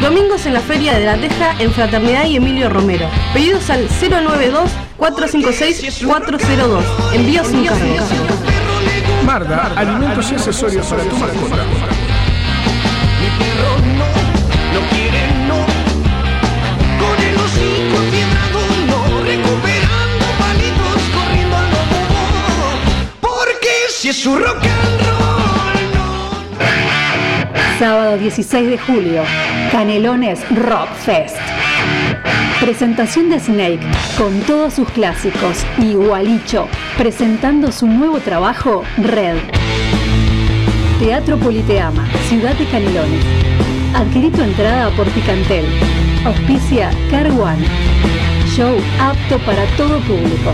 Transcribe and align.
Domingos 0.00 0.46
en 0.46 0.54
la 0.54 0.60
Feria 0.60 0.98
de 0.98 1.04
la 1.04 1.16
Teja 1.16 1.54
en 1.58 1.70
Fraternidad 1.72 2.24
y 2.24 2.36
Emilio 2.36 2.70
Romero. 2.70 3.06
Pedidos 3.34 3.68
al 3.68 3.86
092-456-402. 4.98 6.82
Envío 7.12 7.44
sin 7.44 7.66
cargo. 7.66 7.84
Marda, 9.26 9.72
alimentos 9.76 10.30
y 10.30 10.34
accesorios 10.34 10.86
para 10.86 11.02
tu 11.04 11.16
mascota. 11.16 11.56
Mi 13.20 13.28
perro 13.38 13.76
no, 13.98 14.06
no 14.80 14.80
Sábado 27.80 28.18
16 28.18 28.68
de 28.68 28.76
julio, 28.76 29.22
Canelones 29.72 30.38
Rock 30.50 30.90
Fest. 30.96 31.38
Presentación 32.60 33.30
de 33.30 33.40
Snake 33.40 33.80
con 34.18 34.38
todos 34.40 34.74
sus 34.74 34.86
clásicos 34.90 35.64
y 35.78 35.94
Gualicho 35.94 36.68
presentando 36.98 37.72
su 37.72 37.86
nuevo 37.86 38.18
trabajo 38.18 38.84
Red. 38.98 39.38
Teatro 40.98 41.38
Politeama, 41.38 42.06
Ciudad 42.28 42.54
de 42.56 42.66
Canelones. 42.66 43.24
Adquirí 43.94 44.28
tu 44.28 44.42
entrada 44.42 44.90
por 44.90 45.06
Picantel. 45.12 45.64
Auspicia 46.26 46.90
Car 47.10 47.30
One. 47.30 47.66
Show 48.54 48.76
apto 49.00 49.38
para 49.46 49.64
todo 49.78 50.00
público. 50.00 50.52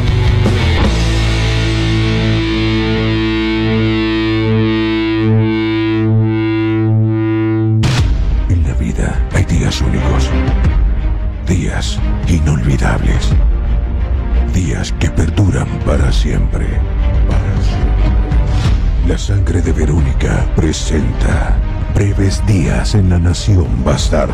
Días 9.77 9.81
únicos, 9.83 10.31
días 11.47 11.99
inolvidables, 12.29 13.31
días 14.55 14.93
que 14.99 15.11
perduran 15.11 15.69
para 15.85 16.11
siempre. 16.13 16.67
La 19.07 19.19
sangre 19.19 19.61
de 19.61 19.73
Verónica 19.73 20.47
presenta 20.57 21.57
breves 21.95 22.45
días 22.47 22.95
en 22.95 23.11
la 23.11 23.19
nación 23.19 23.67
bastarda. 23.85 24.33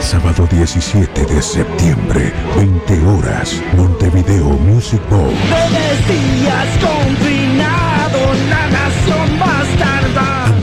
Sábado 0.00 0.48
17 0.50 1.26
de 1.26 1.42
septiembre, 1.42 2.32
20 2.56 3.06
horas, 3.06 3.60
Montevideo 3.76 4.50
Music 4.50 5.00
Bowl. 5.10 5.34
Breves 5.48 6.08
días 6.08 6.68
confinados, 6.80 8.38
la 8.48 8.70
nación. 8.70 9.65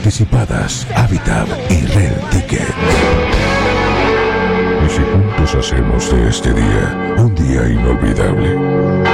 Anticipadas, 0.04 0.86
Habitat 0.94 1.48
y 1.70 1.80
Red 1.86 2.12
Ticket. 2.30 2.60
Y 4.84 4.90
si 4.90 5.00
juntos 5.00 5.54
hacemos 5.54 6.12
de 6.12 6.28
este 6.28 6.52
día 6.52 7.14
un 7.16 7.34
día 7.34 7.66
inolvidable. 7.70 9.13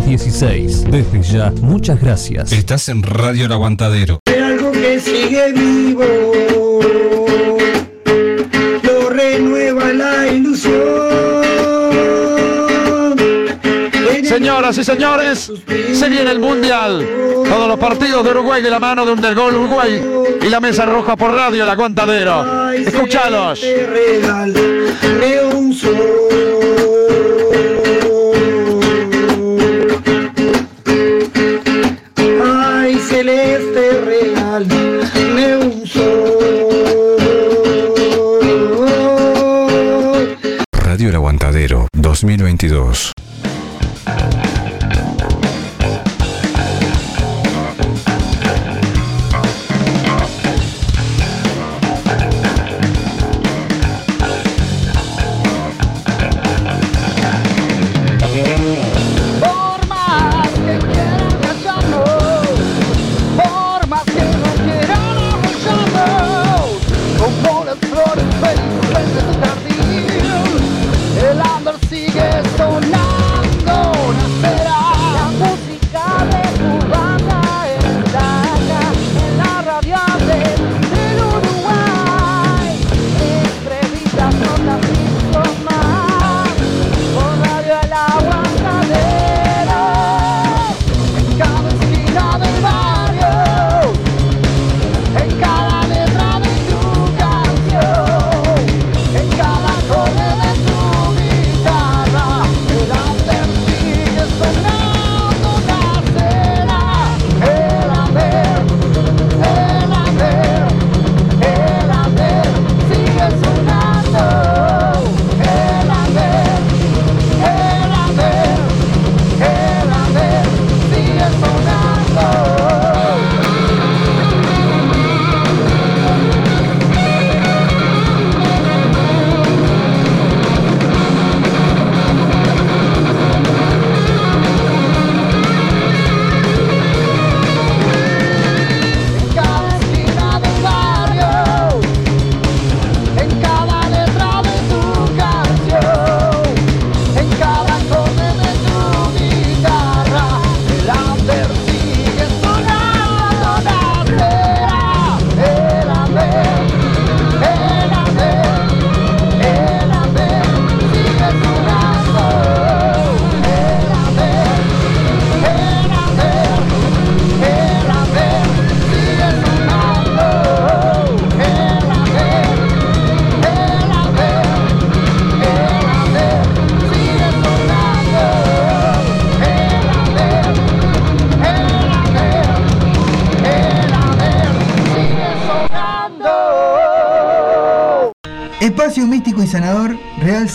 716. 0.00 0.90
Desde 0.90 1.22
ya, 1.22 1.52
muchas 1.60 2.00
gracias. 2.00 2.52
Estás 2.52 2.88
en 2.88 3.02
Radio 3.02 3.46
El 3.46 3.52
Aguantadero. 3.52 4.20
Hay 4.26 4.40
algo 4.40 4.72
que 4.72 4.98
sigue 4.98 5.52
vivo, 5.52 6.04
lo 8.82 9.10
renueva 9.10 9.92
la 9.92 10.28
ilusión. 10.28 11.20
Señoras 14.24 14.78
y 14.78 14.84
señores, 14.84 15.52
se 15.92 16.08
viene 16.08 16.30
el 16.30 16.38
Mundial. 16.38 17.06
Todos 17.48 17.68
los 17.68 17.78
partidos 17.78 18.24
de 18.24 18.30
Uruguay 18.30 18.62
de 18.62 18.70
la 18.70 18.78
mano 18.78 19.04
de 19.04 19.12
un 19.12 19.20
del 19.20 19.34
gol 19.34 19.54
Uruguay 19.54 20.02
y 20.40 20.48
la 20.48 20.60
mesa 20.60 20.86
roja 20.86 21.16
por 21.16 21.32
radio, 21.32 21.64
el 21.64 21.68
aguantadero. 21.68 22.46
Un 25.52 25.74
2022. 42.36 43.19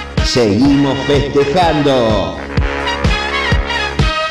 seguimos 0.25 0.97
festejando. 1.07 2.37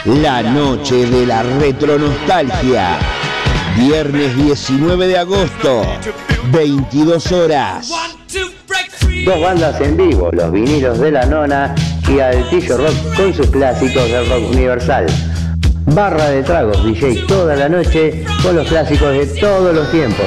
La 0.05 0.43
noche 0.43 1.07
de 1.07 1.27
la 1.27 1.43
retronostalgia. 1.43 2.99
Viernes 3.77 4.37
19 4.37 5.07
de 5.07 5.19
agosto, 5.19 5.83
22 6.51 7.33
horas. 7.33 7.93
Dos 9.25 9.41
bandas 9.41 9.81
en 9.81 9.97
vivo, 9.97 10.31
los 10.33 10.51
vinilos 10.51 10.99
de 10.99 11.13
la 11.13 11.25
nona 11.27 11.75
y 12.09 12.19
Altillo 12.19 12.79
Rock 12.79 13.17
con 13.17 13.35
sus 13.35 13.47
clásicos 13.51 14.11
del 14.11 14.29
rock 14.29 14.51
universal. 14.51 15.07
Barra 15.87 16.31
de 16.31 16.43
tragos, 16.43 16.85
DJ 16.85 17.27
toda 17.27 17.55
la 17.57 17.69
noche 17.69 18.25
con 18.43 18.57
los 18.57 18.67
clásicos 18.67 19.13
de 19.13 19.27
todos 19.27 19.75
los 19.75 19.91
tiempos. 19.91 20.27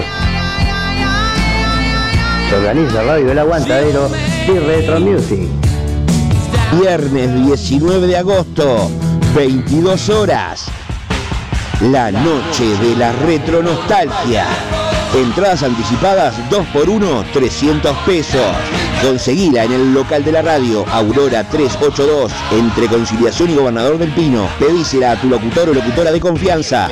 Organiza 2.53 3.03
Radio 3.03 3.31
El 3.31 3.39
Aguantadero 3.39 4.09
y 4.47 4.59
Retro 4.59 4.99
Music. 4.99 5.49
Viernes 6.79 7.45
19 7.45 8.07
de 8.07 8.17
agosto, 8.17 8.91
22 9.35 10.09
horas. 10.09 10.65
La 11.81 12.11
noche 12.11 12.65
de 12.77 12.95
la 12.95 13.11
retronostalgia. 13.11 14.45
Entradas 15.15 15.63
anticipadas 15.63 16.35
2x1, 16.49 17.31
300 17.33 17.97
pesos. 18.05 18.45
Conseguila 19.03 19.63
en 19.63 19.73
el 19.73 19.93
local 19.93 20.23
de 20.23 20.31
la 20.31 20.41
radio, 20.41 20.85
Aurora 20.91 21.43
382, 21.43 22.31
entre 22.51 22.87
Conciliación 22.87 23.49
y 23.49 23.55
Gobernador 23.55 23.97
del 23.97 24.11
Pino. 24.11 24.47
Pedísela 24.59 25.11
a 25.11 25.21
tu 25.21 25.27
locutor 25.27 25.69
o 25.69 25.73
locutora 25.73 26.11
de 26.11 26.19
confianza. 26.19 26.89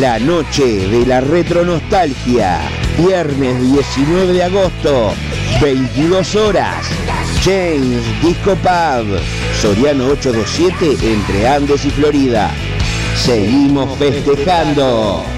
La 0.00 0.18
noche 0.18 0.88
de 0.88 1.06
la 1.06 1.20
retronostalgia. 1.20 2.87
Viernes 2.98 3.62
19 3.62 4.32
de 4.32 4.42
agosto, 4.42 5.12
22 5.62 6.34
horas. 6.34 6.84
James 7.44 8.02
Disco 8.20 8.56
Pub. 8.56 9.20
Soriano 9.62 10.06
827 10.06 11.12
entre 11.12 11.46
Andes 11.46 11.84
y 11.84 11.90
Florida. 11.90 12.50
Seguimos 13.16 13.96
festejando. 13.98 15.37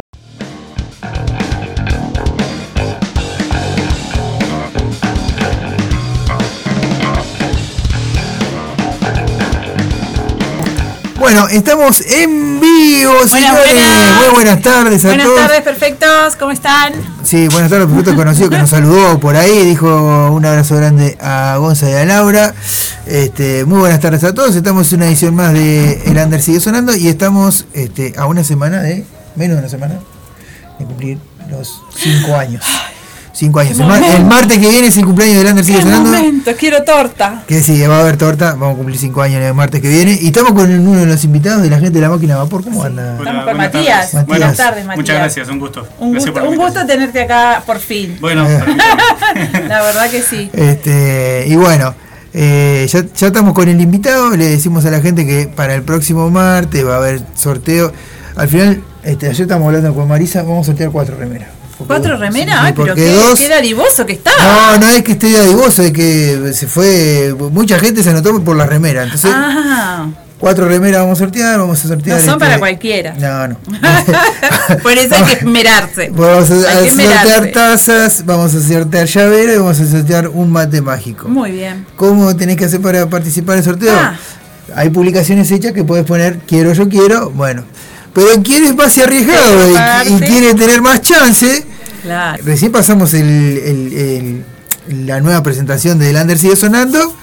Bueno, 11.21 11.47
estamos 11.49 12.01
en 12.01 12.59
vivo, 12.59 13.11
Buenas, 13.13 13.29
señores. 13.31 13.73
buenas. 13.73 14.17
Muy 14.25 14.33
buenas 14.33 14.61
tardes 14.63 15.05
a 15.05 15.09
Buenas 15.09 15.27
todos. 15.27 15.39
tardes, 15.39 15.61
perfectos. 15.61 16.35
¿Cómo 16.39 16.51
están? 16.51 16.93
Sí, 17.23 17.47
buenas 17.49 17.69
tardes, 17.69 17.87
perfecto 17.87 18.15
conocido 18.15 18.49
que 18.49 18.57
nos 18.57 18.69
saludó 18.71 19.19
por 19.19 19.35
ahí, 19.35 19.63
dijo 19.63 20.31
un 20.31 20.43
abrazo 20.43 20.75
grande 20.77 21.19
a 21.21 21.57
Gonza 21.59 21.87
y 21.91 21.93
a 21.93 22.05
Laura. 22.05 22.55
Este, 23.05 23.65
muy 23.65 23.77
buenas 23.79 23.99
tardes 23.99 24.23
a 24.23 24.33
todos, 24.33 24.55
estamos 24.55 24.91
en 24.93 24.97
una 24.99 25.07
edición 25.09 25.35
más 25.35 25.53
de 25.53 26.01
El 26.07 26.17
Under 26.17 26.41
sigue 26.41 26.59
sonando 26.59 26.95
y 26.95 27.07
estamos 27.07 27.65
este, 27.73 28.13
a 28.17 28.25
una 28.25 28.43
semana 28.43 28.81
de, 28.81 29.05
menos 29.35 29.57
de 29.57 29.59
una 29.61 29.69
semana, 29.69 29.99
de 30.79 30.85
cumplir 30.85 31.19
los 31.51 31.81
cinco 31.95 32.35
años. 32.35 32.63
Cinco 33.41 33.59
años. 33.59 33.79
El, 33.79 33.87
mar- 33.87 33.97
el 33.97 34.03
momento. 34.11 34.27
martes 34.35 34.59
que 34.59 34.69
viene 34.69 34.87
es 34.89 34.97
el 34.97 35.03
cumpleaños 35.05 35.37
del 35.39 35.47
Under 35.47 35.65
sigue 35.65 35.77
¡Qué 35.79 35.83
sonando. 35.83 36.11
momento! 36.11 36.51
Quiero 36.59 36.83
torta. 36.83 37.43
Que 37.47 37.59
sí, 37.63 37.81
va 37.87 37.97
a 37.97 38.01
haber 38.01 38.15
torta, 38.15 38.51
vamos 38.51 38.73
a 38.73 38.77
cumplir 38.77 38.99
cinco 38.99 39.23
años 39.23 39.41
el 39.41 39.53
martes 39.55 39.81
que 39.81 39.89
viene. 39.89 40.15
Y 40.21 40.27
estamos 40.27 40.51
con 40.53 40.69
uno 40.71 40.99
de 40.99 41.07
los 41.07 41.23
invitados 41.23 41.63
de 41.63 41.71
la 41.71 41.79
gente 41.79 41.93
de 41.97 42.01
la 42.01 42.09
máquina 42.09 42.35
de 42.35 42.39
vapor. 42.41 42.63
¿Cómo 42.63 42.83
anda? 42.83 43.17
Estamos 43.17 43.45
con 43.45 43.57
Matías. 43.57 44.13
Matías. 44.13 44.27
Buenas 44.27 44.57
tardes, 44.57 44.85
Matías. 44.85 44.97
Muchas 44.97 45.15
gracias, 45.17 45.47
un 45.49 45.57
gusto. 45.59 45.87
Un 45.97 46.55
gusto 46.55 46.85
tenerte 46.85 47.21
acá 47.21 47.63
por 47.65 47.79
fin. 47.79 48.15
Bueno, 48.21 48.43
La 49.67 49.81
verdad 49.81 50.07
que 50.11 50.21
sí. 50.21 50.51
Este, 50.53 51.45
y 51.47 51.55
bueno, 51.55 51.95
eh, 52.35 52.87
ya, 52.91 53.03
ya 53.17 53.25
estamos 53.27 53.55
con 53.55 53.67
el 53.67 53.81
invitado. 53.81 54.37
Le 54.37 54.45
decimos 54.49 54.85
a 54.85 54.91
la 54.91 55.01
gente 55.01 55.25
que 55.25 55.47
para 55.47 55.73
el 55.73 55.81
próximo 55.81 56.29
martes 56.29 56.85
va 56.85 56.93
a 56.93 56.97
haber 56.97 57.21
sorteo. 57.33 57.91
Al 58.35 58.47
final, 58.47 58.83
este, 59.01 59.29
ayer 59.29 59.41
estamos 59.41 59.65
hablando 59.65 59.95
con 59.95 60.07
Marisa, 60.07 60.43
vamos 60.43 60.67
a 60.67 60.71
sortear 60.71 60.91
cuatro 60.91 61.17
remeras. 61.17 61.49
¿Cuatro 61.87 62.17
remeras? 62.17 62.55
sí, 62.59 62.65
Ay, 62.67 62.73
pero 62.75 62.95
qué, 62.95 63.13
dos- 63.13 63.39
qué 63.39 63.49
dadivoso 63.49 64.05
que 64.05 64.13
está. 64.13 64.31
No, 64.39 64.77
no 64.79 64.87
es 64.89 65.03
que 65.03 65.13
esté 65.13 65.31
dadivoso, 65.31 65.81
es 65.83 65.91
que 65.91 66.51
se 66.53 66.67
fue. 66.67 67.35
Mucha 67.51 67.77
gente 67.79 68.03
se 68.03 68.09
anotó 68.09 68.41
por 68.43 68.55
la 68.55 68.65
remera. 68.65 69.03
Entonces, 69.03 69.31
Ah, 69.33 70.07
cuatro 70.39 70.67
remeras 70.67 71.01
vamos 71.01 71.17
a 71.19 71.23
sortear. 71.23 71.59
Vamos 71.59 71.79
a 71.79 71.83
no 71.83 71.89
sortear. 71.89 72.19
son 72.19 72.29
este, 72.29 72.39
para 72.39 72.59
cualquiera. 72.59 73.13
No, 73.19 73.47
no. 73.49 73.57
Por 74.83 74.93
eso 74.93 75.15
hay 75.15 75.23
que 75.23 75.33
esmerarse. 75.33 76.09
Vamos 76.15 76.49
a, 76.49 76.55
sortear 76.61 77.51
tazas, 77.53 78.25
vamos 78.25 78.53
a 78.55 78.61
sortear 78.61 79.05
llavero 79.07 79.53
y 79.53 79.57
vamos 79.57 79.79
a 79.79 79.85
sortear 79.85 80.27
un 80.29 80.51
mate 80.51 80.81
mágico. 80.81 81.27
Muy 81.27 81.51
bien. 81.51 81.85
¿Cómo 81.95 82.35
tenés 82.35 82.55
que 82.57 82.65
hacer 82.65 82.81
para 82.81 83.07
participar 83.09 83.55
del 83.55 83.65
sorteo? 83.65 83.93
Ah. 83.95 84.15
Hay 84.75 84.89
publicaciones 84.89 85.51
hechas 85.51 85.73
que 85.73 85.83
puedes 85.83 86.05
poner 86.05 86.39
quiero, 86.47 86.71
yo 86.73 86.87
quiero. 86.87 87.29
Bueno, 87.31 87.63
pero 88.13 88.27
quien 88.43 88.63
es 88.63 88.75
más 88.75 88.97
arriesgado 88.97 89.69
y, 89.69 90.13
y 90.13 90.19
quiere 90.19 90.53
tener 90.53 90.81
más 90.81 91.01
chance, 91.01 91.65
Claro. 92.03 92.43
recién 92.45 92.71
pasamos 92.71 93.13
el, 93.13 93.27
el- 93.27 93.93
el- 94.89 95.05
la 95.05 95.19
nueva 95.21 95.43
presentación 95.43 95.99
de 95.99 96.11
Lander 96.13 96.37
sigue 96.39 96.55
sonando. 96.55 97.15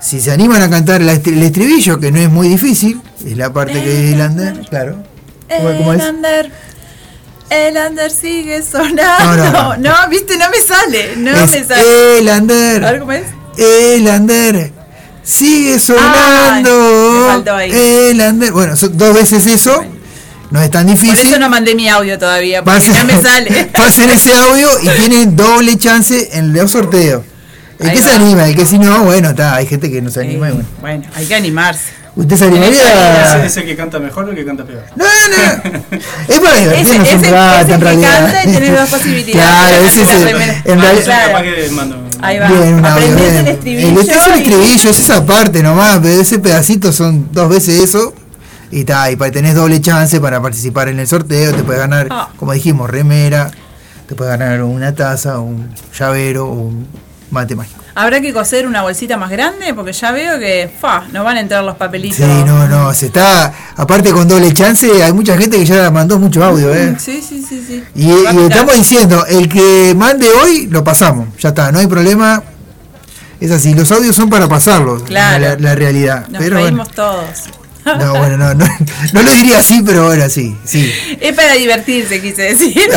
Si 0.00 0.20
se 0.20 0.32
animan 0.32 0.60
a 0.62 0.68
cantar 0.70 1.00
el 1.02 1.08
estribillo, 1.42 1.98
que 2.00 2.10
no 2.12 2.18
es 2.18 2.30
muy 2.30 2.48
difícil, 2.48 3.00
es 3.24 3.36
la 3.36 3.52
parte 3.52 3.82
que 3.82 4.10
es 4.10 4.16
Lander, 4.18 4.60
claro. 4.68 5.02
¿Cómo- 5.48 5.76
cómo 5.78 5.92
El 5.92 6.00
es? 6.00 6.06
under. 6.08 6.50
El 7.50 7.76
under 7.76 8.10
sigue 8.10 8.62
sonando. 8.62 9.02
No, 9.36 9.36
No, 9.36 9.76
no, 9.76 9.76
no. 10.02 10.08
viste, 10.10 10.36
no 10.38 10.48
me 10.50 10.58
sale. 10.60 11.16
No 11.16 11.30
Es 11.30 11.50
me 11.50 11.64
sale. 11.64 12.18
el 12.18 12.24
Lander. 12.26 12.84
A 12.84 12.90
ver 12.92 13.00
cómo 13.00 13.12
es. 13.12 13.24
El 13.56 14.08
sigue 15.22 15.78
sonando. 15.78 17.20
me 17.26 17.32
faltó 17.32 17.54
ahí. 17.54 17.70
El 17.72 18.20
Ander. 18.20 18.52
Bueno, 18.52 18.76
son 18.76 18.96
dos 18.96 19.14
veces 19.14 19.46
eso. 19.46 19.84
No 20.54 20.62
es 20.62 20.70
tan 20.70 20.86
Por 20.86 20.94
difícil. 20.94 21.26
eso 21.26 21.38
no 21.40 21.48
mandé 21.48 21.74
mi 21.74 21.88
audio 21.88 22.16
todavía, 22.16 22.62
porque 22.62 22.78
Pasen, 22.78 23.06
no 23.08 23.12
me 23.12 23.20
sale. 23.20 23.70
pasen 23.76 24.08
ese 24.10 24.32
audio 24.34 24.68
y 24.82 24.88
tienen 25.00 25.34
doble 25.34 25.76
chance 25.76 26.28
en 26.38 26.52
los 26.52 26.70
sorteos. 26.70 27.22
El 27.80 27.90
Ahí 27.90 27.96
que 27.96 28.02
se 28.02 28.12
anima, 28.12 28.46
el 28.46 28.54
que 28.54 28.64
si 28.64 28.78
no, 28.78 29.02
bueno, 29.02 29.30
está, 29.30 29.56
hay 29.56 29.66
gente 29.66 29.90
que 29.90 30.00
no 30.00 30.10
se 30.10 30.20
anima. 30.20 30.48
y 30.48 30.52
bueno. 30.52 30.64
Bueno, 30.80 31.04
hay 31.16 31.26
que 31.26 31.34
animarse. 31.34 31.90
¿Usted 32.14 32.36
se 32.36 32.44
animaría? 32.44 33.34
¿Ese 33.38 33.46
es 33.46 33.56
el 33.56 33.64
que 33.64 33.74
canta 33.74 33.98
mejor 33.98 34.26
o 34.26 34.30
el 34.30 34.36
que 34.36 34.44
canta 34.44 34.64
peor? 34.64 34.84
No, 34.94 35.04
no, 35.04 35.88
Es 36.28 36.38
para 36.38 36.56
divertirnos 36.56 37.08
Ese- 37.08 37.16
un 37.18 37.24
ese- 37.24 37.30
rato, 37.32 37.60
ese 37.64 37.72
en 37.72 37.78
que 37.80 37.84
realidad. 37.84 38.18
canta 38.32 38.44
y 38.44 38.52
tenés 38.52 38.72
dos 38.80 38.88
posibilidades. 38.90 39.32
Claro, 39.34 39.76
Una 39.80 39.88
ese 39.88 40.02
es 40.02 40.08
el. 40.10 40.70
En 40.72 40.80
realidad, 40.80 41.04
claro. 41.04 41.32
Capaz 41.32 41.42
que 41.42 41.68
mando. 41.72 41.96
Ahí 42.22 42.38
va. 42.38 42.46
Bien, 42.46 42.74
un 42.74 42.84
audio, 42.86 42.92
Aprendete 42.92 43.22
bien. 43.30 43.34
el 43.34 43.46
El, 43.48 43.54
estribillo. 43.54 44.00
es 44.00 44.08
el 44.08 44.14
y- 44.14 44.38
estribillo, 44.38 44.90
es 44.90 44.98
esa 45.00 45.26
parte 45.26 45.62
nomás, 45.64 45.98
pero 46.00 46.20
ese 46.20 46.38
pedacito 46.38 46.92
son 46.92 47.28
dos 47.32 47.48
veces 47.48 47.80
eso. 47.82 48.14
Y 48.70 48.80
está, 48.80 49.10
y 49.10 49.16
para 49.16 49.30
tenés 49.30 49.54
doble 49.54 49.80
chance 49.80 50.20
para 50.20 50.40
participar 50.40 50.88
en 50.88 50.98
el 51.00 51.06
sorteo, 51.06 51.52
te 51.54 51.62
puedes 51.62 51.80
ganar, 51.80 52.08
Ah. 52.10 52.28
como 52.36 52.52
dijimos, 52.52 52.90
remera, 52.90 53.50
te 54.08 54.14
puedes 54.14 54.36
ganar 54.38 54.62
una 54.62 54.94
taza, 54.94 55.38
un 55.38 55.70
llavero, 55.98 56.46
o 56.46 56.52
un 56.52 56.86
mate 57.30 57.54
mágico. 57.54 57.80
Habrá 57.96 58.20
que 58.20 58.32
coser 58.32 58.66
una 58.66 58.82
bolsita 58.82 59.16
más 59.16 59.30
grande 59.30 59.72
porque 59.72 59.92
ya 59.92 60.10
veo 60.10 60.36
que 60.40 60.68
fa, 60.80 61.04
nos 61.12 61.24
van 61.24 61.36
a 61.36 61.40
entrar 61.40 61.62
los 61.62 61.76
papelitos. 61.76 62.16
Sí, 62.16 62.24
no, 62.44 62.66
no, 62.66 62.92
se 62.92 63.06
está, 63.06 63.52
aparte 63.76 64.10
con 64.10 64.26
doble 64.26 64.52
chance, 64.52 65.00
hay 65.02 65.12
mucha 65.12 65.36
gente 65.38 65.56
que 65.58 65.64
ya 65.64 65.90
mandó 65.92 66.18
mucho 66.18 66.42
audio, 66.42 66.74
eh. 66.74 66.96
Sí, 66.98 67.22
sí, 67.26 67.44
sí, 67.48 67.64
sí. 67.64 67.84
Y, 67.94 68.10
estamos 68.10 68.74
diciendo, 68.74 69.24
el 69.26 69.48
que 69.48 69.94
mande 69.96 70.26
hoy, 70.42 70.66
lo 70.66 70.82
pasamos, 70.82 71.28
ya 71.38 71.50
está, 71.50 71.70
no 71.70 71.78
hay 71.78 71.86
problema. 71.86 72.42
Es 73.40 73.50
así, 73.50 73.74
los 73.74 73.90
audios 73.92 74.16
son 74.16 74.28
para 74.30 74.48
pasarlos, 74.48 75.02
Claro. 75.04 75.40
la, 75.44 75.56
la 75.56 75.74
realidad. 75.74 76.26
Nos 76.28 76.42
pero 76.42 76.58
bueno. 76.60 76.84
todos. 76.86 77.24
No, 77.84 78.16
bueno, 78.16 78.36
no, 78.38 78.54
no, 78.54 78.66
no 79.12 79.22
lo 79.22 79.30
diría 79.30 79.58
así, 79.58 79.82
pero 79.84 80.06
bueno, 80.06 80.28
sí, 80.30 80.56
sí. 80.64 80.90
Es 81.20 81.34
para 81.34 81.52
divertirse, 81.54 82.20
quise 82.20 82.42
decir. 82.42 82.76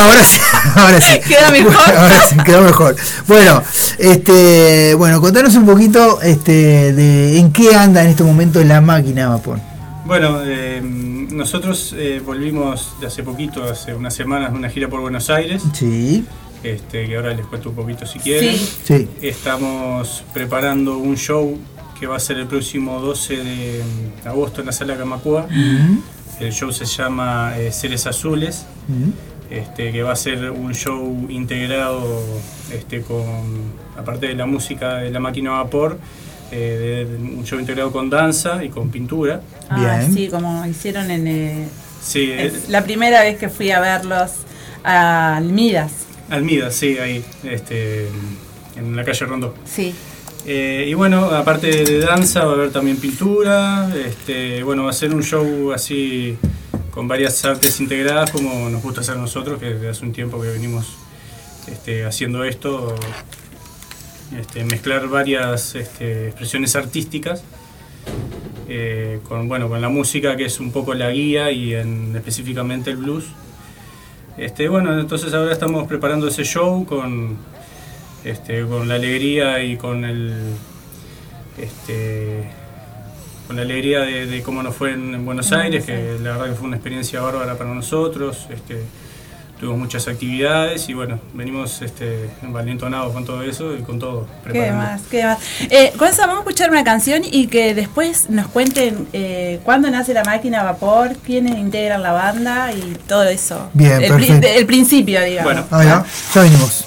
ahora 0.00 0.24
sí, 0.24 0.38
ahora 0.74 1.00
sí. 1.00 1.20
Queda 1.26 1.50
mejor. 1.50 1.96
Ahora 1.96 2.22
sí, 2.28 2.36
quedó 2.44 2.62
mejor. 2.62 2.96
Bueno, 3.26 3.62
este, 3.98 4.94
bueno, 4.94 5.20
contanos 5.20 5.54
un 5.54 5.64
poquito 5.64 6.20
este, 6.20 6.92
de 6.92 7.38
en 7.38 7.52
qué 7.52 7.74
anda 7.74 8.02
en 8.02 8.08
este 8.08 8.22
momento 8.22 8.62
la 8.62 8.80
máquina 8.80 9.28
vapor. 9.28 9.58
Bueno, 10.04 10.40
eh, 10.44 10.82
nosotros 10.82 11.94
eh, 11.96 12.20
volvimos 12.24 12.96
de 13.00 13.06
hace 13.06 13.22
poquito, 13.22 13.64
hace 13.64 13.94
unas 13.94 14.14
semanas, 14.14 14.52
de 14.52 14.58
una 14.58 14.68
gira 14.68 14.88
por 14.88 15.00
Buenos 15.00 15.30
Aires. 15.30 15.62
Sí. 15.72 16.24
Este, 16.62 17.06
que 17.06 17.16
ahora 17.16 17.34
les 17.34 17.46
cuento 17.46 17.70
un 17.70 17.76
poquito 17.76 18.04
si 18.06 18.18
quieren. 18.18 18.56
Sí. 18.56 18.78
Sí. 18.84 19.08
Estamos 19.22 20.22
preparando 20.34 20.98
un 20.98 21.16
show 21.16 21.58
que 21.98 22.06
va 22.06 22.16
a 22.16 22.20
ser 22.20 22.38
el 22.38 22.46
próximo 22.46 23.00
12 23.00 23.36
de 23.36 23.82
mm, 24.24 24.28
agosto 24.28 24.60
en 24.60 24.66
la 24.66 24.72
sala 24.72 24.96
Camacua. 24.96 25.46
El 26.40 26.52
show 26.52 26.72
se 26.72 26.84
llama 26.84 27.54
eh, 27.56 27.70
Seres 27.70 28.06
Azules, 28.06 28.66
este, 29.50 29.92
que 29.92 30.02
va 30.02 30.12
a 30.12 30.16
ser 30.16 30.50
un 30.50 30.74
show 30.74 31.26
integrado 31.28 32.02
este, 32.72 33.02
con, 33.02 33.24
aparte 33.96 34.26
de 34.28 34.34
la 34.34 34.46
música 34.46 34.96
de 34.96 35.10
la 35.10 35.20
máquina 35.20 35.58
a 35.60 35.62
vapor, 35.64 35.98
eh, 36.50 37.06
de- 37.08 37.16
de 37.16 37.16
un 37.36 37.44
show 37.44 37.58
integrado 37.60 37.92
con 37.92 38.10
danza 38.10 38.64
y 38.64 38.68
con 38.68 38.90
pintura. 38.90 39.40
Ah, 39.70 40.02
sí, 40.12 40.28
como 40.28 40.64
hicieron 40.66 41.10
en. 41.10 41.26
eh, 41.28 41.68
Sí, 42.02 42.30
es 42.30 42.52
eh, 42.54 42.60
la 42.68 42.82
primera 42.84 43.22
vez 43.22 43.38
que 43.38 43.48
fui 43.48 43.70
a 43.70 43.80
verlos 43.80 44.30
a 44.82 45.36
Almidas. 45.36 45.92
Almida, 46.28 46.70
sí, 46.70 46.98
ahí, 46.98 47.24
este, 47.44 48.08
en 48.76 48.94
la 48.96 49.04
calle 49.04 49.24
Rondó. 49.24 49.54
Sí. 49.64 49.94
Eh, 50.46 50.84
y 50.88 50.94
bueno, 50.94 51.26
aparte 51.30 51.84
de 51.84 52.00
danza 52.00 52.44
va 52.44 52.52
a 52.52 52.54
haber 52.54 52.70
también 52.70 52.98
pintura, 52.98 53.90
este, 53.96 54.62
bueno, 54.62 54.84
va 54.84 54.90
a 54.90 54.92
ser 54.92 55.14
un 55.14 55.22
show 55.22 55.72
así 55.72 56.36
con 56.90 57.08
varias 57.08 57.42
artes 57.46 57.80
integradas 57.80 58.30
como 58.30 58.68
nos 58.68 58.82
gusta 58.82 59.00
hacer 59.00 59.16
nosotros, 59.16 59.58
que 59.58 59.66
desde 59.74 59.88
hace 59.88 60.04
un 60.04 60.12
tiempo 60.12 60.40
que 60.40 60.48
venimos 60.48 60.96
este, 61.66 62.04
haciendo 62.04 62.44
esto, 62.44 62.94
este, 64.38 64.64
mezclar 64.64 65.08
varias 65.08 65.74
este, 65.76 66.28
expresiones 66.28 66.76
artísticas 66.76 67.42
eh, 68.68 69.20
con, 69.26 69.48
bueno, 69.48 69.68
con 69.68 69.80
la 69.80 69.88
música 69.88 70.36
que 70.36 70.44
es 70.44 70.60
un 70.60 70.72
poco 70.72 70.92
la 70.92 71.10
guía 71.10 71.50
y 71.52 71.74
en, 71.74 72.14
específicamente 72.14 72.90
el 72.90 72.98
blues. 72.98 73.24
Este, 74.36 74.68
bueno, 74.68 74.98
entonces 74.98 75.32
ahora 75.32 75.52
estamos 75.52 75.86
preparando 75.86 76.28
ese 76.28 76.44
show 76.44 76.84
con, 76.84 77.38
este, 78.24 78.62
con 78.66 78.88
la 78.88 78.94
alegría 78.96 79.62
y 79.62 79.76
con 79.76 80.04
el 80.04 80.32
este, 81.58 82.44
con 83.46 83.56
la 83.56 83.62
alegría 83.62 84.00
de, 84.00 84.26
de 84.26 84.42
cómo 84.42 84.62
nos 84.62 84.74
fue 84.74 84.92
en, 84.92 85.14
en 85.14 85.24
Buenos 85.24 85.52
En 85.52 85.60
Aires, 85.60 85.86
Buenos 85.86 86.18
que 86.18 86.22
la 86.24 86.30
verdad 86.32 86.46
que 86.46 86.54
fue 86.54 86.66
una 86.66 86.76
experiencia 86.76 87.20
bárbara 87.20 87.56
para 87.56 87.70
nosotros. 87.74 88.46
Este, 88.50 88.82
tuvimos 89.60 89.78
muchas 89.78 90.08
actividades 90.08 90.88
y 90.88 90.94
bueno, 90.94 91.20
venimos 91.32 91.80
este, 91.80 92.28
envalentonados 92.42 93.12
con 93.12 93.24
todo 93.24 93.42
eso 93.42 93.76
y 93.76 93.82
con 93.82 93.98
todo. 94.00 94.26
¿Qué 94.44 94.50
preparando. 94.50 94.78
más? 94.82 95.02
¿Qué 95.10 95.24
más? 95.24 95.38
Eh, 95.70 95.92
Gonza, 95.96 96.22
vamos 96.26 96.38
a 96.38 96.40
escuchar 96.40 96.70
una 96.70 96.82
canción 96.82 97.22
y 97.24 97.46
que 97.46 97.72
después 97.74 98.30
nos 98.30 98.48
cuenten 98.48 99.06
eh, 99.12 99.60
cuándo 99.62 99.88
nace 99.90 100.12
la 100.12 100.24
máquina 100.24 100.62
a 100.62 100.64
vapor, 100.64 101.12
quiénes 101.24 101.56
integran 101.56 102.02
la 102.02 102.12
banda 102.12 102.72
y 102.72 102.96
todo 103.06 103.22
eso. 103.24 103.70
Bien, 103.74 104.02
el, 104.02 104.12
pri- 104.14 104.26
perfecto. 104.26 104.48
el 104.58 104.66
principio, 104.66 105.22
digamos. 105.22 105.66
Ahí 105.70 105.86
va, 105.86 106.04
ya 106.34 106.42
venimos. 106.42 106.86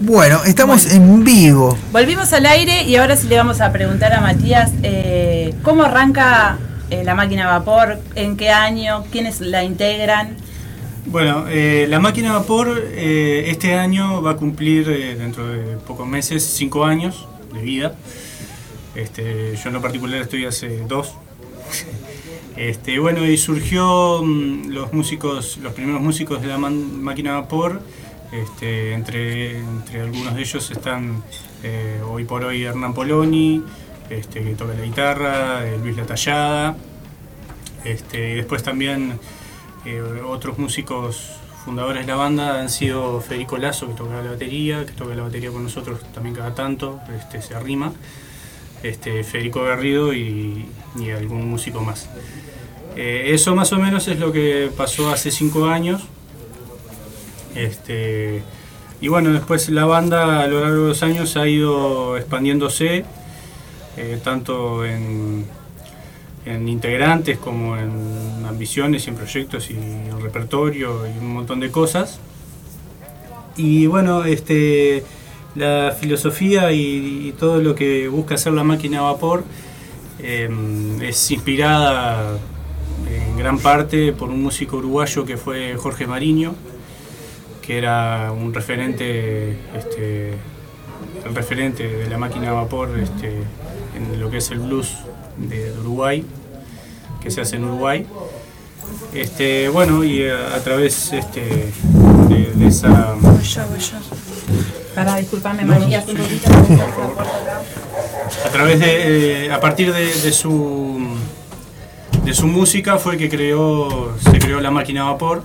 Bueno, 0.00 0.44
estamos 0.44 0.92
en 0.92 1.24
vivo. 1.24 1.76
Volvimos 1.90 2.32
al 2.32 2.46
aire 2.46 2.84
y 2.84 2.94
ahora 2.94 3.16
sí 3.16 3.26
le 3.26 3.36
vamos 3.36 3.60
a 3.60 3.72
preguntar 3.72 4.12
a 4.12 4.20
Matías 4.20 4.70
eh, 4.84 5.52
cómo 5.62 5.82
arranca 5.82 6.56
eh, 6.90 7.02
la 7.02 7.16
máquina 7.16 7.46
a 7.52 7.58
vapor, 7.58 7.98
en 8.14 8.36
qué 8.36 8.50
año, 8.50 9.04
quiénes 9.10 9.40
la 9.40 9.64
integran. 9.64 10.36
Bueno, 11.06 11.46
eh, 11.48 11.86
la 11.88 11.98
máquina 11.98 12.30
a 12.30 12.38
vapor 12.38 12.80
eh, 12.92 13.46
este 13.48 13.74
año 13.74 14.22
va 14.22 14.32
a 14.32 14.36
cumplir, 14.36 14.88
eh, 14.88 15.16
dentro 15.16 15.48
de 15.48 15.76
pocos 15.78 16.06
meses, 16.06 16.44
cinco 16.44 16.84
años 16.84 17.26
de 17.52 17.60
vida. 17.60 17.94
Este, 18.94 19.56
yo 19.56 19.68
en 19.68 19.72
lo 19.72 19.82
particular 19.82 20.20
estoy 20.20 20.44
hace 20.44 20.84
dos. 20.86 21.14
Este, 22.56 22.98
bueno, 22.98 23.24
y 23.24 23.38
surgió 23.38 24.20
mm, 24.20 24.70
los 24.70 24.92
músicos, 24.92 25.58
los 25.62 25.72
primeros 25.74 26.00
músicos 26.00 26.42
de 26.42 26.48
la 26.48 26.58
máquina 26.58 27.36
a 27.36 27.40
vapor. 27.42 27.80
Este, 28.32 28.92
entre, 28.92 29.58
entre 29.58 30.02
algunos 30.02 30.34
de 30.34 30.42
ellos 30.42 30.70
están 30.70 31.22
eh, 31.62 32.00
hoy 32.06 32.24
por 32.24 32.44
hoy 32.44 32.62
Hernán 32.62 32.92
Poloni, 32.92 33.62
este, 34.10 34.42
que 34.42 34.54
toca 34.54 34.74
la 34.74 34.82
guitarra, 34.82 35.66
eh, 35.66 35.78
Luis 35.82 35.96
La 35.96 36.04
Tallada. 36.04 36.76
Este, 37.84 38.32
y 38.32 38.34
después 38.34 38.62
también 38.62 39.18
eh, 39.86 40.02
otros 40.26 40.58
músicos 40.58 41.36
fundadores 41.64 42.04
de 42.04 42.12
la 42.12 42.16
banda 42.18 42.60
han 42.60 42.68
sido 42.68 43.20
Federico 43.20 43.56
Lazo, 43.56 43.88
que 43.88 43.94
toca 43.94 44.22
la 44.22 44.30
batería, 44.30 44.84
que 44.84 44.92
toca 44.92 45.14
la 45.14 45.22
batería 45.22 45.50
con 45.50 45.62
nosotros 45.62 46.00
también 46.12 46.34
cada 46.34 46.54
tanto, 46.54 47.00
este, 47.16 47.40
se 47.40 47.54
arrima. 47.54 47.92
Federico 48.80 49.64
Garrido 49.64 50.14
y, 50.14 50.68
algún 51.16 51.50
músico 51.50 51.80
más. 51.80 52.08
Eso 52.94 53.56
más 53.56 53.72
o 53.72 53.78
menos 53.78 54.06
es 54.06 54.20
lo 54.20 54.30
que 54.30 54.70
pasó 54.76 55.10
hace 55.10 55.32
cinco 55.32 55.66
años. 55.66 56.06
Este, 57.54 58.42
y 59.00 59.08
bueno, 59.08 59.32
después 59.32 59.68
la 59.68 59.84
banda 59.84 60.42
a 60.42 60.46
lo 60.46 60.60
largo 60.60 60.82
de 60.82 60.88
los 60.88 61.02
años 61.02 61.36
ha 61.36 61.46
ido 61.48 62.16
expandiéndose. 62.16 63.04
eh, 63.96 64.20
tanto 64.22 64.84
en, 64.84 65.44
integrantes 66.46 67.36
como 67.38 67.76
en 67.76 68.44
ambiciones 68.48 69.06
y 69.06 69.10
en 69.10 69.16
proyectos 69.16 69.70
y 69.70 69.74
en 69.74 70.18
repertorio 70.22 71.06
y 71.06 71.18
un 71.18 71.34
montón 71.34 71.60
de 71.60 71.70
cosas. 71.70 72.20
Y 73.56 73.86
bueno, 73.86 74.24
este, 74.24 75.04
la 75.54 75.94
filosofía 75.98 76.72
y, 76.72 77.34
todo 77.38 77.60
lo 77.60 77.74
que 77.74 78.08
busca 78.08 78.36
hacer 78.36 78.52
la 78.52 78.64
máquina 78.64 79.00
a 79.00 79.02
vapor 79.02 79.44
eh, 80.20 80.48
es 81.02 81.30
inspirada 81.30 82.38
en 83.10 83.36
gran 83.36 83.58
parte 83.58 84.12
por 84.12 84.30
un 84.30 84.42
músico 84.42 84.78
uruguayo 84.78 85.24
que 85.24 85.36
fue 85.36 85.74
Jorge 85.76 86.06
Mariño, 86.06 86.54
que 87.68 87.76
era 87.76 88.32
un 88.32 88.54
referente, 88.54 89.50
este, 89.76 90.30
el 91.26 91.34
referente 91.34 91.86
de 91.86 92.08
la 92.08 92.16
máquina 92.16 92.48
a 92.48 92.52
vapor 92.52 92.98
este, 92.98 93.42
en 93.94 94.18
lo 94.18 94.30
que 94.30 94.38
es 94.38 94.50
el 94.50 94.60
blues 94.60 94.94
de, 95.36 95.72
de 95.72 95.78
Uruguay, 95.80 96.24
que 97.20 97.30
se 97.30 97.42
hace 97.42 97.56
en 97.56 97.64
Uruguay. 97.64 98.06
Este, 99.12 99.68
bueno, 99.68 100.02
y 100.02 100.26
a, 100.26 100.54
a 100.56 100.60
través 100.60 101.12
este, 101.12 101.42
de, 102.30 102.52
de 102.54 102.66
esa... 102.66 103.14
Voy 103.20 103.42
yo, 103.42 103.66
voy 103.66 103.78
yo. 103.80 103.98
Para, 104.94 105.16
disculpame, 105.16 105.66
María, 105.66 106.02
un 106.08 106.16
poquito. 106.16 106.50
a 108.46 108.48
través 108.48 108.80
de 108.80 109.50
a 109.52 109.60
partir 109.60 109.92
de, 109.92 110.06
de 110.06 110.32
su 110.32 111.06
de 112.24 112.32
su 112.32 112.46
música 112.46 112.96
fue 112.96 113.18
que 113.18 113.28
creó 113.28 114.16
se 114.18 114.38
creó 114.38 114.60
la 114.60 114.70
máquina 114.70 115.02
a 115.02 115.12
vapor 115.12 115.42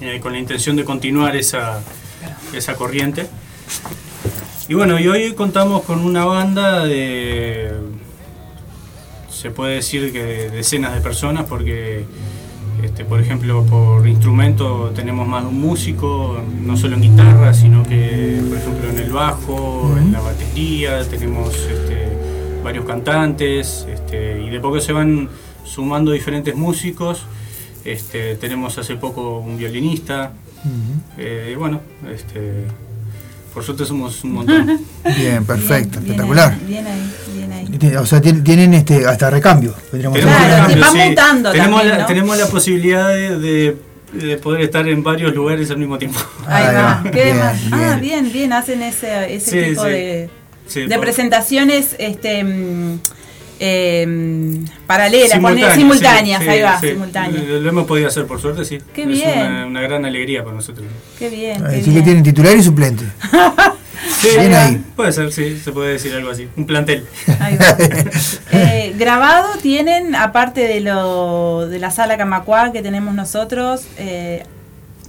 eh, 0.00 0.20
con 0.20 0.32
la 0.32 0.38
intención 0.38 0.76
de 0.76 0.84
continuar 0.84 1.36
esa 1.36 1.80
esa 2.52 2.74
corriente 2.74 3.26
y 4.68 4.74
bueno 4.74 4.98
y 4.98 5.08
hoy 5.08 5.34
contamos 5.34 5.82
con 5.82 6.00
una 6.00 6.24
banda 6.24 6.84
de 6.84 7.72
se 9.30 9.50
puede 9.50 9.76
decir 9.76 10.12
que 10.12 10.22
de 10.22 10.50
decenas 10.50 10.94
de 10.94 11.00
personas 11.00 11.44
porque 11.46 12.04
este, 12.82 13.04
por 13.04 13.20
ejemplo, 13.20 13.64
por 13.64 14.06
instrumento 14.06 14.92
tenemos 14.94 15.26
más 15.26 15.42
de 15.42 15.48
un 15.48 15.60
músico, 15.60 16.40
no 16.60 16.76
solo 16.76 16.94
en 16.94 17.02
guitarra, 17.02 17.52
sino 17.52 17.82
que, 17.82 18.40
por 18.48 18.56
ejemplo, 18.56 18.90
en 18.90 18.98
el 18.98 19.10
bajo, 19.10 19.96
en 19.98 20.12
la 20.12 20.20
batería, 20.20 21.04
tenemos 21.08 21.54
este, 21.54 22.08
varios 22.62 22.84
cantantes, 22.84 23.84
este, 23.88 24.42
y 24.42 24.50
de 24.50 24.60
poco 24.60 24.80
se 24.80 24.92
van 24.92 25.28
sumando 25.64 26.12
diferentes 26.12 26.54
músicos. 26.54 27.26
Este, 27.84 28.34
tenemos 28.36 28.76
hace 28.78 28.96
poco 28.96 29.38
un 29.38 29.56
violinista, 29.56 30.32
eh, 31.16 31.50
y 31.52 31.54
bueno, 31.54 31.80
este, 32.12 32.64
por 33.54 33.64
suerte 33.64 33.84
somos 33.84 34.22
un 34.24 34.32
montón. 34.32 34.80
Bien, 35.16 35.44
perfecto, 35.44 35.98
Bien 36.00 36.12
espectacular. 36.12 36.52
ahí, 36.52 36.64
Bien 36.66 36.86
ahí, 36.86 37.10
bien 37.34 37.52
ahí. 37.52 37.96
O 37.96 38.06
sea, 38.06 38.20
tienen, 38.20 38.74
este, 38.74 39.06
hasta 39.06 39.30
recambio. 39.30 39.74
Tenemos 39.90 40.14
decir. 40.16 40.30
recambio, 40.30 40.80
van 40.80 40.92
sí. 40.92 40.98
mutando 41.08 41.52
tenemos 41.52 41.78
también, 41.80 41.96
la, 41.96 42.02
¿no? 42.02 42.06
tenemos 42.06 42.38
la 42.38 42.46
posibilidad 42.46 43.08
de, 43.08 43.38
de- 43.38 43.76
de 44.12 44.38
poder 44.38 44.62
estar 44.62 44.88
en 44.88 45.02
varios 45.02 45.34
lugares 45.34 45.70
al 45.70 45.76
mismo 45.76 45.98
tiempo. 45.98 46.18
Ahí 46.46 46.74
va. 46.74 47.02
Qué 47.12 47.24
bien, 47.24 47.38
más- 47.38 47.58
Ah, 47.72 47.98
bien. 48.00 48.32
bien, 48.32 48.52
hacen 48.54 48.80
ese, 48.80 49.34
ese 49.34 49.50
Sí, 49.50 49.68
tipo 49.70 49.82
sí. 49.84 49.88
de, 49.90 50.30
Sí, 50.66 50.80
de 50.86 50.94
por- 50.96 51.00
presentaciones 51.04 51.94
este, 51.98 52.42
mm, 52.42 52.98
eh, 53.60 54.60
paralelas, 54.86 55.30
Simultáneas, 55.32 55.68
poner- 55.70 55.78
simultáneas, 55.78 56.38
sí, 56.40 56.44
sí, 56.44 56.50
ahí 56.50 56.62
va, 56.62 56.80
sí. 56.80 56.88
simultáneas. 56.90 57.44
Lo, 57.44 57.60
lo 57.60 57.68
hemos 57.68 57.86
podido 57.86 58.08
hacer 58.08 58.26
por 58.26 58.40
suerte, 58.40 58.64
sí. 58.64 58.78
Qué 58.94 59.02
es 59.02 59.08
bien. 59.08 59.38
Una, 59.38 59.66
una 59.66 59.80
gran 59.80 60.04
alegría 60.04 60.42
para 60.44 60.56
nosotros. 60.56 60.86
Qué 61.18 61.28
bien, 61.28 61.60
qué 61.62 61.66
Así 61.76 61.84
que 61.84 61.90
bien. 61.90 62.04
tienen 62.04 62.22
titular 62.22 62.56
y 62.56 62.62
suplente. 62.62 63.04
Sí, 64.20 64.28
Bien 64.36 64.54
ahí. 64.54 64.82
Puede 64.96 65.12
ser, 65.12 65.32
sí, 65.32 65.58
se 65.62 65.70
puede 65.70 65.92
decir 65.92 66.12
algo 66.12 66.30
así. 66.30 66.48
Un 66.56 66.66
plantel. 66.66 67.04
Ahí 67.40 67.56
va. 67.56 67.76
Eh, 68.52 68.94
grabado 68.96 69.56
tienen, 69.62 70.14
aparte 70.16 70.62
de 70.66 70.80
lo 70.80 71.68
de 71.68 71.78
la 71.78 71.90
sala 71.92 72.16
Camacuá 72.16 72.72
que 72.72 72.82
tenemos 72.82 73.14
nosotros, 73.14 73.82
eh, 73.98 74.44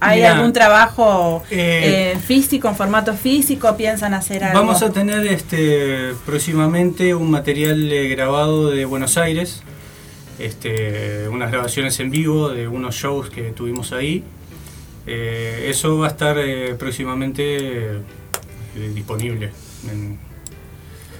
¿hay 0.00 0.18
Mirá, 0.18 0.36
algún 0.36 0.52
trabajo 0.52 1.42
eh, 1.50 2.14
eh, 2.14 2.18
físico, 2.18 2.68
en 2.68 2.76
formato 2.76 3.14
físico? 3.14 3.76
¿Piensan 3.76 4.14
hacer 4.14 4.44
algo? 4.44 4.58
Vamos 4.58 4.82
a 4.82 4.90
tener 4.90 5.26
este 5.26 6.14
próximamente 6.26 7.14
un 7.14 7.30
material 7.30 7.92
eh, 7.92 8.08
grabado 8.08 8.70
de 8.70 8.84
Buenos 8.84 9.16
Aires, 9.16 9.62
este, 10.38 11.28
unas 11.28 11.50
grabaciones 11.50 12.00
en 12.00 12.10
vivo 12.10 12.48
de 12.48 12.66
unos 12.66 12.94
shows 12.94 13.30
que 13.30 13.52
tuvimos 13.52 13.92
ahí. 13.92 14.24
Eso 15.06 15.98
va 15.98 16.06
a 16.06 16.10
estar 16.10 16.36
próximamente 16.78 18.00
disponible. 18.94 19.50
En, 19.90 20.18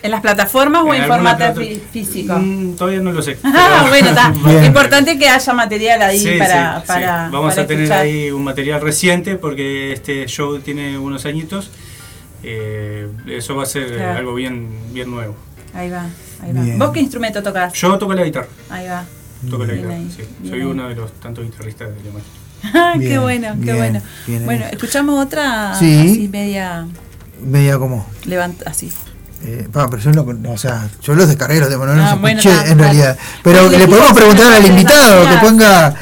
¿En 0.02 0.10
las 0.10 0.20
plataformas 0.20 0.82
o 0.84 0.94
en 0.94 1.04
formato 1.06 1.38
plata- 1.38 1.60
físico? 1.92 2.34
Mm, 2.38 2.74
todavía 2.76 3.00
no 3.00 3.12
lo 3.12 3.20
sé. 3.22 3.36
Ah, 3.44 3.86
bueno, 3.88 4.08
está. 4.08 4.30
Bien. 4.46 4.64
Importante 4.64 5.18
que 5.18 5.28
haya 5.28 5.52
material 5.52 6.02
ahí 6.02 6.18
Sí, 6.18 6.38
para, 6.38 6.76
sí, 6.76 6.80
sí. 6.80 6.86
para. 6.86 7.28
Vamos 7.30 7.50
para 7.54 7.62
a 7.62 7.66
tener 7.66 7.84
escuchar. 7.84 8.02
ahí 8.04 8.30
un 8.30 8.44
material 8.44 8.80
reciente 8.80 9.36
porque 9.36 9.92
este 9.92 10.26
show 10.26 10.58
tiene 10.60 10.96
unos 10.98 11.26
añitos. 11.26 11.70
Eh, 12.42 13.08
eso 13.26 13.54
va 13.54 13.64
a 13.64 13.66
ser 13.66 13.82
eh, 13.92 13.96
Claro. 13.96 14.18
algo 14.18 14.34
bien, 14.34 14.68
bien 14.92 15.10
nuevo. 15.10 15.36
Ahí 15.74 15.90
va, 15.90 16.06
ahí 16.42 16.52
va. 16.52 16.62
Bien. 16.62 16.78
¿Vos 16.78 16.90
qué 16.90 17.00
instrumento 17.00 17.42
tocas? 17.42 17.72
Yo 17.74 17.98
toco 17.98 18.14
la 18.14 18.24
guitarra. 18.24 18.48
Ahí 18.70 18.88
va. 18.88 19.04
Toco 19.50 19.64
la 19.66 19.74
guitarra, 19.74 19.94
ahí, 19.94 20.10
sí. 20.14 20.22
Soy 20.48 20.60
ahí. 20.60 20.66
uno 20.66 20.88
de 20.88 20.94
los 20.94 21.12
tantos 21.20 21.44
guitarristas 21.44 21.88
de 21.90 22.10
la. 22.10 22.20
Ah, 22.74 22.94
qué 22.98 23.18
bueno, 23.18 23.48
qué 23.62 23.72
bien, 23.72 23.76
bueno. 23.76 24.02
Bueno, 24.46 24.64
escuchamos 24.70 25.24
otra 25.24 25.74
Sí. 25.78 25.98
así 26.10 26.28
media 26.28 26.86
Media 27.42 27.78
como. 27.78 28.06
levanta 28.24 28.68
así. 28.70 28.90
Eh, 29.42 29.68
pero 29.72 29.96
yo 29.98 30.10
no, 30.12 30.24
con- 30.24 30.44
o 30.46 30.58
sea, 30.58 30.88
yo 31.02 31.14
los 31.14 31.28
descargué 31.28 31.60
los 31.60 31.68
temas, 31.70 31.88
no 31.88 31.94
los 31.94 32.04
Ah, 32.04 32.14
bueno, 32.16 32.40
escuché 32.40 32.70
en 32.70 32.78
realidad. 32.78 33.16
Pero 33.42 33.68
le 33.70 33.86
podemos 33.88 34.12
preguntar 34.12 34.52
al 34.52 34.62
de 34.62 34.68
invitado 34.68 35.28
que 35.30 35.36
ponga, 35.38 35.94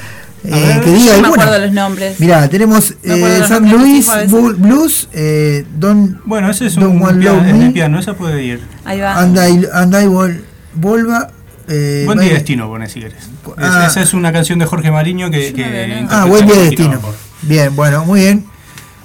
eh, 0.44 0.80
que 0.84 0.90
diga 0.90 1.12
no 1.14 1.18
me 1.20 1.24
alguna. 1.28 1.42
acuerdo 1.44 1.58
los 1.66 1.72
nombres. 1.72 2.20
Mirá, 2.20 2.48
tenemos 2.48 2.94
eh, 3.04 3.42
San 3.46 3.70
Luis 3.70 4.08
Blues, 4.56 5.08
eh, 5.12 5.64
Don, 5.76 6.20
Bueno, 6.24 6.50
ese 6.50 6.66
es 6.66 6.74
Don 6.74 6.90
un 6.96 7.02
One 7.02 7.20
piano, 7.20 7.46
es 7.46 7.58
de 7.60 7.70
piano, 7.70 7.98
esa 8.00 8.14
puede 8.14 8.42
ir. 8.44 8.60
Ahí 8.84 9.00
va. 9.00 9.18
Andai, 9.18 9.68
Andai 9.72 10.06
Vol- 10.06 10.42
Volva. 10.74 11.30
Eh, 11.68 12.04
Buen 12.06 12.18
día 12.18 12.32
destino, 12.32 12.66
pone 12.66 12.88
si 12.88 13.00
querés. 13.00 13.22
Es- 13.22 13.28
Ah. 13.58 13.86
esa 13.88 14.02
es 14.02 14.14
una 14.14 14.32
canción 14.32 14.58
de 14.58 14.64
Jorge 14.66 14.90
Mariño 14.90 15.30
que. 15.30 15.52
que 15.52 16.06
Ah, 16.10 16.24
buen 16.24 16.46
día 16.46 16.56
destino. 16.56 16.98
Bien, 17.42 17.76
bueno, 17.76 18.04
muy 18.04 18.20
bien. 18.20 18.44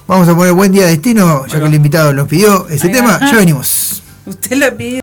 Vamos 0.07 0.27
a 0.27 0.35
poner 0.35 0.53
buen 0.53 0.71
día 0.71 0.85
destino, 0.85 1.45
ya 1.47 1.59
que 1.59 1.65
el 1.65 1.73
invitado 1.73 2.13
nos 2.13 2.27
pidió 2.27 2.67
ese 2.69 2.87
Ahí 2.87 2.93
tema. 2.93 3.17
va. 3.17 3.31
Ya 3.31 3.37
venimos. 3.37 4.02
Usted 4.25 4.57
lo 4.57 4.77
pide. 4.77 5.02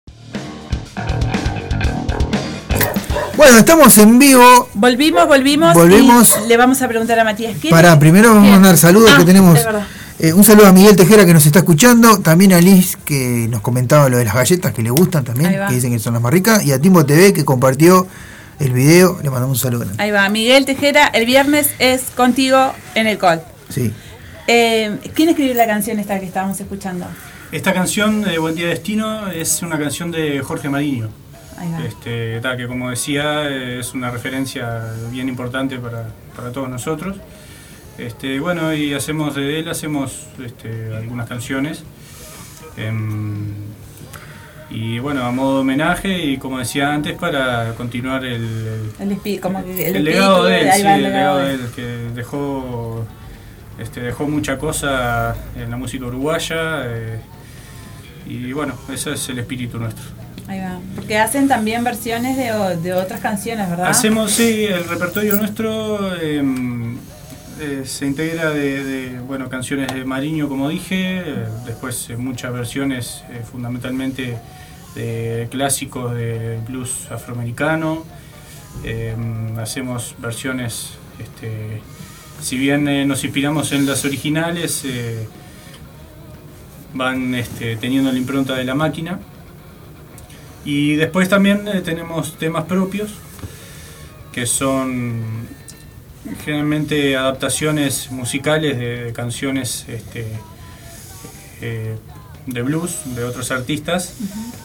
Bueno, 3.41 3.57
estamos 3.57 3.97
en 3.97 4.19
vivo. 4.19 4.69
Volvimos, 4.75 5.27
volvimos. 5.27 5.73
Volvemos. 5.73 6.37
Y 6.45 6.47
le 6.47 6.57
vamos 6.57 6.79
a 6.83 6.87
preguntar 6.87 7.17
a 7.19 7.23
Matías. 7.23 7.55
¿quién 7.59 7.71
Para, 7.71 7.93
es? 7.93 7.97
primero 7.97 8.35
vamos 8.35 8.49
a 8.49 8.51
mandar 8.51 8.77
saludos 8.77 9.09
Ah, 9.11 9.17
que 9.17 9.25
tenemos. 9.25 9.57
eh, 10.19 10.31
un 10.31 10.43
saludo 10.43 10.67
a 10.67 10.71
Miguel 10.71 10.95
Tejera 10.95 11.25
que 11.25 11.33
nos 11.33 11.43
está 11.47 11.57
escuchando, 11.57 12.19
también 12.19 12.53
a 12.53 12.61
Liz 12.61 12.97
que 13.03 13.47
nos 13.49 13.61
comentaba 13.61 14.09
lo 14.09 14.17
de 14.17 14.25
las 14.25 14.35
galletas 14.35 14.71
que 14.73 14.83
le 14.83 14.91
gustan 14.91 15.23
también, 15.23 15.59
que 15.67 15.73
dicen 15.73 15.91
que 15.91 15.97
son 15.97 16.13
las 16.13 16.21
más 16.21 16.31
ricas, 16.31 16.63
y 16.63 16.71
a 16.71 16.77
Timbo 16.79 17.03
TV 17.03 17.33
que 17.33 17.43
compartió 17.43 18.05
el 18.59 18.73
video, 18.73 19.17
le 19.23 19.31
mandamos 19.31 19.57
un 19.57 19.63
saludo. 19.71 19.87
Ahí 19.97 20.11
va, 20.11 20.29
Miguel 20.29 20.65
Tejera, 20.65 21.07
el 21.07 21.25
viernes 21.25 21.71
es 21.79 22.03
contigo 22.15 22.73
en 22.93 23.07
el 23.07 23.17
call. 23.17 23.41
Sí. 23.69 23.91
Eh, 24.45 24.99
¿Quién 25.15 25.29
escribió 25.29 25.55
la 25.55 25.65
canción 25.65 25.97
esta 25.97 26.19
que 26.19 26.27
estábamos 26.27 26.59
escuchando? 26.59 27.07
Esta 27.51 27.73
canción, 27.73 28.21
de 28.21 28.37
Buen 28.37 28.53
Día 28.53 28.67
Destino, 28.67 29.31
es 29.31 29.63
una 29.63 29.79
canción 29.79 30.11
de 30.11 30.41
Jorge 30.41 30.69
Mariño. 30.69 31.09
Este, 31.85 32.39
que 32.57 32.67
como 32.67 32.89
decía, 32.89 33.47
es 33.49 33.93
una 33.93 34.09
referencia 34.11 34.81
bien 35.11 35.29
importante 35.29 35.77
para, 35.77 36.07
para 36.35 36.51
todos 36.51 36.69
nosotros. 36.69 37.17
Este, 37.97 38.39
bueno, 38.39 38.73
y 38.73 38.93
hacemos 38.93 39.35
de 39.35 39.59
él, 39.59 39.69
hacemos 39.69 40.27
este, 40.43 40.95
algunas 40.95 41.27
canciones. 41.27 41.83
Em, 42.77 43.53
y 44.69 44.99
bueno, 44.99 45.25
a 45.25 45.31
modo 45.31 45.55
de 45.55 45.61
homenaje 45.61 46.17
y 46.25 46.37
como 46.37 46.57
decía 46.59 46.93
antes, 46.93 47.17
para 47.17 47.73
continuar 47.75 48.23
el, 48.23 48.35
el- 48.41 48.91
El, 48.99 49.39
como 49.41 49.59
el, 49.59 49.95
el 49.97 50.03
legado 50.05 50.45
de 50.45 50.61
él, 50.61 50.67
sí, 50.73 50.81
el 50.95 51.03
legado 51.03 51.37
de 51.39 51.53
él, 51.55 51.61
que 51.75 51.81
dejó, 52.15 53.05
este, 53.77 53.99
dejó 54.01 54.27
mucha 54.29 54.57
cosa 54.57 55.35
en 55.57 55.69
la 55.69 55.75
música 55.77 56.05
uruguaya. 56.05 56.83
eh, 56.85 57.19
y 58.27 58.53
bueno, 58.53 58.73
ese 58.93 59.11
es 59.13 59.27
el 59.29 59.39
espíritu 59.39 59.77
nuestro. 59.77 60.05
Ahí 60.47 60.59
va. 60.59 60.79
Porque 60.95 61.17
hacen 61.17 61.47
también 61.47 61.83
versiones 61.83 62.35
de, 62.37 62.77
de 62.81 62.93
otras 62.93 63.19
canciones, 63.19 63.69
¿verdad? 63.69 63.87
Hacemos, 63.87 64.31
sí, 64.31 64.65
el 64.65 64.83
repertorio 64.85 65.35
nuestro 65.37 66.15
eh, 66.15 66.43
eh, 67.61 67.83
se 67.85 68.07
integra 68.07 68.49
de, 68.49 69.19
bueno, 69.27 69.47
canciones 69.47 69.93
de 69.93 70.03
Mariño, 70.03 70.49
como 70.49 70.67
dije, 70.67 71.19
eh, 71.19 71.45
después 71.65 72.09
eh, 72.09 72.17
muchas 72.17 72.51
versiones 72.51 73.23
fundamentalmente 73.51 74.37
de 74.95 75.47
clásicos 75.51 76.15
de 76.15 76.59
blues 76.67 77.07
afroamericano. 77.11 78.03
Eh, 78.83 79.15
hacemos 79.61 80.15
versiones, 80.17 80.93
este, 81.19 81.81
si 82.41 82.57
bien 82.57 83.07
nos 83.07 83.23
inspiramos 83.23 83.71
en 83.73 83.85
las 83.85 84.03
originales, 84.05 84.83
van 86.93 87.35
este, 87.35 87.75
teniendo 87.75 88.11
la 88.11 88.17
impronta 88.17 88.55
de 88.55 88.65
la 88.65 88.73
máquina. 88.73 89.19
Y 90.65 90.95
después 90.95 91.27
también 91.29 91.67
eh, 91.67 91.81
tenemos 91.81 92.37
temas 92.37 92.65
propios, 92.65 93.11
que 94.31 94.45
son 94.45 95.47
generalmente 96.45 97.17
adaptaciones 97.17 98.11
musicales 98.11 98.77
de, 98.77 99.05
de 99.05 99.13
canciones 99.13 99.85
este, 99.87 100.27
eh, 101.61 101.95
de 102.45 102.61
blues 102.61 103.01
de 103.15 103.23
otros 103.23 103.51
artistas 103.51 104.15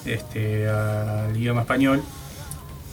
este, 0.05 0.69
al 0.69 1.37
idioma 1.37 1.63
español. 1.63 2.03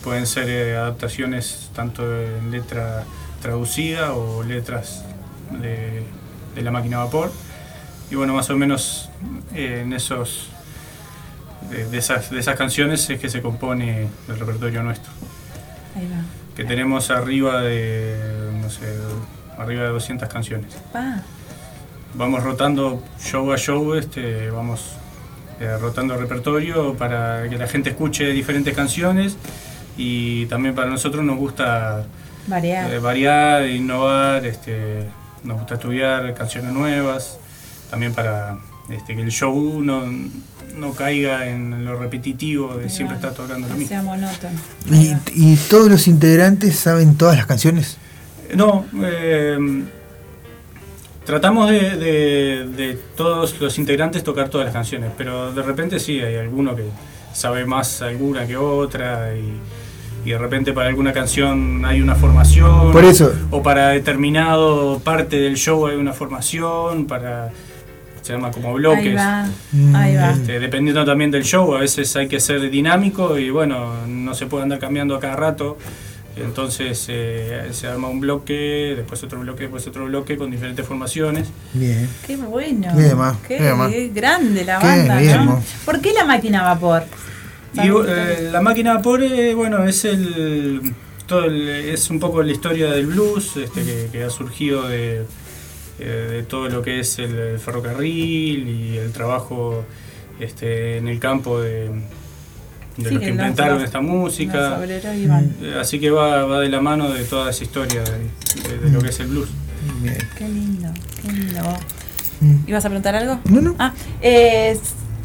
Pueden 0.04 0.28
ser 0.28 0.50
eh, 0.50 0.76
adaptaciones 0.76 1.70
tanto 1.76 2.04
en 2.04 2.52
letra 2.52 3.06
traducida 3.42 4.14
o 4.14 4.44
letras 4.44 5.04
de, 5.62 6.04
de 6.56 6.62
la 6.62 6.72
máquina 6.72 7.02
a 7.02 7.06
vapor. 7.06 7.32
Y 8.12 8.16
bueno, 8.16 8.34
más 8.34 8.50
o 8.50 8.58
menos 8.58 9.10
eh, 9.56 9.82
en 9.84 9.94
esos 9.94 10.50
de, 11.70 11.86
de 11.88 11.98
esas, 11.98 12.30
de 12.30 12.40
esas 12.40 12.56
canciones 12.58 13.10
es 13.10 13.20
que 13.20 13.30
se 13.30 13.42
compone 13.42 14.08
el 14.28 14.40
repertorio 14.40 14.84
nuestro. 14.84 15.12
Ahí 15.96 16.08
va. 16.12 16.24
Que 16.56 16.64
tenemos 16.64 17.10
arriba 17.10 17.62
de, 17.62 18.16
no 18.62 18.70
sé, 18.70 18.86
arriba 19.58 19.84
de 19.84 19.90
200 19.90 20.30
canciones. 20.30 20.74
Vamos 22.16 22.44
rotando 22.44 23.02
show 23.20 23.52
a 23.52 23.58
show, 23.58 23.96
este, 23.96 24.52
vamos 24.52 24.94
eh, 25.60 25.78
rotando 25.80 26.16
repertorio 26.16 26.94
para 26.96 27.48
que 27.50 27.58
la 27.58 27.68
gente 27.68 27.92
escuche 27.92 28.26
diferentes 28.32 28.76
canciones 28.76 29.38
y 29.98 30.46
también 30.48 30.76
para 30.76 30.90
nosotros 30.90 31.24
nos 31.24 31.38
gusta 31.38 32.06
Variar. 32.48 32.94
eh, 32.94 33.00
variar, 33.00 33.66
innovar, 33.68 34.46
este, 34.46 35.08
nos 35.44 35.58
gusta 35.58 35.76
estudiar 35.76 36.34
canciones 36.34 36.72
nuevas, 36.72 37.40
también 37.90 38.14
para 38.14 38.58
este, 38.90 39.16
que 39.16 39.22
el 39.22 39.32
show 39.32 39.82
no, 39.82 40.04
no 40.78 40.92
caiga 40.94 41.48
en 41.48 41.86
lo 41.86 41.98
repetitivo 41.98 42.76
de 42.76 42.90
siempre 42.90 43.16
estar 43.18 43.34
tocando 43.34 43.68
lo 43.68 43.74
Que 43.74 43.80
mismo. 43.80 43.90
sea 43.90 44.02
monótono. 44.02 44.60
¿Y, 44.92 45.14
y 45.54 45.56
todos 45.70 45.90
los 45.90 46.08
integrantes 46.08 46.76
saben 46.78 47.16
todas 47.16 47.38
las 47.38 47.46
canciones? 47.46 47.98
No, 48.56 48.86
eh, 49.04 49.84
tratamos 51.26 51.70
de, 51.70 51.80
de- 51.98 52.68
de 52.76 53.00
todos 53.16 53.60
los 53.60 53.78
integrantes 53.80 54.24
tocar 54.24 54.50
todas 54.50 54.66
las 54.66 54.74
canciones, 54.74 55.12
pero 55.18 55.54
de 55.54 55.62
repente 55.62 56.00
sí, 56.00 56.20
hay 56.20 56.36
alguno 56.36 56.76
que 56.76 56.84
sabe 57.34 57.66
más 57.66 58.02
alguna 58.02 58.46
que 58.46 58.58
otra 58.58 59.36
y, 59.36 59.54
y 60.28 60.32
de 60.32 60.38
repente 60.38 60.74
para 60.74 60.90
alguna 60.90 61.14
canción 61.14 61.84
hay 61.86 62.02
una 62.02 62.16
formación. 62.16 62.92
Por 62.92 63.04
eso. 63.06 63.34
O 63.52 63.64
para 63.64 63.90
determinado 63.90 65.00
parte 65.00 65.38
del 65.38 65.56
show 65.56 65.88
hay 65.88 65.96
una 65.96 66.14
formación, 66.14 67.06
para... 67.06 67.52
Se 68.24 68.34
llama 68.34 68.50
como 68.52 68.74
bloques. 68.74 69.06
Ahí 69.06 69.14
va. 69.14 69.46
Mm. 69.74 69.96
Ahí 69.96 70.16
va. 70.16 70.32
Este, 70.32 70.60
dependiendo 70.60 71.06
también 71.06 71.30
del 71.30 71.44
show, 71.44 71.76
a 71.76 71.80
veces 71.82 72.16
hay 72.16 72.28
que 72.28 72.40
ser 72.40 72.70
dinámico 72.72 73.38
y 73.38 73.52
bueno, 73.52 74.08
no 74.08 74.34
se 74.34 74.48
puede 74.48 74.64
andar 74.64 74.80
cambiando 74.80 75.16
a 75.16 75.20
cada 75.20 75.36
rato. 75.36 75.78
Entonces 76.36 77.06
eh, 77.10 77.68
se 77.74 77.88
arma 77.88 78.08
un 78.08 78.20
bloque, 78.20 78.94
después 78.98 79.22
otro 79.24 79.40
bloque, 79.42 79.64
después 79.64 79.86
otro 79.86 80.06
bloque 80.06 80.36
con 80.36 80.50
diferentes 80.50 80.84
formaciones. 80.86 81.50
Bien. 81.74 82.10
Qué 82.26 82.38
bueno. 82.38 82.88
Qué 82.98 83.14
más, 83.14 83.38
Qué, 83.48 84.10
grande 84.12 84.66
la 84.66 84.80
Qué 84.80 84.88
banda, 84.88 85.18
bien. 85.20 85.50
¿Por 85.86 86.02
qué 86.02 86.12
la 86.14 86.26
máquina 86.26 86.62
a 86.62 86.74
vapor? 86.74 87.04
Y 87.76 87.82
eh, 87.88 88.50
la 88.52 88.62
máquina 88.62 88.92
a 88.92 88.96
vapor, 88.96 89.22
eh, 89.22 89.54
bueno, 89.54 89.84
es 89.86 90.06
el, 90.06 90.94
todo 91.28 91.46
el- 91.46 91.68
es 91.70 92.10
un 92.10 92.20
poco 92.20 92.42
la 92.42 92.52
historia 92.52 92.90
del 92.92 93.06
blues, 93.08 93.58
este, 93.58 93.84
que, 93.84 94.10
que 94.12 94.24
ha 94.24 94.30
surgido 94.32 94.88
de, 94.88 95.26
eh, 96.00 96.28
de 96.32 96.44
todo 96.44 96.70
lo 96.70 96.82
que 96.82 97.00
es 97.00 97.20
el, 97.20 97.36
el 97.38 97.60
ferrocarril 97.60 98.68
y 98.68 98.98
el 98.98 99.12
trabajo 99.12 99.86
este, 100.40 100.98
en 100.98 101.08
el 101.08 101.20
campo 101.20 101.62
de, 101.62 101.90
de 102.98 103.10
Sí, 103.10 103.14
los 103.16 103.24
que 103.24 103.30
inventaron 103.30 103.82
esta 103.82 104.02
música. 104.02 104.80
Eh, 104.84 105.76
Así 105.80 106.00
que 106.00 106.10
va, 106.12 106.46
va 106.46 106.60
de 106.60 106.70
la 106.70 106.82
mano 106.82 107.10
de 107.12 107.24
toda 107.24 107.50
esa 107.52 107.64
historia 107.64 108.02
de, 108.04 108.70
de- 108.70 108.78
de 108.80 108.90
lo 108.92 109.02
que 109.02 109.10
es 109.10 109.20
el 109.20 109.28
blues. 109.28 109.50
Qué 110.38 110.48
lindo, 110.48 110.90
qué 111.22 111.32
lindo. 111.32 111.62
Mm. 112.42 112.56
¿Ibas 112.68 112.86
a 112.86 112.90
preguntar 112.90 113.16
algo? 113.16 113.40
No, 113.46 113.62
no. 113.62 113.76
Ah, 113.80 113.94
eh, 114.22 114.78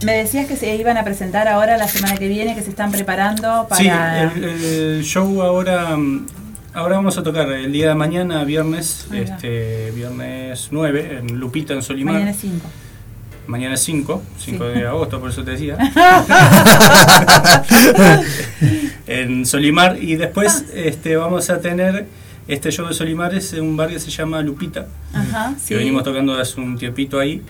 me 0.04 0.12
decías 0.12 0.46
que 0.46 0.56
se 0.56 0.74
iban 0.76 0.96
a 0.96 1.04
presentar 1.04 1.48
ahora 1.48 1.76
la 1.76 1.88
semana 1.88 2.16
que 2.16 2.28
viene, 2.28 2.54
que 2.54 2.62
se 2.62 2.70
están 2.70 2.90
preparando 2.92 3.66
para... 3.68 4.30
Sí, 4.32 4.38
el, 4.38 4.44
el 4.44 5.04
show 5.04 5.42
ahora, 5.42 5.96
mm, 5.96 6.26
ahora 6.78 6.96
vamos 6.96 7.18
a 7.18 7.22
tocar 7.24 7.50
el 7.52 7.72
día 7.72 7.88
de 7.88 7.94
mañana, 7.96 8.44
viernes, 8.44 9.08
este 9.12 9.90
viernes 9.90 10.68
9, 10.70 11.18
en 11.18 11.40
Lupita, 11.40 11.74
en 11.74 11.82
Solimar. 11.82 12.14
Mañana 12.14 12.30
es 12.30 12.36
5. 12.38 12.66
Mañana 13.48 13.74
es 13.74 13.80
5, 13.82 14.22
5 14.38 14.64
Sí. 14.64 14.78
de 14.78 14.86
agosto, 14.86 15.18
por 15.20 15.30
eso 15.30 15.42
te 15.42 15.50
decía. 15.52 15.76
en 19.08 19.44
Solimar. 19.44 19.98
Y 20.00 20.14
después 20.16 20.66
este, 20.72 21.16
vamos 21.16 21.50
a 21.50 21.60
tener 21.60 22.06
este 22.46 22.70
show 22.70 22.86
de 22.86 22.94
Solimar, 22.94 23.34
es 23.34 23.52
en 23.54 23.62
un 23.64 23.76
bar 23.76 23.88
que 23.88 23.98
se 23.98 24.10
llama 24.10 24.40
Lupita, 24.42 24.86
Ajá, 25.12 25.54
que 25.54 25.60
sí. 25.60 25.74
venimos 25.74 26.04
tocando 26.04 26.34
hace 26.38 26.60
un 26.60 26.78
tiempito 26.78 27.18
ahí. 27.18 27.42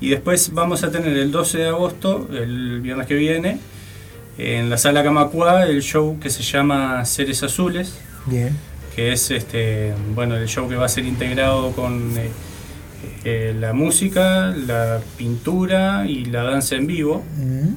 Y 0.00 0.08
después 0.08 0.52
vamos 0.52 0.82
a 0.82 0.90
tener 0.90 1.16
el 1.16 1.30
12 1.30 1.58
de 1.58 1.68
agosto, 1.68 2.28
el 2.32 2.80
viernes 2.80 3.06
que 3.06 3.14
viene, 3.14 3.58
en 4.36 4.68
la 4.68 4.78
sala 4.78 5.04
Camacua, 5.04 5.64
el 5.66 5.80
show 5.82 6.18
que 6.18 6.28
se 6.28 6.42
llama 6.42 7.04
Seres 7.04 7.42
Azules 7.44 7.96
Bien. 8.26 8.56
que 8.94 9.12
es 9.12 9.30
este 9.32 9.92
bueno 10.14 10.36
el 10.36 10.46
show 10.46 10.68
que 10.68 10.76
va 10.76 10.86
a 10.86 10.88
ser 10.88 11.04
integrado 11.04 11.72
con 11.72 12.16
eh, 12.16 12.30
eh, 13.24 13.54
la 13.58 13.72
música, 13.72 14.54
la 14.56 15.00
pintura 15.18 16.04
y 16.06 16.26
la 16.26 16.42
danza 16.44 16.76
en 16.76 16.86
vivo, 16.86 17.24
Mm. 17.36 17.74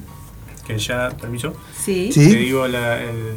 que 0.66 0.78
ya, 0.78 1.10
permiso, 1.20 1.54
Sí. 1.84 2.10
Sí. 2.12 2.30
te 2.30 2.36
digo 2.38 2.66
la, 2.68 3.00
el- 3.02 3.36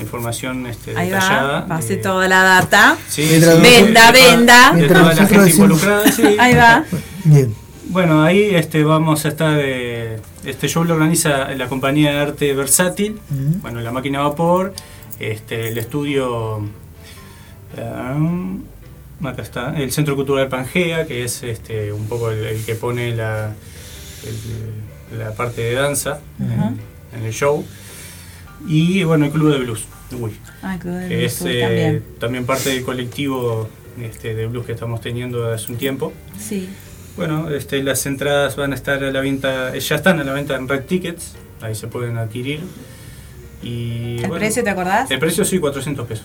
información 0.00 0.66
este, 0.66 0.96
Ahí 0.96 1.08
detallada. 1.10 1.60
va, 1.62 1.66
pase 1.66 1.96
de- 1.96 2.02
toda 2.02 2.26
la 2.28 2.42
data. 2.42 2.96
Sí, 3.08 3.26
Mientras- 3.28 3.56
sí, 3.56 3.60
Venda, 3.62 4.12
de 4.12 4.18
toda- 4.18 4.30
venda. 4.36 4.72
De 4.72 4.88
toda 4.88 5.14
la 5.14 5.26
gente 5.26 5.50
involucrada, 5.50 6.10
sí. 6.12 6.22
Ahí 6.38 6.54
va. 6.54 6.84
Bien. 7.24 7.54
Bueno, 7.88 8.22
ahí 8.22 8.54
este, 8.54 8.84
vamos 8.84 9.24
a 9.24 9.28
estar. 9.28 9.58
eh, 9.60 10.20
este 10.44 10.68
show 10.68 10.84
lo 10.84 10.94
organiza 10.94 11.48
la 11.56 11.66
compañía 11.68 12.12
de 12.12 12.18
arte 12.18 12.54
versátil. 12.54 13.20
Ujú. 13.30 13.58
Bueno, 13.62 13.80
la 13.80 13.90
máquina 13.90 14.20
a 14.20 14.22
vapor. 14.28 14.72
Este, 15.20 15.68
el 15.68 15.78
estudio. 15.78 16.56
um, 17.76 18.62
acá 19.22 19.42
está. 19.42 19.78
El 19.80 19.92
Centro 19.92 20.16
Cultural 20.16 20.48
Pangea, 20.48 21.06
que 21.06 21.24
es 21.24 21.42
este, 21.42 21.92
un 21.92 22.06
poco 22.08 22.30
el, 22.30 22.44
el 22.44 22.64
que 22.64 22.74
pone 22.74 23.14
la, 23.14 23.52
el- 24.24 25.18
la 25.18 25.32
parte 25.34 25.62
de 25.62 25.74
danza 25.74 26.20
Ajá. 26.40 26.72
en, 27.14 27.18
en 27.20 27.24
el 27.26 27.32
show. 27.32 27.64
Y 28.66 29.02
bueno, 29.04 29.24
el 29.26 29.30
Club 29.32 29.52
de 29.52 29.58
Blues. 29.58 29.84
Uy, 30.18 30.32
Ah, 30.62 30.76
Club 30.80 30.94
de 30.94 31.08
que 31.08 31.16
Blues, 31.18 31.32
es 31.32 31.42
eh, 31.46 31.60
también. 31.60 32.04
también 32.18 32.46
parte 32.46 32.70
del 32.70 32.84
colectivo 32.84 33.68
este, 34.00 34.34
de 34.34 34.46
blues 34.46 34.66
que 34.66 34.72
estamos 34.72 35.00
teniendo 35.00 35.50
hace 35.52 35.70
un 35.72 35.78
tiempo. 35.78 36.12
Sí. 36.38 36.68
Bueno, 37.16 37.50
este, 37.50 37.82
las 37.82 38.06
entradas 38.06 38.56
van 38.56 38.72
a 38.72 38.74
estar 38.76 39.02
a 39.02 39.10
la 39.10 39.20
venta, 39.20 39.76
ya 39.76 39.96
están 39.96 40.20
a 40.20 40.24
la 40.24 40.32
venta 40.32 40.56
en 40.56 40.68
Red 40.68 40.84
Tickets, 40.84 41.34
ahí 41.60 41.74
se 41.74 41.86
pueden 41.88 42.16
adquirir. 42.18 42.60
Y, 43.62 44.14
¿El 44.14 44.28
bueno, 44.28 44.36
precio 44.36 44.64
te 44.64 44.70
acordás? 44.70 45.10
El 45.10 45.18
precio 45.18 45.44
sí, 45.44 45.58
400 45.58 46.06
pesos. 46.06 46.24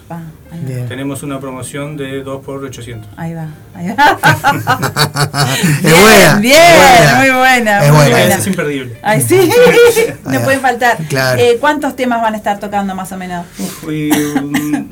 Bien. 0.65 0.87
Tenemos 0.87 1.21
una 1.21 1.37
promoción 1.39 1.97
de 1.97 2.23
2 2.23 2.45
por 2.45 2.63
800. 2.63 3.09
Ahí 3.17 3.33
va, 3.33 3.49
ahí 3.73 3.87
va. 3.89 4.17
Es 5.55 5.81
bien, 5.83 5.95
buena, 6.01 6.39
bien, 6.39 6.57
buena. 6.77 7.17
muy 7.19 7.29
buena, 7.29 7.85
Es 7.85 7.91
muy 7.91 7.97
buena. 7.97 8.17
buena. 8.17 8.35
Es 8.35 8.47
imperdible. 8.47 8.97
Ay, 9.01 9.21
sí, 9.21 9.35
no 10.23 10.29
Ahí 10.31 10.37
va. 10.37 10.43
pueden 10.45 10.61
faltar. 10.61 10.97
Claro. 11.09 11.41
Eh, 11.41 11.57
¿Cuántos 11.59 11.95
temas 11.97 12.21
van 12.21 12.33
a 12.35 12.37
estar 12.37 12.57
tocando 12.59 12.95
más 12.95 13.11
o 13.11 13.17
menos? 13.17 13.45
Y, 13.83 14.11
um, 14.13 14.87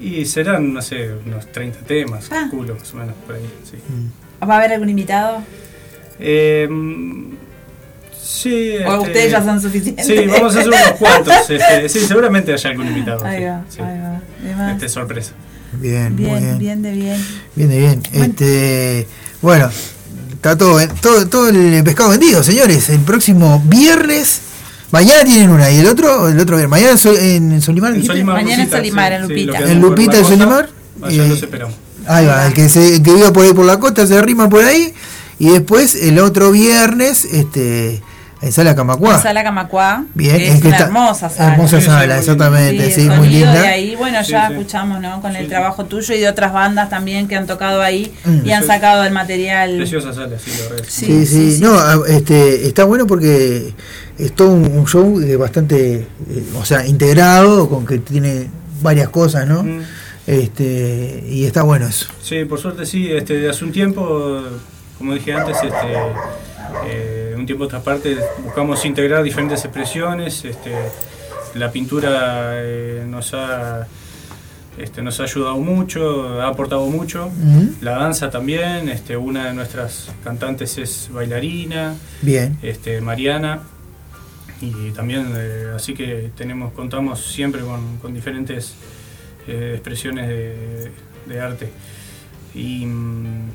y 0.00 0.24
serán, 0.26 0.74
no 0.74 0.82
sé, 0.82 1.10
unos 1.24 1.50
30 1.52 1.78
temas, 1.86 2.26
Ah. 2.30 2.40
calculo, 2.42 2.74
más 2.74 2.92
o 2.92 2.96
menos, 2.98 3.14
por 3.26 3.36
ahí. 3.36 3.50
Sí. 3.70 3.78
¿Va 4.46 4.54
a 4.54 4.58
haber 4.58 4.72
algún 4.74 4.90
invitado? 4.90 5.38
Eh, 6.20 6.68
sí, 8.24 8.76
¿O 8.86 8.94
este, 8.94 8.98
ustedes 9.08 9.30
ya 9.32 9.44
son 9.44 9.60
suficientes? 9.60 10.06
Sí, 10.06 10.14
vamos 10.26 10.54
a 10.56 10.58
hacer 10.60 10.68
unos 10.68 10.80
cuantos. 10.98 11.34
este, 11.50 11.88
sí, 11.88 12.00
seguramente 12.06 12.52
haya 12.52 12.70
algún 12.70 12.86
invitado. 12.88 13.24
Ahí 13.24 13.38
sí, 13.40 13.44
va, 13.44 13.62
sí. 13.68 13.78
ahí 13.80 14.54
va. 14.58 14.72
Este, 14.72 14.88
sorpresa. 14.88 15.32
Bien, 15.80 16.14
muy 16.14 16.24
Bien, 16.24 16.40
bien. 16.40 16.58
bien 16.58 16.82
de 16.82 16.92
bien. 16.92 17.26
Bien, 17.56 17.68
de 17.68 17.78
bien. 17.78 18.02
Este, 18.12 19.08
bueno, 19.42 19.68
está 20.32 20.56
todo, 20.56 20.78
todo, 21.00 21.26
todo 21.28 21.48
el 21.48 21.82
pescado 21.84 22.10
vendido, 22.10 22.42
señores. 22.44 22.88
El 22.90 23.00
próximo 23.00 23.60
viernes, 23.66 24.40
mañana 24.92 25.24
tienen 25.24 25.50
una 25.50 25.70
y 25.70 25.78
el 25.80 25.86
otro, 25.86 26.28
el 26.28 26.38
otro 26.38 26.56
viernes. 26.56 26.70
Mañana 26.70 26.92
en, 26.92 26.98
Sol- 26.98 27.18
en 27.18 27.60
Solimar. 27.60 27.94
En? 27.94 28.04
Solimar, 28.06 28.36
Mañana 28.42 28.62
en 28.62 28.70
Solimar, 28.70 29.12
sí, 29.12 29.16
en 29.16 29.26
sí, 29.26 29.44
Lupita. 29.44 29.58
que 29.64 29.72
En 29.72 29.80
Lupita 29.80 30.12
costa, 30.12 30.28
Solimar. 30.28 30.68
Allá 31.02 31.24
Eh, 31.24 31.28
los 31.28 31.42
esperamos. 31.42 31.74
Ahí 32.06 32.26
va, 32.26 32.46
el 32.46 32.52
que, 32.52 32.68
se, 32.68 32.96
el 32.96 33.02
que 33.02 33.12
viva 33.14 33.32
por 33.32 33.44
ahí 33.44 33.52
por 33.54 33.64
la 33.64 33.78
costa 33.80 34.06
se 34.06 34.16
arrima 34.16 34.48
por 34.48 34.62
ahí. 34.64 34.94
Y 35.40 35.48
después 35.48 35.96
el 35.96 36.20
otro 36.20 36.52
viernes, 36.52 37.24
este, 37.24 38.00
en 38.44 38.52
Sala 38.52 38.74
Camacuá. 38.74 39.12
La 39.14 39.18
sala 39.22 39.42
Camacuá. 39.42 40.04
Bien, 40.14 40.36
que 40.36 40.48
es 40.48 40.54
es 40.56 40.60
que 40.60 40.66
una 40.68 40.76
está- 40.76 40.86
hermosa 40.88 41.30
sala. 41.30 41.52
hermosa 41.52 41.80
Sí, 41.80 41.86
sala, 41.86 42.14
sí, 42.14 42.20
exactamente, 42.20 42.90
sí, 42.90 43.08
muy 43.08 43.28
linda. 43.28 43.52
de 43.52 43.66
ahí, 43.68 43.96
bueno, 43.96 44.22
Sí, 44.22 44.32
ya 44.32 44.48
sí. 44.48 44.52
escuchamos, 44.54 45.00
¿no? 45.00 45.20
Con 45.20 45.34
el 45.34 45.44
Sí. 45.44 45.48
trabajo 45.48 45.84
tuyo 45.86 46.14
y 46.14 46.20
de 46.20 46.28
otras 46.28 46.52
bandas 46.52 46.90
también 46.90 47.26
que 47.26 47.36
han 47.36 47.46
tocado 47.46 47.80
ahí 47.82 48.12
Mm. 48.24 48.46
y 48.46 48.52
han 48.52 48.64
sacado 48.66 49.02
el 49.04 49.12
material. 49.12 49.76
Preciosa 49.76 50.12
sala, 50.12 50.36
sí, 50.38 50.50
la 50.62 50.68
verdad. 50.70 50.86
Sí, 50.88 51.06
Sí, 51.06 51.26
sí, 51.26 51.26
sí, 51.26 51.52
sí. 51.56 51.62
no, 51.62 52.04
este, 52.06 52.66
está 52.66 52.84
bueno 52.84 53.06
porque 53.06 53.72
es 54.18 54.32
todo 54.34 54.50
un, 54.50 54.64
un 54.78 54.86
show 54.86 55.20
bastante, 55.38 55.94
eh, 55.96 56.06
o 56.60 56.64
sea, 56.64 56.86
integrado, 56.86 57.68
con 57.68 57.86
que 57.86 57.98
tiene 57.98 58.48
varias 58.82 59.08
cosas, 59.08 59.46
¿no? 59.48 59.62
Mm. 59.62 59.80
Este, 60.26 61.24
y 61.28 61.44
está 61.44 61.62
bueno 61.62 61.86
eso. 61.86 62.06
Sí, 62.22 62.44
por 62.44 62.58
suerte 62.58 62.86
sí, 62.86 63.10
este, 63.12 63.48
hace 63.48 63.64
un 63.64 63.72
tiempo, 63.72 64.42
como 64.98 65.14
dije 65.14 65.32
antes, 65.34 65.56
este, 65.56 65.94
eh, 66.86 67.34
un 67.36 67.46
tiempo 67.46 67.64
a 67.64 67.66
esta 67.66 67.82
parte 67.82 68.16
buscamos 68.42 68.84
integrar 68.84 69.22
diferentes 69.22 69.64
expresiones, 69.64 70.44
este, 70.44 70.72
la 71.54 71.70
pintura 71.70 72.52
eh, 72.54 73.04
nos 73.06 73.34
ha 73.34 73.86
este, 74.76 75.02
nos 75.02 75.20
ha 75.20 75.24
ayudado 75.24 75.56
mucho, 75.58 76.40
ha 76.40 76.48
aportado 76.48 76.86
mucho, 76.86 77.30
la 77.80 77.92
danza 77.92 78.30
también, 78.30 78.88
este, 78.88 79.16
una 79.16 79.46
de 79.46 79.54
nuestras 79.54 80.10
cantantes 80.24 80.78
es 80.78 81.10
bailarina, 81.12 81.94
Bien, 82.22 82.58
este, 82.60 83.00
Mariana, 83.00 83.60
y 84.60 84.90
también, 84.90 85.32
eh, 85.36 85.72
así 85.74 85.94
que 85.94 86.30
tenemos, 86.36 86.72
contamos 86.72 87.24
siempre 87.24 87.60
con, 87.62 87.98
con 87.98 88.14
diferentes 88.14 88.74
eh, 89.46 89.72
expresiones 89.74 90.28
de, 90.28 90.90
de 91.26 91.40
arte. 91.40 91.70
Y 92.54 92.86
mm, 92.86 93.50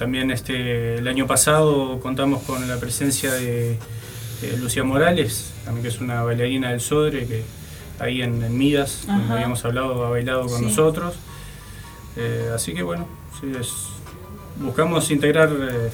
también 0.00 0.30
este, 0.30 0.96
el 0.96 1.06
año 1.06 1.26
pasado 1.26 2.00
contamos 2.00 2.42
con 2.44 2.66
la 2.66 2.78
presencia 2.78 3.30
de, 3.34 3.76
de 4.40 4.56
Lucía 4.56 4.82
Morales, 4.82 5.50
también 5.64 5.82
que 5.82 5.88
es 5.90 6.00
una 6.00 6.22
bailarina 6.22 6.70
del 6.70 6.80
Sodre, 6.80 7.26
que 7.26 7.42
ahí 7.98 8.22
en, 8.22 8.42
en 8.42 8.56
Midas, 8.56 9.02
donde 9.06 9.32
habíamos 9.34 9.62
hablado, 9.66 10.06
ha 10.06 10.08
bailado 10.08 10.46
con 10.46 10.58
Sí. 10.60 10.64
nosotros. 10.64 11.14
Eh, 12.16 12.50
así 12.54 12.72
que 12.72 12.82
bueno, 12.82 13.06
sí, 13.40 13.52
es, 13.60 13.68
buscamos 14.58 15.10
integrar 15.10 15.50
eh, 15.50 15.90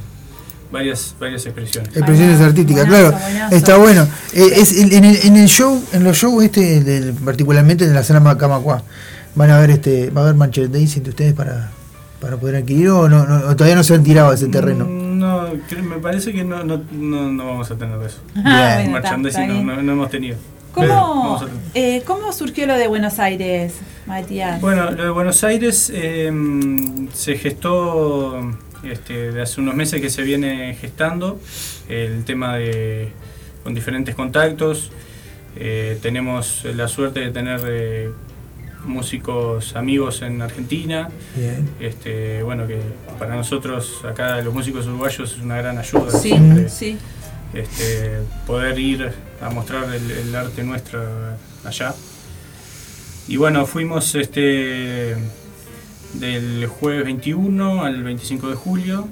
varias, 0.71 1.15
varias 1.19 1.45
expresiones. 1.47 1.97
expresiones 1.97 2.41
artísticas, 2.41 2.87
buenazo, 2.87 3.11
claro, 3.11 3.25
buenazo. 3.29 3.57
está 3.57 3.77
bueno. 3.77 4.09
Eh, 4.35 4.51
es 4.57 4.79
en, 4.79 5.05
el, 5.05 5.17
en 5.25 5.37
el 5.37 5.49
show, 5.49 5.83
en 5.93 6.05
los 6.05 6.17
shows 6.17 6.45
este, 6.45 6.81
del- 6.81 7.13
particularmente 7.13 7.85
en 7.85 7.93
la 7.93 8.05
sala 8.05 8.39
Camacuá, 8.39 8.83
van 9.35 9.51
a 9.51 9.59
ver 9.59 9.71
este, 9.71 10.11
va 10.11 10.21
a 10.21 10.25
haber 10.27 10.37
Manchester 10.37 10.71
Daisy 10.71 10.99
entre 10.99 11.11
ustedes 11.11 11.35
para, 11.35 11.73
para 12.27 12.37
poder 12.39 12.57
adquirir 12.57 12.89
o 12.89 13.09
no, 13.09 13.25
no, 13.25 13.55
todavía 13.55 13.77
no 13.77 13.85
se 13.85 13.95
han 13.95 14.03
tirado 14.03 14.31
a 14.31 14.35
ese 14.35 14.49
terreno. 14.49 14.85
Mm, 14.85 15.19
No, 15.21 15.47
cre- 15.69 15.83
me 15.83 15.97
parece 15.99 16.33
que 16.33 16.43
no, 16.45 16.65
no, 16.65 16.83
no, 16.93 17.31
no 17.33 17.47
vamos 17.47 17.71
a 17.71 17.77
tener 17.77 18.03
eso. 18.03 18.19
Ah, 18.45 18.79
Bien. 18.81 18.93
Merchandising 18.93 19.47
no, 19.47 19.53
bien. 19.55 19.67
no- 19.67 19.83
no 19.83 19.93
hemos 19.93 20.11
tenido. 20.11 20.37
Pero 20.75 20.89
¿Cómo, 20.89 21.23
vamos 21.23 21.43
a 21.43 21.47
tener. 21.47 21.61
eh, 21.75 22.03
¿Cómo 22.05 22.33
surgió 22.33 22.67
lo 22.67 22.75
de 22.75 22.89
Buenos 22.89 23.19
Aires, 23.21 23.75
Matías? 24.07 24.61
Bueno, 24.61 24.91
lo 24.91 25.05
de 25.05 25.11
Buenos 25.11 25.43
Aires 25.45 25.91
eh, 25.95 26.31
se 27.15 27.37
gestó 27.39 28.41
este, 28.83 29.31
de 29.33 29.41
hace 29.43 29.61
unos 29.61 29.75
meses 29.77 30.01
que 30.01 30.11
se 30.11 30.23
viene 30.23 30.77
gestando 30.81 31.41
el 31.89 32.25
tema 32.25 32.57
de 32.57 33.11
con 33.63 33.73
diferentes 33.75 34.15
contactos. 34.17 34.91
Eh, 35.59 35.99
tenemos 36.03 36.65
la 36.75 36.89
suerte 36.89 37.21
de 37.21 37.31
tener 37.31 37.61
eh, 37.67 38.11
músicos 38.87 39.77
amigos 39.77 40.23
en 40.23 40.41
Argentina. 40.41 41.09
Bien. 41.35 41.69
Este, 41.81 42.43
bueno, 42.43 42.67
que 42.67 42.81
para 43.19 43.35
nosotros 43.35 44.05
acá 44.05 44.41
los 44.43 44.55
músicos 44.55 44.87
uruguayos 44.87 45.33
es 45.33 45.39
una 45.43 45.57
gran 45.57 45.79
ayuda. 45.79 46.11
sí, 46.11 46.31
siempre, 46.31 46.69
sí. 46.69 46.99
este, 47.53 48.21
poder 48.47 48.79
ir 48.79 49.13
a 49.41 49.51
mostrar 49.51 49.93
el, 49.95 50.11
el 50.11 50.35
arte 50.35 50.63
nuestro 50.63 51.03
allá. 51.65 51.95
Y 53.29 53.37
bueno, 53.37 53.67
fuimos 53.67 54.15
este 54.15 55.17
del 56.15 56.67
jueves 56.67 57.05
21 57.05 57.85
al 57.85 58.03
25 58.03 58.49
de 58.49 58.55
julio 58.55 59.09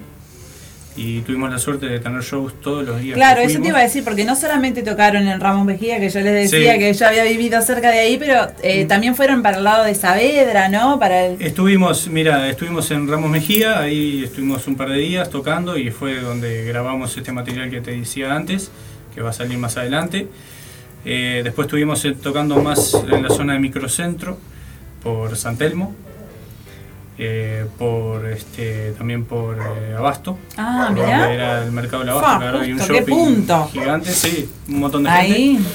y 0.97 1.23
tuvimos 1.23 1.51
la 1.51 1.59
suerte 1.59 1.87
de 1.87 1.99
tener 1.99 2.23
shows 2.23 2.61
todos 2.61 2.85
los 2.87 3.01
días. 3.01 3.17
Claro, 3.17 3.41
eso 3.41 3.61
te 3.61 3.69
iba 3.69 3.79
a 3.79 3.83
decir, 3.83 4.05
porque 4.05 4.25
no 4.25 4.37
solamente 4.37 4.83
tocaron 4.83 5.27
en 5.27 5.41
Ramos 5.41 5.67
Mejía, 5.67 5.99
que 5.99 6.09
yo 6.09 6.21
les 6.21 6.51
decía 6.51 6.75
Sí. 6.75 6.79
que 6.79 6.95
yo 6.95 7.07
había 7.09 7.25
vivido 7.25 7.61
cerca 7.63 7.91
de 7.91 7.99
ahí, 7.99 8.17
pero 8.17 8.47
eh, 8.63 8.85
también 8.85 9.17
fueron 9.17 9.43
para 9.43 9.59
el 9.59 9.65
lado 9.65 9.85
de 9.85 9.95
Saavedra, 9.95 10.69
¿no? 10.69 11.01
Para 11.01 11.27
el... 11.27 11.43
Estuvimos, 11.43 12.07
mira, 12.09 12.49
estuvimos 12.49 12.91
en 12.93 13.09
Ramos 13.09 13.29
Mejía, 13.29 13.81
ahí 13.81 14.23
estuvimos 14.25 14.67
un 14.69 14.77
par 14.77 14.89
de 14.91 14.99
días 14.99 15.31
tocando 15.31 15.77
y 15.77 15.91
fue 15.91 16.21
donde 16.21 16.65
grabamos 16.65 17.17
este 17.17 17.33
material 17.33 17.71
que 17.71 17.81
te 17.81 17.91
decía 17.91 18.33
antes, 18.35 18.71
que 19.15 19.21
va 19.21 19.31
a 19.31 19.33
salir 19.33 19.59
más 19.59 19.77
adelante. 19.77 20.29
Eh, 21.05 21.41
después 21.43 21.67
estuvimos 21.67 22.05
eh, 22.05 22.13
tocando 22.13 22.63
más 22.63 22.95
en 23.11 23.23
la 23.23 23.31
zona 23.31 23.55
de 23.55 23.59
microcentro, 23.59 24.39
por 25.03 25.37
San 25.37 25.59
Telmo, 25.59 25.95
eh, 27.19 27.65
por 27.79 28.27
este, 28.27 28.93
también 28.99 29.25
por 29.25 29.57
eh, 29.59 29.95
Abasto, 29.97 30.37
Ah, 30.57 30.87
por 30.89 30.97
mirá. 31.05 31.19
donde 31.21 31.35
era 31.35 31.63
el 31.65 31.71
mercado 31.73 32.01
del 32.01 32.09
Abasto, 32.11 32.29
Fa, 32.31 32.39
claro, 32.39 32.61
hay 32.61 32.73
un 32.73 32.79
qué 32.79 32.85
shopping 32.87 33.15
punto. 33.15 33.69
gigante, 33.73 34.11
sí, 34.11 34.49
un 34.69 34.81
montón 34.81 35.05
de 35.05 35.11
gente. 35.11 35.33
Ahí. 35.35 35.67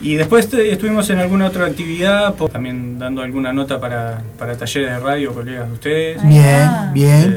Y 0.00 0.14
después 0.16 0.48
te- 0.48 0.72
estuvimos 0.72 1.08
en 1.10 1.18
alguna 1.18 1.46
otra 1.46 1.66
actividad, 1.66 2.34
también 2.34 2.98
dando 2.98 3.22
alguna 3.22 3.52
nota 3.52 3.78
para, 3.78 4.20
para 4.38 4.56
talleres 4.56 4.90
de 4.90 4.98
radio, 4.98 5.32
colegas 5.32 5.68
de 5.68 5.72
ustedes. 5.74 6.22
Bien, 6.28 6.68
bien. 6.92 7.32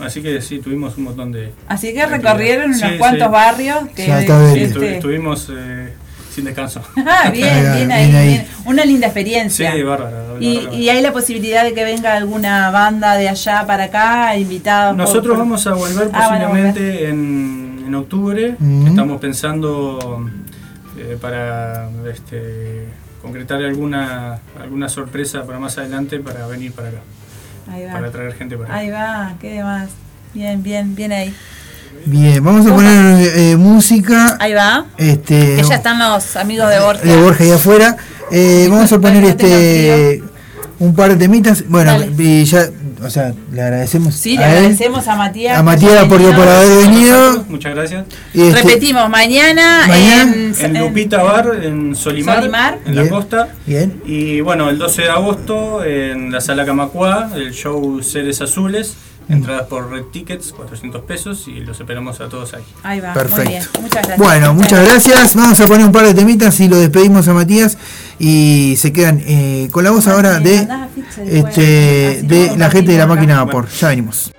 Eh, 0.00 0.02
así 0.04 0.22
que 0.22 0.40
sí, 0.40 0.60
tuvimos 0.60 0.96
un 0.96 1.04
montón 1.04 1.30
de... 1.30 1.52
Así 1.66 1.92
que 1.92 2.06
recorrieron 2.06 2.72
Sí, 2.72 2.80
unos 2.80 2.92
sí. 2.92 2.98
cuantos 2.98 3.30
barrios 3.30 3.78
que... 3.94 4.04
Sí, 4.06 4.60
este- 4.60 4.94
estuvimos 4.94 5.48
eh, 5.54 5.92
sin 6.34 6.44
descanso. 6.46 6.80
Ah, 7.06 7.28
bien, 7.30 7.74
bien 7.76 7.92
ahí, 7.92 8.10
bien. 8.28 8.46
Una 8.64 8.84
linda 8.86 9.08
Sí, 9.08 9.10
experiencia. 9.10 9.70
bárbara. 9.84 10.22
Y, 10.40 10.68
y 10.74 10.88
hay 10.88 11.00
la 11.02 11.12
posibilidad 11.12 11.64
de 11.64 11.74
que 11.74 11.84
venga 11.84 12.14
alguna 12.16 12.70
banda 12.70 13.14
de 13.16 13.28
allá 13.28 13.64
para 13.66 13.84
acá, 13.84 14.36
invitados. 14.36 14.96
Nosotros 14.96 15.28
por- 15.28 15.38
vamos 15.38 15.66
a 15.66 15.74
volver 15.74 16.10
Ah, 16.12 16.26
a 16.26 16.28
posiblemente 16.28 17.08
en, 17.08 17.84
en 17.86 17.94
octubre. 17.94 18.56
Mm. 18.58 18.86
Estamos 18.88 19.20
pensando 19.20 20.28
eh, 20.98 21.16
para 21.20 21.88
este, 22.12 22.86
concretar 23.22 23.62
alguna, 23.62 24.38
alguna 24.60 24.88
sorpresa 24.88 25.44
para 25.44 25.58
más 25.58 25.76
adelante 25.78 26.18
para 26.20 26.46
venir 26.46 26.72
para 26.72 26.88
acá, 26.88 26.98
Ahí 27.70 27.84
va. 27.84 27.92
para 27.92 28.10
traer 28.10 28.34
gente 28.34 28.56
para 28.56 28.68
acá. 28.70 28.78
Ahí 28.78 28.90
va, 28.90 29.32
qué 29.40 29.50
demás. 29.54 29.90
Bien, 30.34 30.62
bien, 30.62 30.94
bien 30.94 31.12
ahí. 31.12 31.34
Bien, 32.04 32.42
vamos 32.44 32.66
a 32.66 32.74
poner 32.74 33.28
eh, 33.36 33.56
música. 33.56 34.36
Ahí 34.38 34.52
va. 34.52 34.86
Este, 34.98 35.56
Que 35.56 35.62
ya 35.68 35.76
están 35.76 35.98
los 35.98 36.36
amigos 36.36 36.68
de 36.70 36.78
Borja. 36.80 37.02
de 37.02 37.16
Borja 37.16 37.44
ahí 37.44 37.50
afuera. 37.50 37.96
Eh, 38.30 38.66
vamos 38.70 38.92
a 38.92 38.98
poner 39.00 39.22
no 39.22 39.36
tengan 39.36 39.58
este 39.60 40.22
un 40.78 40.94
par 40.94 41.10
de 41.10 41.16
temitas. 41.16 41.64
Bueno, 41.68 41.90
Dale. 41.92 42.10
y 42.18 42.44
ya, 42.44 42.68
o 43.04 43.10
sea, 43.10 43.32
le 43.52 43.62
agradecemos 43.62 44.14
Sí, 44.14 44.36
le 44.36 44.44
a 44.44 44.50
él, 44.52 44.56
agradecemos 44.58 45.08
a 45.08 45.16
Matías. 45.16 45.58
a 45.58 45.62
Matías 45.62 46.04
por, 46.04 46.20
por 46.22 46.48
haber 46.48 46.86
venido. 46.86 47.44
Muchas 47.48 47.74
gracias. 47.74 48.04
Y 48.32 48.42
este- 48.42 48.62
Repetimos, 48.62 49.08
mañana, 49.10 49.84
Mañana. 49.88 50.32
en, 50.34 50.54
En 50.76 50.80
Lupita 50.80 51.22
Bar, 51.22 51.50
en 51.64 51.96
Solimar, 51.96 52.36
Solimar. 52.38 52.78
en 52.86 52.94
la 52.96 53.08
costa. 53.08 53.48
Bien. 53.66 54.00
Y 54.06 54.40
bueno, 54.40 54.68
el 54.70 54.78
12 54.78 55.02
de 55.02 55.10
agosto 55.10 55.82
en 55.84 56.30
la 56.30 56.40
sala 56.40 56.64
Camacuá, 56.64 57.30
el 57.34 57.52
show 57.52 58.00
Seres 58.02 58.40
Azules. 58.40 58.94
Entradas 59.28 59.66
por 59.66 59.90
Red 59.90 60.04
Tickets, 60.04 60.52
400 60.52 61.02
pesos 61.02 61.46
y 61.48 61.60
los 61.60 61.78
esperamos 61.78 62.20
a 62.20 62.28
todos 62.28 62.54
ahí. 62.54 62.62
Ahí 62.82 63.00
va, 63.00 63.12
Perfecto. 63.12 63.42
muy 63.42 63.48
bien. 63.48 63.62
Muchas 63.80 64.06
gracias. 64.06 64.18
Bueno, 64.18 64.54
muchas 64.54 64.84
gracias. 64.86 65.34
Vamos 65.34 65.60
a 65.60 65.66
poner 65.66 65.86
un 65.86 65.92
par 65.92 66.06
de 66.06 66.14
temitas 66.14 66.58
y 66.60 66.68
lo 66.68 66.78
despedimos 66.78 67.28
a 67.28 67.34
Matías 67.34 67.76
y 68.18 68.74
se 68.78 68.92
quedan 68.92 69.22
eh, 69.26 69.68
con 69.70 69.84
la 69.84 69.90
voz 69.90 70.06
ahora 70.08 70.40
de 70.40 70.66
este 71.26 72.22
de 72.22 72.56
la 72.56 72.70
gente 72.70 72.92
de 72.92 72.98
la 72.98 73.06
máquina 73.06 73.34
de 73.34 73.44
vapor. 73.44 73.68
Ya 73.68 73.88
venimos. 73.88 74.32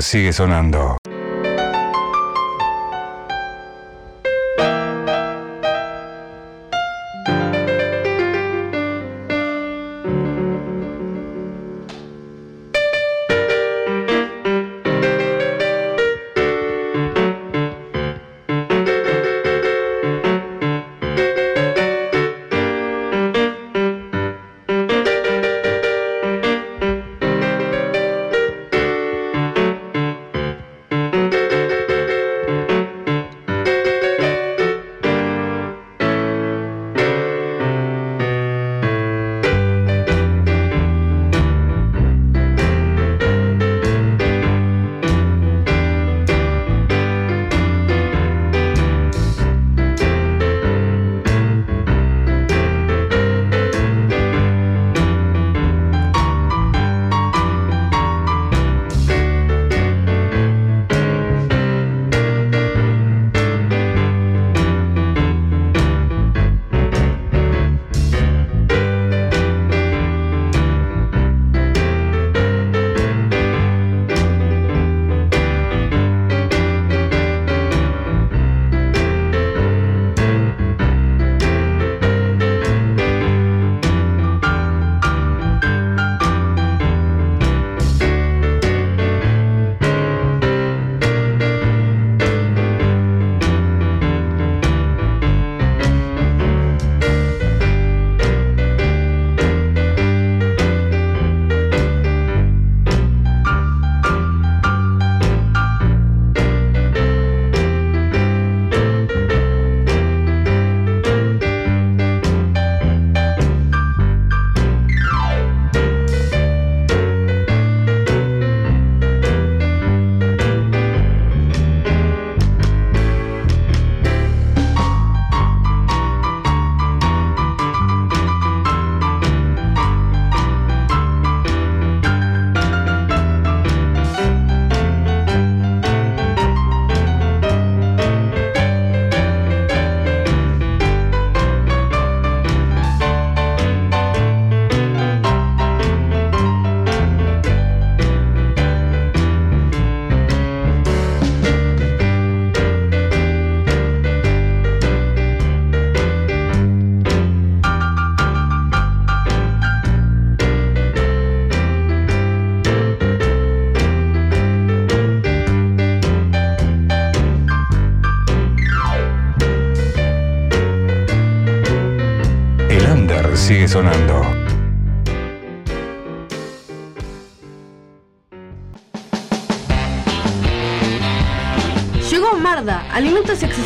Sigue 0.00 0.32
sonando. 0.32 0.96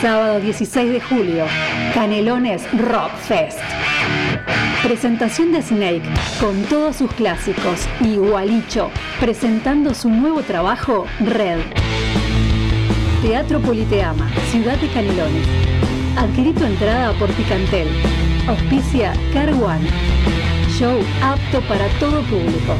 Sábado 0.00 0.40
16 0.40 0.92
de 0.92 1.00
julio, 1.00 1.44
Canelones 1.94 2.64
Rock 2.72 3.12
Fest. 3.28 3.60
Presentación 4.82 5.52
de 5.52 5.62
Snake 5.62 6.02
con 6.40 6.60
todos 6.64 6.96
sus 6.96 7.12
clásicos 7.12 7.86
y 8.00 8.16
Gualicho 8.16 8.90
presentando 9.20 9.94
su 9.94 10.10
nuevo 10.10 10.42
trabajo 10.42 11.06
Red. 11.20 11.60
Teatro 13.22 13.60
Politeama, 13.60 14.28
Ciudad 14.50 14.76
de 14.78 14.88
Canelones. 14.88 15.46
Adquirí 16.16 16.52
tu 16.54 16.64
entrada 16.64 17.12
por 17.20 17.30
Picantel. 17.34 17.86
Auspicia 18.48 19.12
Car 19.32 19.50
One. 19.50 19.88
Show 20.76 20.98
apto 21.22 21.60
para 21.68 21.86
todo 22.00 22.20
público. 22.22 22.74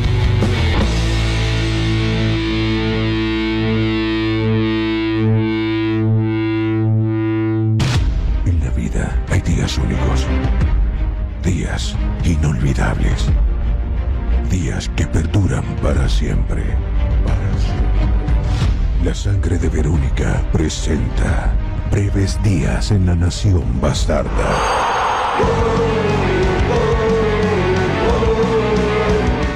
Presenta 20.93 21.55
breves 21.91 22.43
días 22.43 22.91
en 22.91 23.07
la 23.07 23.15
nación 23.15 23.81
bastarda. 23.81 24.31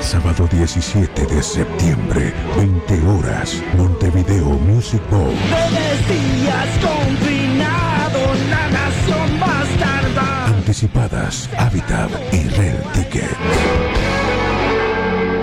Sábado 0.00 0.48
17 0.50 1.26
de 1.26 1.42
septiembre, 1.42 2.32
20 2.56 3.06
horas, 3.08 3.62
Montevideo 3.76 4.46
Music 4.46 5.02
Bowl. 5.10 5.34
Breves 5.48 6.08
días 6.08 6.68
confinados, 6.80 8.38
la 8.48 8.68
nación 8.70 9.40
bastarda. 9.40 10.46
Anticipadas, 10.46 11.50
Habitat 11.58 12.10
y 12.32 12.48
Red 12.48 12.80
Ticket. 12.94 13.36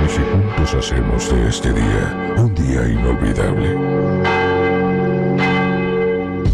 Y 0.05 0.09
si 0.09 0.21
juntos 0.21 0.73
hacemos 0.73 1.29
de 1.29 1.49
este 1.49 1.71
día 1.71 2.35
un 2.37 2.55
día 2.55 2.87
inolvidable. 2.87 4.12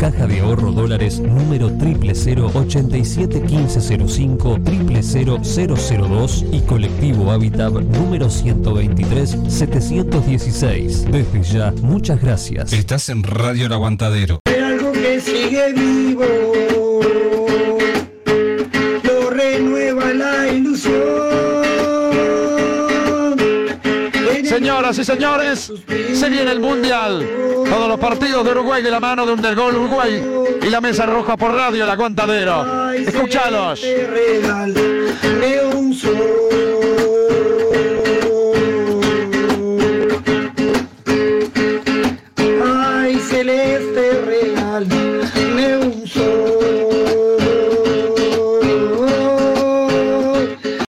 Caja 0.00 0.26
de 0.26 0.40
Ahorro 0.40 0.72
Dólares 0.72 1.20
número 1.20 1.68
000 1.68 2.50
87 2.54 3.40
1505 3.40 4.58
00002 4.64 6.44
y 6.50 6.60
Colectivo 6.62 7.30
Habitat 7.30 7.74
número 7.74 8.30
123 8.30 9.36
716. 9.46 11.04
Desde 11.04 11.42
ya, 11.42 11.74
muchas 11.82 12.18
gracias. 12.22 12.72
Estás 12.72 13.10
en 13.10 13.22
Radio 13.24 13.66
El 13.66 13.74
Aguantadero. 13.74 14.40
Hay 14.46 14.54
algo 14.54 14.90
que 14.92 15.20
sigue 15.20 15.74
vivo, 15.74 16.24
y 25.00 25.04
señores, 25.04 25.72
se 26.14 26.28
viene 26.28 26.52
el 26.52 26.60
Mundial. 26.60 27.26
Todos 27.68 27.88
los 27.88 27.98
partidos 27.98 28.44
de 28.44 28.50
Uruguay 28.50 28.82
de 28.82 28.90
la 28.90 29.00
mano 29.00 29.24
de 29.24 29.32
Undergol 29.32 29.74
Uruguay 29.74 30.22
y 30.62 30.68
la 30.68 30.80
mesa 30.80 31.06
roja 31.06 31.36
por 31.36 31.54
radio 31.54 31.84
El 31.84 31.90
Aguantadero. 31.90 32.92
Escuchalos. 32.92 33.82
Un 35.72 35.94
un. 35.94 35.96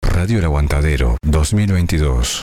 Radio 0.02 0.40
El 0.40 0.46
Aguantadero 0.46 1.18
2022. 1.26 2.43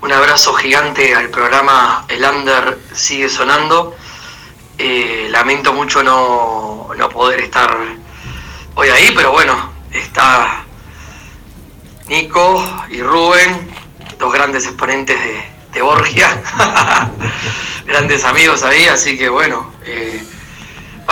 un 0.00 0.10
abrazo 0.10 0.54
gigante 0.54 1.14
al 1.14 1.28
programa 1.28 2.06
El 2.08 2.24
Under 2.24 2.78
sigue 2.94 3.28
sonando. 3.28 3.94
Eh, 4.78 5.26
lamento 5.28 5.74
mucho 5.74 6.02
no, 6.02 6.88
no 6.96 7.08
poder 7.10 7.40
estar 7.40 7.76
hoy 8.74 8.88
ahí, 8.88 9.12
pero 9.14 9.32
bueno, 9.32 9.54
está 9.92 10.64
Nico 12.06 12.64
y 12.88 13.02
Rubén, 13.02 13.70
dos 14.18 14.32
grandes 14.32 14.64
exponentes 14.64 15.22
de, 15.22 15.44
de 15.74 15.82
Borgia, 15.82 16.42
grandes 17.86 18.24
amigos 18.24 18.62
ahí, 18.62 18.86
así 18.86 19.18
que 19.18 19.28
bueno, 19.28 19.74
eh, 19.84 20.24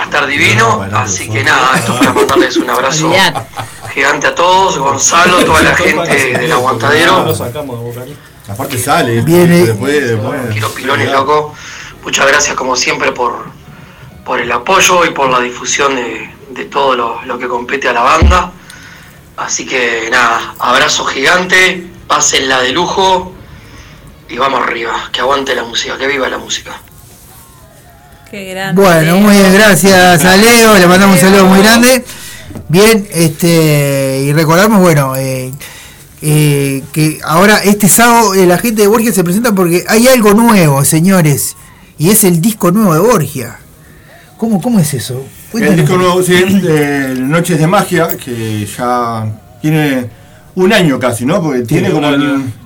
a 0.03 0.05
estar 0.05 0.27
divino, 0.27 0.83
así 0.95 1.29
que 1.29 1.43
nada, 1.45 1.77
esto 1.79 1.93
es 1.95 1.99
para 1.99 2.13
mandarles 2.13 2.57
un 2.57 2.71
abrazo 2.71 3.11
gigante 3.93 4.27
a 4.29 4.35
todos, 4.35 4.79
Gonzalo, 4.79 5.45
toda 5.45 5.63
la 5.63 5.75
gente 5.77 6.39
del 6.39 6.53
aguantadero. 6.53 7.25
Aparte 8.49 8.79
sale. 8.79 9.21
Viene- 9.23 9.67
Después, 9.67 10.09
después. 10.09 10.41
Quiero 10.51 10.71
pilones, 10.73 11.11
loco. 11.13 11.55
Muchas 12.03 12.27
gracias 12.27 12.57
como 12.57 12.75
siempre 12.77 13.13
por, 13.13 13.45
por 14.25 14.41
el 14.41 14.51
apoyo 14.51 15.05
y 15.05 15.11
por 15.11 15.31
la 15.31 15.41
difusión 15.41 15.95
de, 15.97 16.29
de 16.51 16.65
todo 16.65 16.97
lo, 16.97 17.23
lo 17.25 17.39
que 17.39 17.47
compete 17.49 17.89
a 17.89 17.93
la 17.93 18.03
banda. 18.03 18.51
Así 19.37 19.65
que 19.65 20.09
nada, 20.11 20.55
abrazo 20.59 21.05
gigante, 21.05 21.87
pásenla 22.07 22.61
de 22.61 22.73
lujo 22.73 23.33
y 24.29 24.37
vamos 24.37 24.61
arriba, 24.63 25.09
que 25.13 25.21
aguante 25.21 25.55
la 25.55 25.63
música, 25.65 25.97
que 25.97 26.07
viva 26.07 26.29
la 26.29 26.39
música. 26.39 26.73
Qué 28.33 28.47
grande. 28.47 28.81
Bueno, 28.81 29.19
muy 29.19 29.35
bien, 29.35 29.53
gracias 29.53 30.25
a 30.25 30.37
Leo, 30.39 30.79
le 30.79 30.87
mandamos 30.87 31.17
un 31.17 31.21
saludo 31.21 31.45
muy 31.45 31.59
grande. 31.59 32.03
Bien, 32.67 33.07
este 33.13 34.23
y 34.25 34.33
recordamos, 34.33 34.81
bueno, 34.81 35.15
eh, 35.17 35.53
eh, 36.23 36.83
que 36.95 37.19
ahora 37.25 37.59
este 37.63 37.91
sábado 37.91 38.33
eh, 38.33 38.47
la 38.47 38.57
gente 38.57 38.81
de 38.81 38.89
Borgia 38.89 39.13
se 39.13 39.23
presenta 39.23 39.55
porque 39.55 39.85
hay 39.87 40.09
algo 40.09 40.33
nuevo, 40.33 40.83
señores, 40.83 41.59
y 41.99 42.09
es 42.09 42.25
el 42.25 42.41
disco 42.41 42.71
nuevo 42.71 42.95
de 42.95 43.01
Borgia. 43.01 43.59
¿Cómo, 44.39 44.63
cómo 44.63 44.81
es 44.81 44.95
eso? 44.95 45.19
El 45.19 45.51
Cuéntanos. 45.51 45.77
disco 45.77 45.97
nuevo, 45.99 46.23
sí, 46.23 46.33
de 46.33 47.15
Noches 47.17 47.59
de 47.59 47.67
Magia, 47.67 48.17
que 48.17 48.67
ya 48.67 49.27
tiene 49.61 50.07
un 50.55 50.73
año 50.73 50.99
casi, 50.99 51.27
¿no? 51.27 51.43
Porque 51.43 51.65
tiene 51.65 51.91
como 51.91 52.11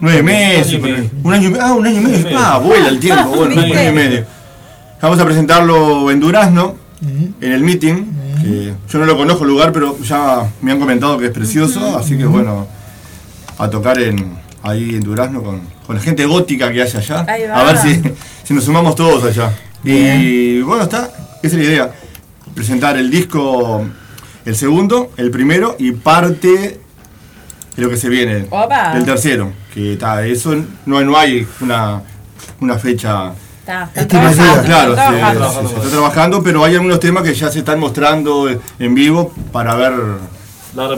nueve 0.00 0.22
meses. 0.22 0.78
Un 1.24 1.32
año 1.34 1.48
y 1.48 1.50
medio. 1.50 1.64
Ah, 1.64 1.72
un 1.72 1.86
año 1.88 2.00
y 2.02 2.04
medio. 2.04 2.38
Ah, 2.38 2.58
vuela 2.58 2.86
el 2.86 3.00
tiempo. 3.00 3.30
Bueno, 3.36 3.54
un 3.54 3.58
año 3.58 3.88
y 3.90 3.92
medio. 3.92 4.35
Vamos 5.06 5.20
a 5.20 5.24
presentarlo 5.24 6.10
en 6.10 6.18
Durazno, 6.18 6.74
en 7.40 7.52
el 7.52 7.62
meeting. 7.62 7.94
Que 8.42 8.74
yo 8.90 8.98
no 8.98 9.04
lo 9.04 9.16
conozco 9.16 9.44
el 9.44 9.50
lugar, 9.50 9.70
pero 9.70 9.96
ya 10.00 10.50
me 10.60 10.72
han 10.72 10.80
comentado 10.80 11.16
que 11.16 11.26
es 11.26 11.30
precioso. 11.30 11.96
Así 11.96 12.18
que 12.18 12.24
bueno, 12.26 12.66
a 13.56 13.70
tocar 13.70 14.00
en, 14.00 14.36
ahí 14.64 14.96
en 14.96 15.02
Durazno 15.04 15.44
con, 15.44 15.60
con 15.86 15.94
la 15.94 16.02
gente 16.02 16.26
gótica 16.26 16.72
que 16.72 16.82
hay 16.82 16.90
allá. 16.92 17.20
A 17.54 17.62
ver 17.62 17.78
si, 17.78 18.02
si 18.42 18.52
nos 18.52 18.64
sumamos 18.64 18.96
todos 18.96 19.22
allá. 19.22 19.52
Y 19.84 20.60
bueno, 20.62 20.82
está, 20.82 21.08
esa 21.40 21.54
es 21.56 21.62
la 21.62 21.62
idea. 21.62 21.92
Presentar 22.52 22.96
el 22.96 23.08
disco, 23.08 23.86
el 24.44 24.56
segundo, 24.56 25.12
el 25.16 25.30
primero 25.30 25.76
y 25.78 25.92
parte 25.92 26.80
de 27.76 27.82
lo 27.82 27.88
que 27.88 27.96
se 27.96 28.08
viene, 28.08 28.46
Opa. 28.50 28.92
del 28.94 29.04
tercero. 29.04 29.52
Que 29.72 29.92
está, 29.92 30.26
eso 30.26 30.56
no, 30.84 31.00
no 31.04 31.16
hay 31.16 31.46
una, 31.60 32.02
una 32.60 32.76
fecha. 32.76 33.34
Está, 33.66 33.82
está 33.82 34.00
Estimativa. 34.02 34.32
trabajando, 34.62 34.64
Claro, 34.64 34.90
está 34.92 35.32
trabajando. 35.32 36.36
está 36.36 36.42
pero 36.44 36.64
hay 36.64 36.74
algunos 36.76 37.00
temas 37.00 37.24
que 37.24 37.34
ya 37.34 37.50
se 37.50 37.58
están 37.58 37.80
mostrando 37.80 38.48
en 38.78 38.94
vivo 38.94 39.32
para 39.50 39.74
ver 39.74 39.92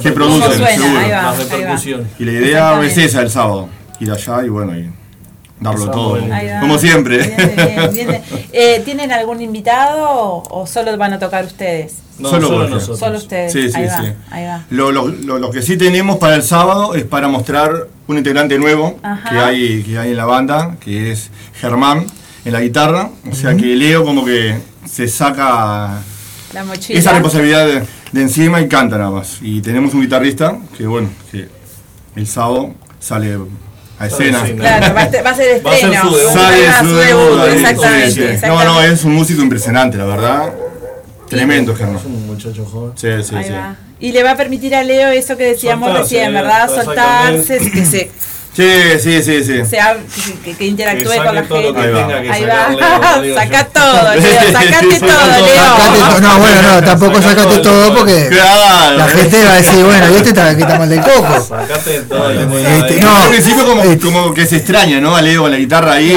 qué 0.03 0.12
producen. 0.12 0.43
¿Cómo 0.43 0.53
suena? 0.53 0.69
seguro. 0.69 0.99
Ahí 1.01 1.11
va, 1.11 1.31
ahí 1.31 1.64
va. 1.64 2.01
Y 2.19 2.25
la 2.27 2.33
idea 2.33 2.83
es 2.83 2.99
esa 2.99 3.23
el 3.23 3.31
sábado, 3.31 3.71
ir 4.01 4.11
allá 4.11 4.45
y 4.45 4.51
bueno, 4.51 4.77
y 4.79 4.91
darlo 5.59 5.87
Sábado, 5.87 6.19
todo, 6.19 6.61
como 6.61 6.77
siempre. 6.79 7.16
Bien, 7.57 7.91
bien, 7.95 8.09
bien. 8.09 8.23
Eh, 8.53 8.83
¿Tienen 8.85 9.12
algún 9.12 9.41
invitado 9.41 10.43
o 10.51 10.66
solo 10.66 10.95
van 10.99 11.14
a 11.14 11.19
tocar 11.19 11.47
ustedes? 11.47 11.95
No, 12.19 12.29
solo 12.29 12.51
Borgia. 12.51 12.69
nosotros. 12.75 12.99
Solo 12.99 13.16
ustedes. 13.16 13.51
Sí, 13.53 13.71
sí, 13.71 13.77
ahí 13.79 13.87
va, 13.87 14.01
sí. 14.03 14.12
ahí 14.31 14.45
va. 14.45 14.64
Lo, 14.69 14.93
lo- 14.93 15.09
lo- 15.09 15.39
lo 15.39 15.51
que 15.51 15.62
sí 15.62 15.79
tenemos 15.79 16.19
para 16.19 16.35
el 16.35 16.43
sábado 16.43 16.95
es 16.95 17.05
para 17.05 17.29
mostrar 17.29 17.87
un 18.09 18.19
integrante 18.19 18.59
nuevo 18.59 18.99
Ajá. 19.03 19.31
que 19.31 19.39
hay, 19.39 19.83
que 19.85 19.99
hay 19.99 20.11
en 20.11 20.16
la 20.19 20.25
banda, 20.27 20.77
que 20.81 21.12
es 21.12 21.31
Germán 21.55 22.07
en 22.49 22.53
la 22.55 22.61
guitarra. 22.61 23.11
O 23.31 23.35
sea 23.35 23.55
que 23.55 23.67
Leo 23.77 24.05
como 24.05 24.25
que 24.25 24.57
se 24.91 25.07
saca 25.09 26.01
La 26.53 26.65
mochila. 26.65 26.99
esa 26.99 27.13
responsabilidad 27.13 27.67
de, 27.67 27.83
de 28.13 28.23
encima 28.23 28.61
y 28.61 28.69
canta 28.69 28.99
nada 28.99 29.11
más. 29.11 29.39
Y 29.43 29.61
tenemos 29.61 29.95
un 29.95 30.01
guitarrista 30.03 30.57
que 30.77 30.87
bueno, 30.87 31.11
que 31.31 31.49
el 32.17 32.27
sábado 32.27 32.75
sale 32.99 33.39
a 33.99 34.07
escena. 34.07 34.43
Claro, 34.45 34.95
va 34.95 35.03
a 35.03 35.11
ser, 35.11 35.27
va 35.27 35.31
a 35.31 35.35
ser 35.35 35.67
Va 35.67 35.73
a 35.73 35.77
ser 35.77 35.91
estreno. 35.93 36.11
su 36.11 36.17
debut. 36.17 36.33
Sale 36.33 36.89
su 36.89 36.97
debut 36.97 37.45
Exactamente. 37.53 38.11
sí, 38.11 38.15
sí. 38.15 38.21
No, 38.21 38.29
exactamente. 38.31 38.65
no, 38.67 38.83
es 38.83 39.05
un 39.05 39.15
músico 39.15 39.43
impresionante, 39.43 39.97
la 39.99 40.05
verdad. 40.05 40.53
Tremendo, 41.29 41.75
Germán. 41.77 41.97
Es 41.97 42.05
un 42.07 42.27
muchacho 42.27 42.65
joven. 42.65 42.93
Sí, 42.97 43.09
sí, 43.23 43.35
Ahí 43.35 43.45
sí. 43.45 43.51
va. 43.53 43.77
Y 44.01 44.13
le 44.13 44.23
va 44.23 44.31
a 44.31 44.37
permitir 44.37 44.75
a 44.75 44.83
Leo 44.85 45.11
eso 45.11 45.37
que 45.37 45.45
decíamos 45.45 45.89
Soltarse, 45.89 46.15
recién, 46.15 46.33
¿verdad? 46.33 46.65
exactamente. 46.71 47.43
Soltarse, 47.47 47.71
que 47.73 47.85
se, 47.85 48.11
Sí, 48.59 48.99
sí, 49.01 49.23
sí, 49.23 49.45
sí. 49.45 49.65
se 49.71 49.79
hab- 49.79 49.99
que, 50.45 50.53
que 50.57 50.67
interactúe 50.67 51.11
Que 51.11 51.17
con 51.19 51.35
la 51.37 51.45
gente. 51.45 51.73
que 51.73 51.81
Ahí 51.81 51.93
va. 51.93 51.99
tenga 52.09 52.23
que 52.23 52.31
Ahí 52.33 52.45
va. 52.45 53.35
Saca 53.41 53.65
todo, 53.67 54.15
Leo. 54.17 54.53
Sacate 54.53 54.99
todo, 54.99 55.09
Sacate 55.11 55.43
Leo. 55.43 56.21
no, 56.21 56.39
bueno, 56.41 56.63
no, 56.63 56.83
tampoco 56.83 57.23
sacate 57.23 57.59
todo 57.59 57.95
porque 57.95 58.27
Claro. 58.31 58.97
la 58.97 59.07
gente 59.09 59.45
va 59.45 59.53
a 59.53 59.57
decir, 59.59 59.85
bueno, 59.85 60.07
y 60.13 60.17
este 60.17 60.29
está, 60.31 60.57
que 60.57 60.63
está 60.63 60.77
mal 60.77 60.89
del 60.89 61.01
coco. 61.03 61.41
Sacate 61.49 62.01
todo. 62.09 62.31
Este, 62.59 63.01
No, 63.01 63.15
al 63.17 63.29
principio 63.29 63.65
como, 63.65 63.83
como 64.01 64.35
que 64.35 64.45
se 64.45 64.57
extraña, 64.57 65.01
¿no? 65.01 65.15
A 65.15 65.23
Leo 65.23 65.43
con 65.43 65.53
la 65.53 65.57
guitarra 65.59 65.93
ahí 65.93 66.09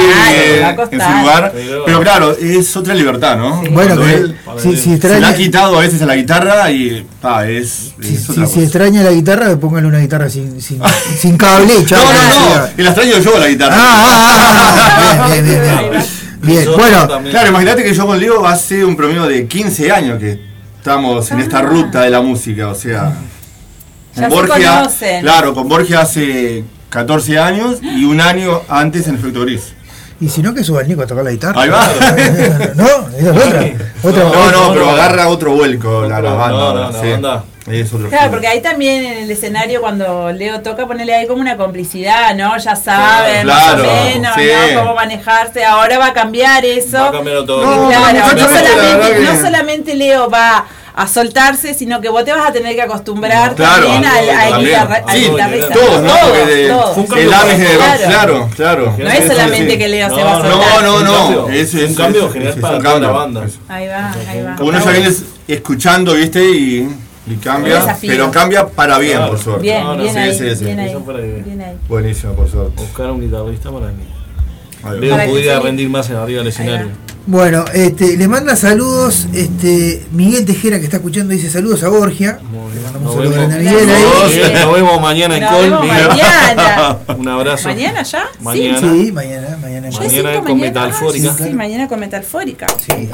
Claro, 0.58 0.82
eh, 0.82 0.88
en 0.90 1.00
su 1.00 1.10
lugar. 1.20 1.52
Pero- 1.86 2.00
claro, 2.02 2.36
es 2.36 2.76
otra 2.76 2.94
libertad, 2.94 3.36
¿no? 3.36 3.62
Bueno, 3.70 3.96
que 4.02 4.14
él 4.14 4.36
si, 4.60 4.76
si 4.76 4.98
se 4.98 5.20
la 5.20 5.28
ha 5.28 5.34
quitado 5.34 5.78
a 5.78 5.80
veces 5.82 6.02
a 6.02 6.06
la 6.06 6.16
guitarra 6.16 6.70
y 6.72 7.06
ah, 7.22 7.46
es, 7.46 7.92
si, 8.02 8.14
es 8.14 8.24
si- 8.24 8.32
otra 8.32 8.46
si 8.46 8.50
cosa. 8.54 8.60
extraña 8.62 9.02
la 9.04 9.12
guitarra, 9.12 9.56
póngale 9.56 9.86
una 9.86 9.98
guitarra 10.00 10.28
sin, 10.28 10.60
sin, 10.60 10.80
sin 11.20 11.36
cable 11.36 11.72
y 11.80 11.84
chao. 11.86 12.00
No, 12.02 12.10
no, 12.12 12.31
no, 12.40 12.82
la 12.84 12.90
extraño 12.90 13.18
yo 13.18 13.38
la 13.38 13.48
guitarra. 13.48 13.74
Ah, 13.76 14.06
ah, 14.06 15.18
ah, 15.24 15.28
bien, 15.32 15.44
bien, 15.44 15.60
bien, 16.42 16.66
bueno, 16.76 17.08
Claro, 17.30 17.48
imagínate 17.48 17.82
que 17.84 17.94
yo 17.94 18.06
con 18.06 18.18
Leo 18.18 18.46
hace 18.46 18.84
un 18.84 18.96
promedio 18.96 19.24
de 19.26 19.46
15 19.46 19.92
años 19.92 20.18
que 20.18 20.40
estamos 20.78 21.30
en 21.30 21.40
esta 21.40 21.62
ruta 21.62 22.02
de 22.02 22.10
la 22.10 22.20
música, 22.20 22.68
o 22.68 22.74
sea, 22.74 23.12
Ya 24.14 24.28
con 24.28 24.46
se 24.46 24.48
Borgia, 24.52 24.74
conocen. 24.78 25.22
claro, 25.22 25.54
con 25.54 25.68
Borgia 25.68 26.00
hace 26.00 26.64
14 26.90 27.38
años 27.38 27.78
y 27.82 28.04
un 28.04 28.20
año 28.20 28.60
antes 28.68 29.06
en 29.08 29.14
Efecto 29.14 29.40
Gris. 29.42 29.72
y 30.20 30.28
si 30.28 30.42
no, 30.42 30.52
que 30.54 30.62
suba 30.64 30.82
el 30.82 30.88
Nico 30.88 31.02
a 31.02 31.06
tocar 31.06 31.24
la 31.24 31.30
guitarra. 31.30 31.60
Ahí 31.62 31.68
va. 31.70 31.88
No, 32.74 33.08
esa 33.16 33.30
es 33.30 33.46
otra. 33.46 33.64
otra 34.02 34.24
No, 34.24 34.50
no, 34.52 34.72
pero 34.72 34.90
agarra 34.90 35.28
otro 35.28 35.52
vuelco 35.52 36.02
la, 36.08 36.20
la 36.20 36.32
banda. 36.34 36.58
no, 36.58 36.74
no, 36.74 36.90
la 36.90 37.00
sí. 37.00 37.10
banda. 37.12 37.44
Es 37.70 37.92
otro 37.92 38.08
Claro, 38.08 38.30
porque 38.32 38.48
ahí 38.48 38.60
también 38.60 39.04
en 39.04 39.18
el 39.24 39.30
escenario 39.30 39.80
cuando 39.80 40.32
Leo 40.32 40.60
toca, 40.62 40.86
ponerle 40.86 41.14
ahí 41.14 41.26
como 41.28 41.40
una 41.40 41.56
complicidad, 41.56 42.34
¿no? 42.34 42.56
Ya 42.58 42.74
saben 42.74 43.42
Claro, 43.42 43.84
más 43.84 43.90
o 43.92 44.04
menos, 44.04 44.34
sí. 44.36 44.42
¿no? 44.74 44.80
Cómo 44.80 44.94
manejarse. 44.96 45.64
Ahora 45.64 45.98
va 45.98 46.06
a 46.06 46.12
cambiar 46.12 46.64
eso. 46.64 46.98
Va 46.98 47.08
a 47.08 47.12
cambiar 47.12 47.44
todo. 47.46 47.62
Y 47.62 47.66
No, 47.66 47.88
claro, 47.88 48.18
no 48.34 48.48
solamente, 48.48 49.20
no 49.20 49.40
solamente 49.40 49.94
Leo 49.94 50.28
va 50.28 50.64
a 50.94 51.06
soltarse, 51.06 51.72
sino 51.72 52.00
que 52.00 52.08
vos 52.08 52.24
te 52.24 52.32
vas 52.32 52.50
a 52.50 52.52
tener 52.52 52.74
que 52.74 52.82
acostumbrar 52.82 53.54
Claro, 53.54 53.86
también 53.86 54.04
al, 54.04 54.28
al 54.28 54.60
Sí, 55.12 55.20
guitarrista. 55.30 55.72
todos, 55.72 56.02
¿no? 56.02 56.14
Porque 56.20 56.44
de- 56.54 56.68
todos. 56.68 56.94
Fue 56.94 57.02
un 57.04 57.08
cambio 57.08 57.30
claro, 58.08 58.50
claro. 58.56 58.94
No 58.98 59.08
es 59.08 59.26
solamente 59.26 59.78
que 59.78 59.88
Leo 59.88 60.08
se 60.14 60.22
va 60.22 60.32
a 60.32 60.40
soltar. 60.42 60.82
No, 60.82 61.00
no, 61.00 61.30
no. 61.46 61.48
Es, 61.48 61.72
es, 61.74 61.90
Un 61.90 61.94
cambio 61.94 62.26
es- 62.26 62.32
general 62.32 62.54
es 62.54 62.60
para 62.60 62.78
toda 62.80 62.98
la 62.98 63.10
banda. 63.10 63.46
Ahí 63.68 63.86
va, 63.86 64.12
ahí 64.28 64.42
va. 64.42 64.56
Uno 64.60 64.84
ya 64.84 64.90
viene 64.90 65.10
escuchando, 65.48 66.14
¿viste? 66.14 66.44
Y, 66.44 66.88
y 67.26 67.34
cambia, 67.36 67.96
pero 68.00 68.30
cambia 68.30 68.66
para 68.68 68.98
bien, 68.98 69.16
Claro. 69.16 69.32
por 69.32 69.40
suerte. 69.40 69.62
Bien, 69.62 69.84
No, 69.84 69.94
no, 69.96 70.02
bien 70.02 70.12
sí, 70.14 70.18
ahí, 70.20 70.32
sí, 70.38 70.56
sí. 70.56 70.64
bien 70.64 70.80
ahí, 70.80 70.94
bien 71.44 71.60
ahí. 71.62 71.76
Buenísimo, 71.88 72.32
por 72.34 72.50
suerte. 72.50 72.82
Buscar 72.82 73.10
un 73.12 73.20
guitarrista 73.20 73.70
para 73.70 73.88
mí. 73.88 74.04
Leo 75.00 75.16
pudiera 75.30 75.60
rendir 75.60 75.88
más 75.88 76.10
arriba 76.10 76.38
del 76.40 76.48
escenario. 76.48 76.88
Bueno, 77.24 77.64
este, 77.72 78.16
le 78.16 78.26
manda 78.26 78.56
saludos 78.56 79.28
este, 79.32 80.04
Miguel 80.10 80.44
Tejera 80.44 80.80
que 80.80 80.84
está 80.86 80.96
escuchando, 80.96 81.32
dice 81.32 81.48
saludos 81.48 81.84
a 81.84 81.88
Borgia. 81.88 82.40
Le 82.74 82.80
mandamos 82.80 83.02
Nos 83.02 83.14
un 83.14 83.22
saludo 83.22 83.30
vemos, 83.30 83.48
grande 83.48 83.68
a 83.68 83.72
Miguel 83.72 83.90
ahí. 83.90 84.54
Nos- 84.64 84.74
vemos 84.74 85.00
mañana 85.00 85.36
en 85.36 85.44
Col. 85.46 85.86
mañana. 85.86 86.98
Un 87.16 87.28
abrazo. 87.28 87.68
¿Mañana 87.68 88.02
ya? 88.02 88.24
Mañana. 88.40 88.80
Sí, 88.80 89.12
mañana, 89.12 89.56
mañana. 89.62 89.88
¿Ya 89.90 90.00
Mañana 90.00 90.32
con 90.34 90.44
mañana? 90.44 90.60
metalfórica. 90.66 91.30
Ah, 91.30 91.42
Sí, 91.44 91.50
mañana 91.50 91.86
con 91.88 92.00
metalfórica. 92.00 92.66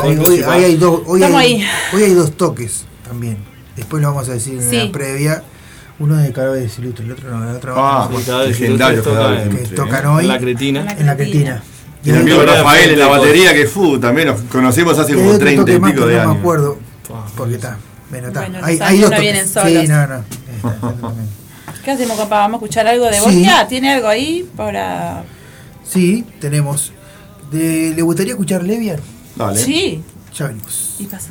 Hoy, 0.02 0.16
hoy- 0.16 0.42
hoy 0.42 0.64
hay 0.64 0.76
dos, 0.76 1.02
hoy, 1.06 1.22
hay, 1.22 1.34
ahí. 1.34 1.64
hoy 1.92 2.02
hay 2.04 2.14
dos 2.14 2.32
toques 2.34 2.86
también. 3.06 3.36
Después 3.78 4.02
lo 4.02 4.08
vamos 4.08 4.28
a 4.28 4.32
decir 4.32 4.54
en 4.60 4.70
Sí. 4.70 4.76
la 4.86 4.92
previa. 4.92 5.42
Uno 6.00 6.16
de 6.16 6.32
Cadáveres 6.32 6.78
Ilustres, 6.78 7.06
el 7.06 7.12
otro 7.12 7.30
no, 7.36 7.50
el 7.50 7.56
otro 7.56 7.74
Ah, 7.76 8.08
no. 8.10 8.44
legendario, 8.44 9.02
Que 9.02 9.10
tocan- 9.10 9.32
Ilustres, 9.40 9.68
que 9.70 9.74
tocan 9.76 10.06
hoy. 10.06 10.22
En 10.24 10.28
la 10.28 10.38
Cretina. 10.38 10.86
En 10.98 11.06
la 11.06 11.16
Cretina. 11.16 11.62
Y 12.04 12.10
el 12.10 12.16
amigo 12.18 12.42
Rafael 12.44 12.90
en 12.92 12.98
la 13.00 13.08
batería, 13.08 13.52
que 13.52 13.66
fu, 13.66 13.98
también 13.98 14.28
nos 14.28 14.40
conocimos 14.42 14.96
hace 14.98 15.14
como 15.14 15.26
otro 15.26 15.38
30 15.40 15.72
y 15.72 15.80
pico 15.80 16.06
de 16.06 16.14
no 16.16 16.18
me 16.18 16.20
años. 16.30 16.36
acuerdo. 16.38 16.78
Porque 17.36 17.54
está. 17.56 17.76
Bueno, 18.10 18.28
está. 18.28 18.40
Hay, 18.62 18.78
años 18.80 19.10
dos 19.10 19.64
Sí, 19.66 19.88
no, 19.88 20.06
no. 20.06 20.24
¿Qué 21.84 21.90
hacemos, 21.90 22.16
compa? 22.18 22.38
¿Vamos 22.38 22.60
a 22.60 22.64
escuchar 22.64 22.86
algo 22.86 23.06
de 23.06 23.14
Sí. 23.14 23.20
Borgia? 23.20 23.66
¿Tiene 23.66 23.94
algo 23.94 24.08
ahí 24.08 24.48
para...? 24.56 25.24
Sí, 25.84 26.24
tenemos. 26.40 26.92
De- 27.50 27.92
¿Le 27.96 28.02
gustaría 28.02 28.32
escuchar 28.32 28.62
Levian? 28.62 29.00
Dale. 29.36 29.58
Sí. 29.58 30.02
Ya 30.36 30.46
venimos. 30.48 30.96
Y 30.98 31.04
pasa. 31.06 31.30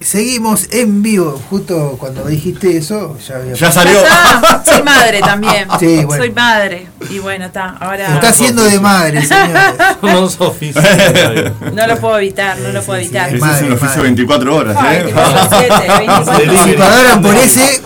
seguimos 0.00 0.68
en 0.72 1.02
vivo. 1.02 1.40
Justo 1.50 1.96
cuando 1.98 2.24
dijiste 2.26 2.76
eso, 2.76 3.16
ya 3.26 3.36
había 3.36 3.54
Ya 3.54 3.72
salió. 3.72 3.98
Ah, 4.08 4.62
soy 4.66 4.82
madre 4.82 5.20
también. 5.20 5.66
Sí, 5.78 6.04
bueno. 6.04 6.22
Soy 6.22 6.32
madre. 6.32 6.86
Y 7.10 7.18
bueno, 7.18 7.46
está. 7.46 7.70
Ahora. 7.80 8.14
Está 8.14 8.28
haciendo 8.30 8.62
de 8.64 8.78
madre, 8.80 9.24
señores. 9.24 9.54
Somos 10.00 10.40
oficios. 10.40 10.84
No 11.74 11.86
lo 11.86 11.98
puedo 11.98 12.18
evitar, 12.18 12.58
no 12.58 12.68
lo 12.70 12.82
puedo 12.82 12.98
evitar. 13.00 13.34
Ese 13.34 13.36
es 13.56 13.62
un 13.62 13.72
oficio 13.72 14.02
24 14.02 14.54
horas, 14.56 14.76
¿eh? 14.92 15.12
24/7, 15.14 16.64
Si 16.64 16.72
pagaran 16.72 17.22
por 17.22 17.34
ese, 17.34 17.80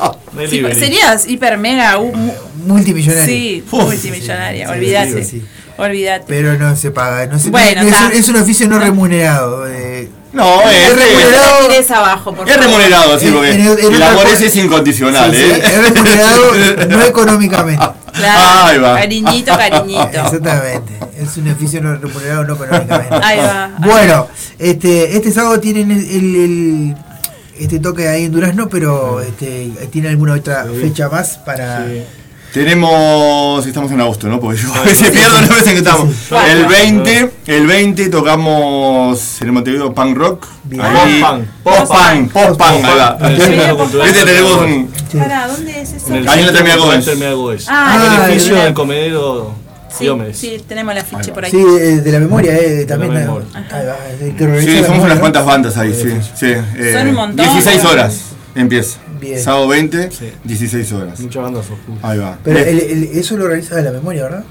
Sí, 0.48 0.62
serías 0.78 1.26
hiper 1.28 1.58
mega 1.58 1.98
u- 1.98 2.10
mu- 2.14 2.32
multimillonario. 2.66 3.26
Sí, 3.26 3.62
Uf. 3.70 3.82
multimillonaria, 3.84 4.66
Sí, 4.66 4.72
olvídate. 4.72 5.24
sí, 5.24 5.30
sí. 5.40 5.44
Olvídate. 5.76 6.24
Pero 6.26 6.56
no 6.58 6.74
se 6.74 6.90
paga. 6.90 7.26
No 7.26 7.38
se, 7.38 7.50
Bueno, 7.50 7.82
no- 7.82 7.88
es, 7.88 8.00
un, 8.00 8.12
es 8.12 8.28
un 8.30 8.36
oficio 8.36 8.66
no 8.68 8.78
remunerado. 8.78 9.66
eh. 9.68 10.08
No, 10.32 10.62
es, 10.68 10.88
Es 10.88 10.96
remunerado. 10.96 11.68
Tires 11.68 11.90
abajo, 11.90 12.34
por 12.34 12.48
Es 12.48 12.56
remunerado, 12.56 13.18
sí, 13.18 13.26
En- 13.26 13.34
porque 13.34 13.50
en- 13.50 13.60
en 13.60 13.68
el 13.78 13.94
otra 13.94 14.10
amor 14.10 14.22
cosa- 14.24 14.34
ese 14.36 14.46
es 14.46 14.56
incondicional, 14.56 15.30
Sí, 15.34 15.36
sí, 15.36 15.50
¿eh? 15.50 15.62
es 15.62 15.90
remunerado 15.90 16.86
no 16.88 17.02
económicamente. 17.06 17.84
Claro, 18.14 18.66
Ahí 18.66 18.78
va. 18.78 18.94
cariñito, 18.96 19.56
cariñito. 19.56 20.08
Exactamente. 20.10 20.92
Es 21.18 21.36
un 21.36 21.50
oficio 21.50 21.80
no 21.82 21.96
remunerado 21.96 22.44
no 22.44 22.54
económicamente. 22.54 23.14
Ahí 23.22 23.38
va. 23.38 23.70
Bueno, 23.78 24.28
este, 24.58 25.16
este 25.16 25.32
sábado 25.32 25.60
tienen 25.60 25.90
el, 25.90 25.98
el- 26.00 26.36
el- 26.36 26.96
este 27.58 27.78
toque 27.78 28.08
ahí 28.08 28.24
en 28.24 28.32
Durazno, 28.32 28.68
pero 28.68 29.20
este, 29.20 29.70
¿tiene 29.90 30.08
alguna 30.08 30.34
otra 30.34 30.64
fecha 30.80 31.08
más 31.10 31.36
para...? 31.38 31.84
Tenemos, 32.52 33.66
estamos 33.66 33.90
en 33.92 34.00
agosto, 34.02 34.28
¿no? 34.28 34.38
Porque 34.38 34.60
yo 34.60 34.74
a 34.74 34.82
veces 34.82 35.10
pierdo 35.12 35.40
las 35.40 35.48
veces 35.48 35.72
que 35.72 35.78
estamos. 35.78 36.08
El 36.30 36.64
Ah, 36.64 36.68
20, 36.68 37.30
el 37.46 37.66
20 37.66 38.08
tocamos 38.10 39.40
en 39.40 39.46
el 39.46 39.52
Montevideo 39.52 39.94
Punk 39.94 40.16
Rock. 40.16 40.46
Ahí, 40.78 41.22
va. 41.22 41.40
En 43.20 43.26
el 43.26 43.40
Centro 43.40 43.78
Cultural 43.78 44.08
Este 44.08 44.24
tenemos 44.24 44.52
un... 44.60 44.92
Pará, 45.18 45.48
¿dónde 45.48 45.80
es 45.80 45.92
eso? 45.92 46.12
Ahí 46.12 46.40
en 46.40 46.46
la 46.46 46.52
Terminal 46.52 46.78
Gómez. 47.36 47.66
Ah, 47.68 47.96
el 47.96 48.24
el 48.24 48.30
edificio 48.30 48.56
del 48.56 48.74
comedero 48.74 49.54
Sí, 49.98 50.08
sí, 50.32 50.64
tenemos 50.66 50.92
el 50.92 51.00
afiche 51.00 51.32
por 51.32 51.44
ahí. 51.44 51.50
Sí, 51.50 51.58
de, 51.62 52.00
de 52.00 52.12
la 52.12 52.18
memoria, 52.18 52.56
eh, 52.56 52.86
también. 52.86 53.12
la 53.12 53.20
eh, 53.20 53.24
memoria. 53.24 53.48
ahí 53.70 53.86
va, 53.86 53.96
de 54.18 54.62
Sí, 54.62 54.80
la 54.80 54.86
somos 54.86 55.04
unas 55.04 55.18
cuantas 55.18 55.44
bandas 55.44 55.76
ahí, 55.76 55.92
sí. 55.92 56.10
sí 56.34 56.46
eh, 56.76 56.94
Son 56.96 57.08
un 57.08 57.14
montón. 57.14 57.44
16 57.44 57.84
horas 57.84 58.20
empieza. 58.54 58.98
Bien. 59.20 59.40
Sábado 59.42 59.68
20, 59.68 60.10
16 60.44 60.92
horas. 60.92 61.20
Muchas 61.20 61.42
bandas 61.42 61.66
oscuras. 61.70 62.00
Ahí 62.04 62.18
va. 62.18 62.38
Pero 62.42 62.58
el- 62.58 62.80
el- 62.80 63.04
eso 63.18 63.36
lo 63.36 63.44
organiza 63.44 63.76
de 63.76 63.82
la 63.82 63.90
memoria, 63.92 64.24
¿verdad? 64.24 64.44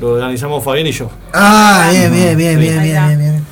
Lo 0.00 0.10
organizamos 0.12 0.62
Fabián 0.64 0.86
y 0.86 0.92
yo. 0.92 1.10
Ah, 1.32 1.88
bien, 1.92 2.12
bien, 2.12 2.36
bien, 2.36 2.54
Sí. 2.54 2.60
bien, 2.60 2.82
bien, 2.82 3.06
bien, 3.06 3.18
bien. 3.18 3.44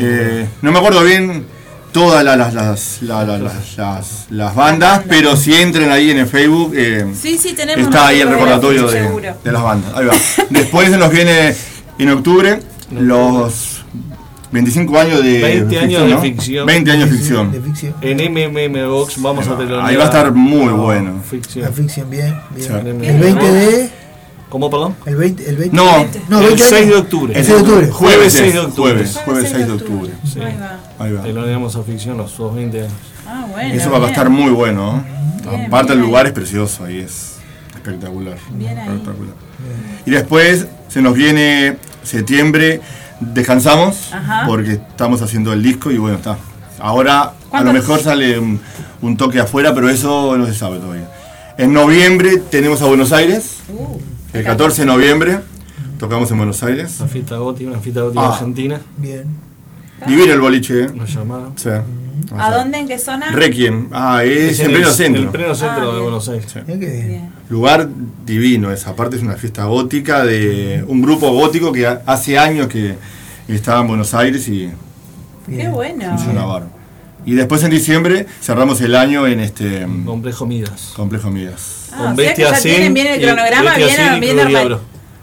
Eh, 0.00 0.46
no 0.62 0.70
me 0.72 0.78
acuerdo 0.78 1.02
bien 1.02 1.46
todas 1.92 2.22
la- 2.22 2.36
las, 2.36 2.52
las, 2.52 2.98
la- 3.02 3.24
la- 3.24 3.38
las, 3.38 3.76
las, 3.78 4.26
las 4.30 4.54
bandas, 4.54 5.02
pero 5.08 5.34
si 5.36 5.54
entran 5.54 5.90
ahí 5.90 6.10
en 6.10 6.18
el 6.18 6.26
Facebook, 6.26 6.72
eh, 6.76 7.06
Sí, 7.20 7.38
sí, 7.38 7.54
tenemos 7.54 7.86
está 7.86 8.08
ahí 8.08 8.20
el 8.20 8.28
recordatorio 8.28 8.86
de, 8.86 8.92
seguro. 9.04 9.34
de 9.42 9.52
las 9.52 9.62
bandas. 9.62 9.92
Ahí 9.94 10.04
va. 10.04 10.14
Después 10.50 10.90
se 10.90 10.98
nos 10.98 11.10
viene 11.10 11.54
en 11.98 12.10
octubre 12.10 12.60
los 12.90 13.77
25 14.50 14.98
años 14.98 15.22
de 15.22 15.40
20 15.40 15.78
años 15.78 16.02
de 16.02 16.08
¿no? 16.08 16.20
ficción. 16.20 16.66
20 16.66 16.90
años 16.90 17.10
de 17.10 17.16
ficción. 17.16 17.52
De 17.52 17.60
ficción. 17.60 17.94
En 18.00 18.16
MMM 18.32 18.88
Box 18.90 19.20
vamos 19.20 19.46
a 19.46 19.56
tener. 19.58 19.74
Ahí 19.80 19.96
va 19.96 20.04
a 20.04 20.06
estar 20.06 20.32
muy 20.32 20.72
bueno. 20.72 21.14
La 21.14 21.22
Ficción. 21.22 21.72
ficción, 21.74 22.08
bien, 22.10 22.34
bien. 22.54 22.66
Sí. 22.66 23.06
El 23.06 23.18
20 23.18 23.44
de... 23.52 23.90
¿Cómo, 24.48 24.70
perdón? 24.70 24.94
El 25.04 25.16
20, 25.16 25.50
el 25.50 25.56
20 25.56 25.76
No, 25.76 26.06
no 26.30 26.40
el 26.40 26.46
20 26.46 26.62
6 26.64 26.86
de 26.88 26.94
octubre. 26.94 27.38
El 27.38 27.44
6 27.44 27.56
de 27.56 27.62
octubre. 27.62 27.88
Jueves 27.90 28.32
6 28.32 28.52
de 28.54 28.58
octubre. 28.60 28.92
Jueves, 28.92 29.20
jueves 29.24 29.50
6 29.52 29.66
de 29.66 29.72
octubre. 29.72 30.12
Sí. 30.24 30.40
Ahí 30.40 30.56
va. 30.58 30.80
Ahí 30.98 31.12
va. 31.12 31.22
Te 31.22 31.32
lo 31.34 31.46
digamos 31.46 31.76
a 31.76 31.82
ficción 31.82 32.16
los 32.16 32.34
dos 32.36 32.54
20 32.54 32.80
años. 32.80 32.92
Ah, 33.26 33.46
bueno. 33.50 33.74
Eso 33.74 33.90
va 33.90 34.06
a 34.06 34.08
estar 34.08 34.30
muy 34.30 34.50
bueno. 34.50 35.04
¿no? 35.44 35.50
Bien, 35.50 35.66
Aparte 35.66 35.92
bien 35.92 36.00
el 36.00 36.06
lugar 36.06 36.24
ahí. 36.24 36.28
es 36.28 36.34
precioso, 36.34 36.84
ahí 36.84 37.00
es 37.00 37.36
espectacular. 37.74 38.38
Bien 38.52 38.78
ahí. 38.78 38.88
Espectacular. 38.88 39.34
Y 40.06 40.10
después 40.10 40.66
se 40.88 41.02
nos 41.02 41.14
viene 41.14 41.76
septiembre, 42.02 42.80
descansamos 43.20 44.12
Ajá. 44.12 44.44
porque 44.46 44.72
estamos 44.72 45.22
haciendo 45.22 45.52
el 45.52 45.62
disco 45.62 45.90
y 45.90 45.98
bueno, 45.98 46.16
está. 46.16 46.36
Ahora 46.80 47.32
a 47.50 47.62
lo 47.62 47.72
mejor 47.72 48.00
sale 48.00 48.38
un, 48.38 48.60
un 49.02 49.16
toque 49.16 49.40
afuera, 49.40 49.74
pero 49.74 49.88
eso 49.88 50.36
no 50.38 50.46
se 50.46 50.54
sabe 50.54 50.78
todavía. 50.78 51.08
En 51.56 51.72
noviembre 51.72 52.36
tenemos 52.38 52.80
a 52.82 52.86
Buenos 52.86 53.12
Aires, 53.12 53.56
Uh, 53.68 53.98
el 54.32 54.44
14 54.44 54.82
de 54.82 54.86
noviembre 54.86 55.40
tocamos 55.98 56.30
en 56.30 56.36
Buenos 56.38 56.62
Aires. 56.62 56.96
Una 57.00 57.08
fiesta 57.08 57.36
gótica, 57.36 57.70
una 57.70 57.80
fiesta 57.80 58.00
gótica 58.02 58.22
Ah. 58.22 58.32
argentina. 58.32 58.80
Bien. 58.96 59.24
Divino 60.06 60.32
el 60.32 60.40
boliche, 60.40 60.84
¿eh? 60.84 60.90
Nos 60.94 61.12
llamaron. 61.12 61.52
Sí. 61.58 61.70
¿A 62.38 62.50
dónde? 62.52 62.78
¿En 62.78 62.86
qué 62.86 62.98
zona? 62.98 63.30
Requiem, 63.32 63.88
ah, 63.92 64.22
es, 64.24 64.52
Es 64.52 64.60
en 64.60 64.66
en 64.66 64.72
pleno 64.72 64.88
el- 64.88 64.94
centro. 64.94 65.22
El 65.22 65.28
pleno 65.30 65.54
centro 65.56 65.90
Ah, 65.90 65.94
de. 65.96 66.00
Buenos 66.00 66.28
Aires. 66.28 66.54
Mirá 66.66 66.78
qué 66.78 66.86
bien. 67.06 67.32
Lugar 67.48 67.88
divino, 68.26 68.70
esa 68.70 68.94
parte 68.94 69.16
es 69.16 69.22
una 69.22 69.34
fiesta 69.36 69.64
gótica 69.64 70.24
de 70.24 70.84
un 70.86 71.00
grupo 71.00 71.30
gótico 71.32 71.72
que 71.72 71.86
ha- 71.86 72.02
hace 72.04 72.38
años 72.38 72.66
que 72.68 72.96
estaba 73.48 73.80
en 73.80 73.88
Buenos 73.88 74.12
Aires 74.14 74.46
y 74.48 74.70
Qué 75.48 75.68
bueno. 75.68 76.16
Y 77.24 77.34
después 77.34 77.62
en 77.62 77.70
diciembre 77.70 78.26
cerramos 78.42 78.80
el 78.80 78.94
año 78.94 79.26
en 79.26 79.40
este 79.40 79.86
mm, 79.86 80.04
Complejo 80.04 80.46
Midas. 80.46 80.92
Complejo 80.94 81.30
Midas. 81.30 81.88
Ah, 81.92 82.12
o 82.12 82.16
sea 82.16 82.34
que 82.34 82.42
ya 82.42 82.52
tienen 82.60 82.94
bien 82.94 83.06
el 83.08 83.20
cronograma, 83.22 83.74
bien, 83.76 84.20
bien 84.20 84.32
Cruz 84.34 84.44
armado. 84.44 84.48
Diablo. 84.48 84.80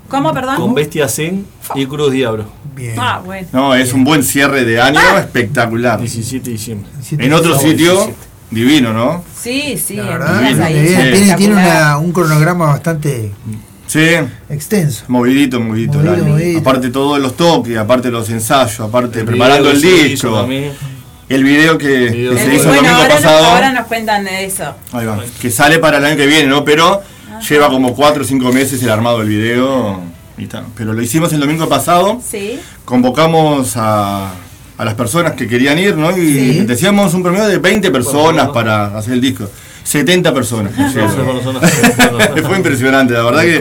¿Cómo, 0.09 0.33
perdón? 0.33 0.55
Con 0.57 0.73
Bestia 0.75 1.07
Zen 1.07 1.45
y 1.75 1.85
Cruz 1.85 2.11
Diablo. 2.11 2.45
Bien. 2.75 2.95
Ah, 2.99 3.21
bueno. 3.23 3.47
No, 3.51 3.73
es 3.75 3.93
un 3.93 4.03
buen 4.03 4.23
cierre 4.23 4.65
de 4.65 4.79
año 4.81 4.99
espectacular. 5.17 5.99
17 5.99 6.45
de 6.45 6.51
diciembre. 6.51 6.89
En 7.11 7.33
otro 7.33 7.57
sitio, 7.57 8.11
divino, 8.51 8.93
¿no? 8.93 9.23
Sí, 9.39 9.77
sí. 9.77 9.99
Ahí, 9.99 10.73
bien. 10.73 10.85
Tiene, 10.87 11.03
espectacular. 11.13 11.37
tiene 11.37 11.53
una- 11.55 11.97
un 11.97 12.11
cronograma 12.11 12.65
bastante 12.67 13.31
Sí, 13.87 14.07
extenso. 14.49 15.05
movidito, 15.07 15.59
movidito. 15.59 15.99
el 15.99 16.05
Movidito, 16.05 16.23
año. 16.25 16.33
movidito. 16.33 16.59
Aparte 16.59 16.89
todos 16.89 17.19
los 17.19 17.35
toques, 17.37 17.77
aparte 17.77 18.09
los 18.11 18.29
ensayos, 18.29 18.79
aparte 18.79 19.19
El 19.19 19.25
preparando 19.25 19.69
el 19.71 19.81
disco. 19.81 20.47
El 21.27 21.43
video 21.43 21.77
que, 21.79 21.87
Video 22.09 22.31
que 22.33 22.37
que- 22.37 22.43
se 22.45 22.53
hizo 22.55 22.63
el 22.65 22.67
bueno, 22.67 22.81
domingo 22.83 22.95
ahora, 23.01 23.13
nos- 23.15 23.23
pasado. 23.23 23.45
ahora 23.45 23.71
nos 23.73 23.87
cuentan 23.87 24.23
de 24.25 24.45
eso. 24.45 24.75
Ahí 24.91 25.05
va. 25.07 25.17
Que 25.41 25.49
sale 25.49 25.79
para 25.79 25.97
el 25.97 26.05
año 26.05 26.17
que 26.17 26.27
viene, 26.27 26.47
¿no? 26.47 26.63
Pero 26.63 27.01
lleva 27.49 27.67
como 27.69 27.95
4 27.95 28.21
o 28.21 28.25
5 28.25 28.51
meses 28.53 28.81
el 28.83 28.89
armado 28.91 29.19
del 29.19 29.29
video. 29.29 30.01
Y 30.37 30.43
está. 30.43 30.63
Pero 30.75 30.93
lo 30.93 31.01
hicimos 31.01 31.33
el 31.33 31.39
domingo 31.39 31.67
pasado. 31.67 32.21
Sí. 32.23 32.59
Convocamos 32.85 33.73
a, 33.75 34.33
a 34.77 34.85
las 34.85 34.93
personas 34.95 35.33
que 35.33 35.47
querían 35.47 35.77
ir, 35.79 35.95
¿no? 35.95 36.15
Y 36.17 36.33
Sí. 36.33 36.59
decíamos 36.65 37.13
un 37.13 37.23
promedio 37.23 37.47
de 37.47 37.57
20 37.59 37.91
personas 37.91 38.49
para 38.49 38.97
hacer 38.97 39.13
el 39.13 39.21
disco. 39.21 39.49
70 39.83 40.33
personas. 40.33 40.73
Fue 42.47 42.57
impresionante, 42.57 43.13
la 43.13 43.23
verdad 43.23 43.41
que 43.43 43.59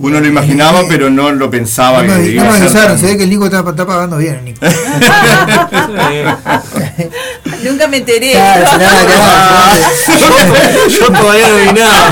uno 0.00 0.18
lo 0.20 0.26
imaginaba, 0.26 0.82
pero 0.88 1.10
no 1.10 1.30
lo 1.32 1.50
pensaba. 1.50 2.02
No 2.02 2.14
que 2.16 2.32
no 2.34 2.50
avisaron, 2.50 2.88
tan- 2.88 2.98
se 2.98 3.06
ve 3.06 3.16
que 3.18 3.24
el 3.24 3.30
Nico 3.30 3.44
está, 3.44 3.60
está 3.60 3.86
pagando 3.86 4.16
bien, 4.16 4.34
el 4.36 4.44
Nico. 4.46 4.66
Nunca 7.62 7.86
me 7.88 7.98
enteré. 7.98 8.32
Claro, 8.32 8.64
claro, 8.78 9.06
claro. 9.06 10.88
Yo 10.88 11.06
todavía 11.12 11.48
no 11.48 11.56
vi 11.56 11.72
nada. 11.80 12.10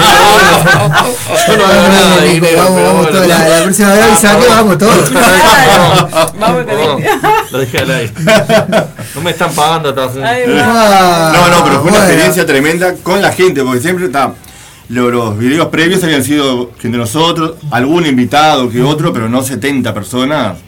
Yo 1.47 1.57
no 1.57 1.65
hago 1.65 1.89
nada 1.89 2.21
Nico, 2.25 2.47
vamos, 2.57 2.83
vamos 2.83 2.95
bueno. 2.95 3.09
todos, 3.11 3.27
la, 3.27 3.49
la 3.49 3.63
próxima 3.65 3.93
vez 3.95 4.03
avisá 4.05 4.39
que 4.39 4.47
vamos 4.49 4.79
todos. 4.79 5.13
Vamos. 6.39 6.65
Lo 7.51 7.59
dejé 7.59 7.79
al 7.79 7.91
aire. 7.91 8.13
No 9.15 9.21
me 9.23 9.31
están 9.31 9.51
pagando 9.53 9.95
Ah, 10.23 11.33
No, 11.33 11.49
no, 11.49 11.65
pero 11.65 11.81
fue 11.81 11.91
una 11.91 11.91
bueno. 11.91 11.97
experiencia 11.99 12.47
tremenda 12.47 12.95
con 13.03 13.21
la 13.23 13.33
gente, 13.33 13.63
porque 13.63 13.81
siempre 13.81 14.07
está. 14.07 14.33
Lo- 14.89 15.11
Los 15.11 15.39
videos 15.39 15.69
previos 15.69 16.03
habían 16.05 16.23
sido 16.25 16.71
gente 16.81 16.97
de 16.97 17.03
nosotros, 17.03 17.55
algún 17.71 18.07
invitado 18.07 18.71
que 18.71 18.83
otro, 18.83 19.13
pero 19.13 19.29
no 19.29 19.43
70 19.43 19.93
personas. 19.95 20.59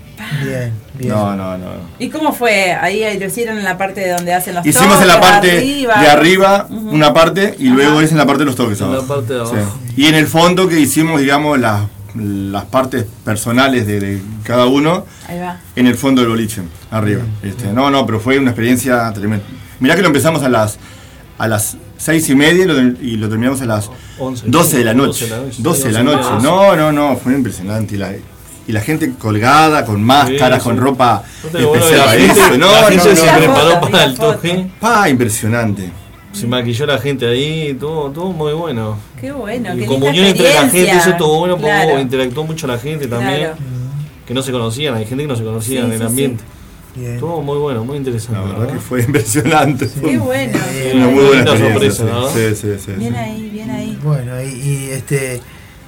Bien, 0.45 0.73
bien. 0.95 1.11
No, 1.13 1.35
no, 1.35 1.57
no. 1.59 1.67
¿Y 1.99 2.09
cómo 2.11 2.33
fue? 2.33 2.73
Ahí 2.73 3.19
lo 3.19 3.27
hicieron 3.27 3.57
en 3.59 3.65
la 3.65 3.79
parte 3.79 4.01
de 4.03 4.11
donde 4.13 4.35
hacen 4.35 4.55
los 4.55 4.67
Hicimos 4.67 5.01
en 5.01 5.09
la 5.09 5.15
toques, 5.15 5.31
parte 5.31 5.59
arriba. 5.59 6.01
de 6.01 6.07
arriba 6.09 6.67
Ujú. 6.71 6.91
una 6.91 7.13
parte 7.15 7.55
y 7.59 7.69
luego 7.69 8.01
es 8.01 8.13
en 8.13 8.19
la 8.19 8.27
parte 8.27 8.41
de 8.41 8.45
los 8.47 8.55
toques. 8.57 8.81
En 8.81 8.93
la 8.95 9.03
parte 9.03 9.33
de 9.33 9.41
abajo. 9.41 9.57
Sí. 9.57 9.95
Y 10.03 10.07
en 10.07 10.15
el 10.15 10.27
fondo 10.27 10.69
que 10.69 10.79
hicimos, 10.79 11.21
digamos, 11.21 11.59
las, 11.59 11.83
las 12.15 12.65
partes 12.67 13.07
personales 13.25 13.87
de, 13.87 13.99
de 14.01 14.23
cada 14.45 14.67
uno 14.67 15.07
Ahí 15.27 15.39
va. 15.39 15.59
en 15.75 15.87
el 15.87 15.95
fondo 15.97 16.21
del 16.21 16.31
boliche, 16.31 16.63
arriba. 16.91 17.23
Este, 17.43 17.73
no, 17.73 17.91
no, 17.91 18.05
pero 18.05 18.21
fue 18.21 18.39
una 18.39 18.51
experiencia 18.51 19.11
tremenda. 19.15 19.45
Mirá 19.81 19.97
que 19.97 20.03
lo 20.03 20.09
empezamos 20.09 20.43
a 20.43 20.49
las 20.51 20.79
a 21.39 21.49
las 21.49 21.79
seis 21.97 22.29
y 22.29 22.35
media 22.35 22.65
y 22.65 22.67
lo, 22.67 22.79
y 22.79 23.17
lo 23.17 23.29
terminamos 23.31 23.63
a 23.63 23.67
las 23.67 23.91
12 24.45 24.79
de 24.79 24.85
la 24.85 24.95
noche. 24.95 25.29
12 25.59 25.89
de 25.89 25.93
la 25.93 26.03
noche. 26.03 26.29
No, 26.43 26.77
no, 26.77 26.93
no, 26.93 27.17
fue 27.17 27.35
impresionante. 27.35 27.95
Y 27.95 27.99
la, 27.99 28.13
y 28.67 28.73
la 28.73 28.81
gente 28.81 29.13
colgada, 29.19 29.85
con 29.85 30.03
máscaras, 30.03 30.63
Sí, 30.63 30.69
con 30.69 30.77
ropa 30.77 31.23
No 31.53 31.59
especial 31.75 32.01
para 32.05 32.15
eso. 32.17 32.59
No, 32.59 32.71
la 32.73 32.83
gente 32.85 33.09
no, 33.09 33.17
se 33.17 33.27
no. 33.27 33.39
preparó 33.39 33.81
para 33.81 34.05
el 34.05 34.15
toque. 34.15 34.67
Pa, 34.81 35.09
impresionante. 35.09 35.91
Se 36.33 36.47
maquilló 36.47 36.87
la 36.87 36.99
gente 36.99 37.27
ahí, 37.27 37.75
todo, 37.81 38.11
todo 38.11 38.31
muy 38.31 38.53
bueno. 38.53 38.97
Qué 39.21 39.33
bueno, 39.33 39.75
Y 39.75 39.81
qué 39.81 39.87
comunión 39.87 40.27
entre 40.27 40.55
la 40.55 40.61
gente, 40.69 40.91
eso 40.93 41.11
estuvo 41.11 41.39
bueno 41.41 41.57
porque 41.57 41.71
Claro. 41.71 41.99
interactuó 42.01 42.45
mucho 42.45 42.67
la 42.69 42.79
gente 42.79 43.09
también. 43.09 43.39
Claro. 43.41 43.57
Que 44.27 44.35
no 44.35 44.43
se 44.43 44.53
conocían, 44.53 44.95
hay 44.95 45.07
gente 45.07 45.25
que 45.25 45.29
no 45.29 45.35
se 45.35 45.43
conocía 45.43 45.81
Sí, 45.81 45.87
en 45.87 45.93
el 45.93 45.99
sí, 45.99 46.05
ambiente. 46.05 46.45
Bien. 46.95 47.15
Estuvo 47.15 47.41
muy 47.43 47.59
bueno, 47.59 47.85
muy 47.85 47.97
interesante. 47.99 48.41
La 48.41 48.59
verdad 48.59 48.75
que 48.75 48.81
fue 48.81 49.03
impresionante. 49.07 49.89
Qué 50.05 50.19
bueno. 50.19 50.59
Sí, 50.73 50.97
Una 50.97 51.07
muy 51.09 51.25
buena 51.25 51.57
sorpresa, 51.57 52.05
¿no? 52.05 52.29
sí, 52.31 52.39
sí, 52.51 52.57
sí, 52.57 52.69
sí, 52.85 52.93
Bien 52.93 53.13
sí. 53.13 53.19
ahí, 53.19 53.51
bien 53.51 53.71
ahí. 53.71 53.99
Bueno, 54.03 54.43
y, 54.43 54.47
y, 54.49 54.91
este, 54.91 55.41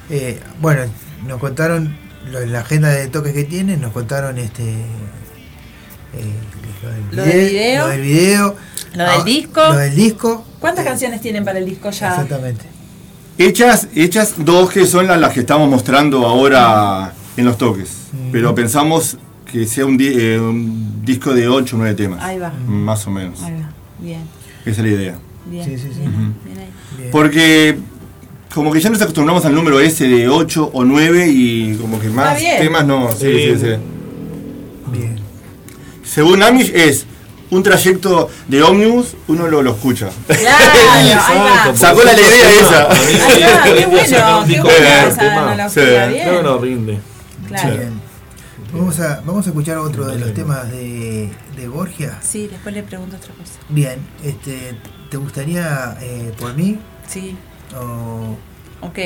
eh, 0.09 0.39
bueno, 0.61 0.83
nos 1.27 1.39
contaron 1.39 1.95
lo- 2.31 2.45
la 2.45 2.59
agenda 2.61 2.89
de 2.89 3.07
toques 3.09 3.33
que 3.33 3.43
tienen, 3.43 3.81
nos 3.81 3.91
contaron 3.91 4.37
este 4.37 4.63
eh, 6.13 6.33
Lo 7.11 7.23
del 7.23 7.49
video. 7.49 7.81
lo 7.83 7.87
del 7.89 8.01
video, 8.01 8.55
Lo 8.95 9.03
del 9.03 9.11
ah, 9.19 9.23
disco. 9.23 9.61
lo 9.61 9.77
del 9.77 9.95
disco, 9.95 10.45
¿Cuántas 10.59 10.85
canciones 10.85 11.19
tienen 11.21 11.43
para 11.43 11.59
el 11.59 11.65
disco 11.65 11.89
ya? 11.91 12.09
exactamente. 12.11 12.65
Hechas, 13.37 13.87
hechas 13.95 14.35
dos 14.37 14.69
que 14.71 14.85
son 14.85 15.07
las, 15.07 15.19
las 15.19 15.33
que 15.33 15.39
estamos 15.41 15.69
mostrando 15.69 16.25
ahora 16.25 17.13
en 17.35 17.45
los 17.45 17.57
toques. 17.57 17.89
Pero 18.31 18.53
pensamos 18.53 19.17
que 19.53 19.65
sea 19.67 19.85
un, 19.85 19.95
di- 19.97 20.07
eh, 20.19 20.39
un 20.39 21.05
disco 21.05 21.33
de 21.33 21.47
8 21.47 21.75
o 21.75 21.79
9 21.79 21.95
temas. 21.95 22.21
Ahí 22.23 22.39
va. 22.39 22.51
Más 22.67 23.05
o 23.07 23.11
menos. 23.11 23.41
Ahí 23.43 23.53
va. 23.53 23.69
Bien, 23.99 24.21
Esa 24.65 24.71
es 24.71 24.77
la 24.79 24.87
idea. 24.87 25.15
bien. 25.45 25.63
Sí, 25.65 25.77
sí, 25.77 25.89
sí. 25.93 25.99
bien, 25.99 26.09
Ujú. 26.09 26.33
bien 26.45 26.57
ahí. 26.59 26.69
Bien. 26.97 27.11
Porque 27.11 27.77
como 28.53 28.71
que 28.71 28.79
ya 28.81 28.89
nos 28.89 29.01
acostumbramos 29.01 29.45
al 29.45 29.53
número 29.55 29.79
ese 29.79 30.07
de 30.07 30.27
8 30.27 30.71
o 30.73 30.83
9 30.83 31.27
y 31.29 31.75
como 31.75 31.99
que 31.99 32.09
más 32.09 32.37
temas 32.59 32.85
no. 32.85 33.11
Sí, 33.11 33.17
sí, 33.31 33.53
Sí. 33.55 33.59
sí. 33.61 33.67
Bien. 34.91 35.15
Según 36.03 36.41
Amish 36.43 36.71
es 36.73 37.05
un 37.51 37.61
trayecto 37.61 38.29
de 38.47 38.63
ómnibus, 38.63 39.15
uno 39.27 39.47
lo, 39.47 39.61
lo 39.61 39.71
escucha. 39.71 40.09
Claro, 40.27 40.91
ahí 40.91 41.09
va. 41.69 41.75
Sacó 41.75 42.03
la 42.03 42.13
idea 42.13 42.51
esa. 42.59 42.91
Ahí 42.91 43.43
va, 43.43 43.63
qué 43.63 43.85
bueno, 43.85 44.45
qué 44.47 44.61
buena 44.61 45.07
esa 45.07 45.43
analogía, 45.43 45.69
Sí. 45.69 45.79
bien. 46.13 46.23
Creo 46.27 46.37
que 46.37 46.43
nos 46.43 46.61
rinde. 46.61 46.99
Claro. 47.47 47.79
Vamos 48.73 48.99
a, 48.99 49.21
vamos 49.25 49.45
a 49.45 49.49
escuchar 49.49 49.77
otro 49.77 50.07
de 50.07 50.17
los 50.17 50.33
temas 50.33 50.69
de, 50.71 51.29
de 51.55 51.67
Borgia. 51.67 52.17
Sí, 52.21 52.47
después 52.47 52.73
le 52.73 52.81
pregunto 52.83 53.15
otra 53.17 53.33
cosa. 53.35 53.53
Bien, 53.69 53.99
este, 54.23 54.75
¿te 55.11 55.17
gustaría 55.17 55.95
eh, 56.01 56.33
por 56.39 56.55
mí 56.55 56.79
Sí, 57.07 57.37
o 57.77 58.35
ok, 58.81 58.97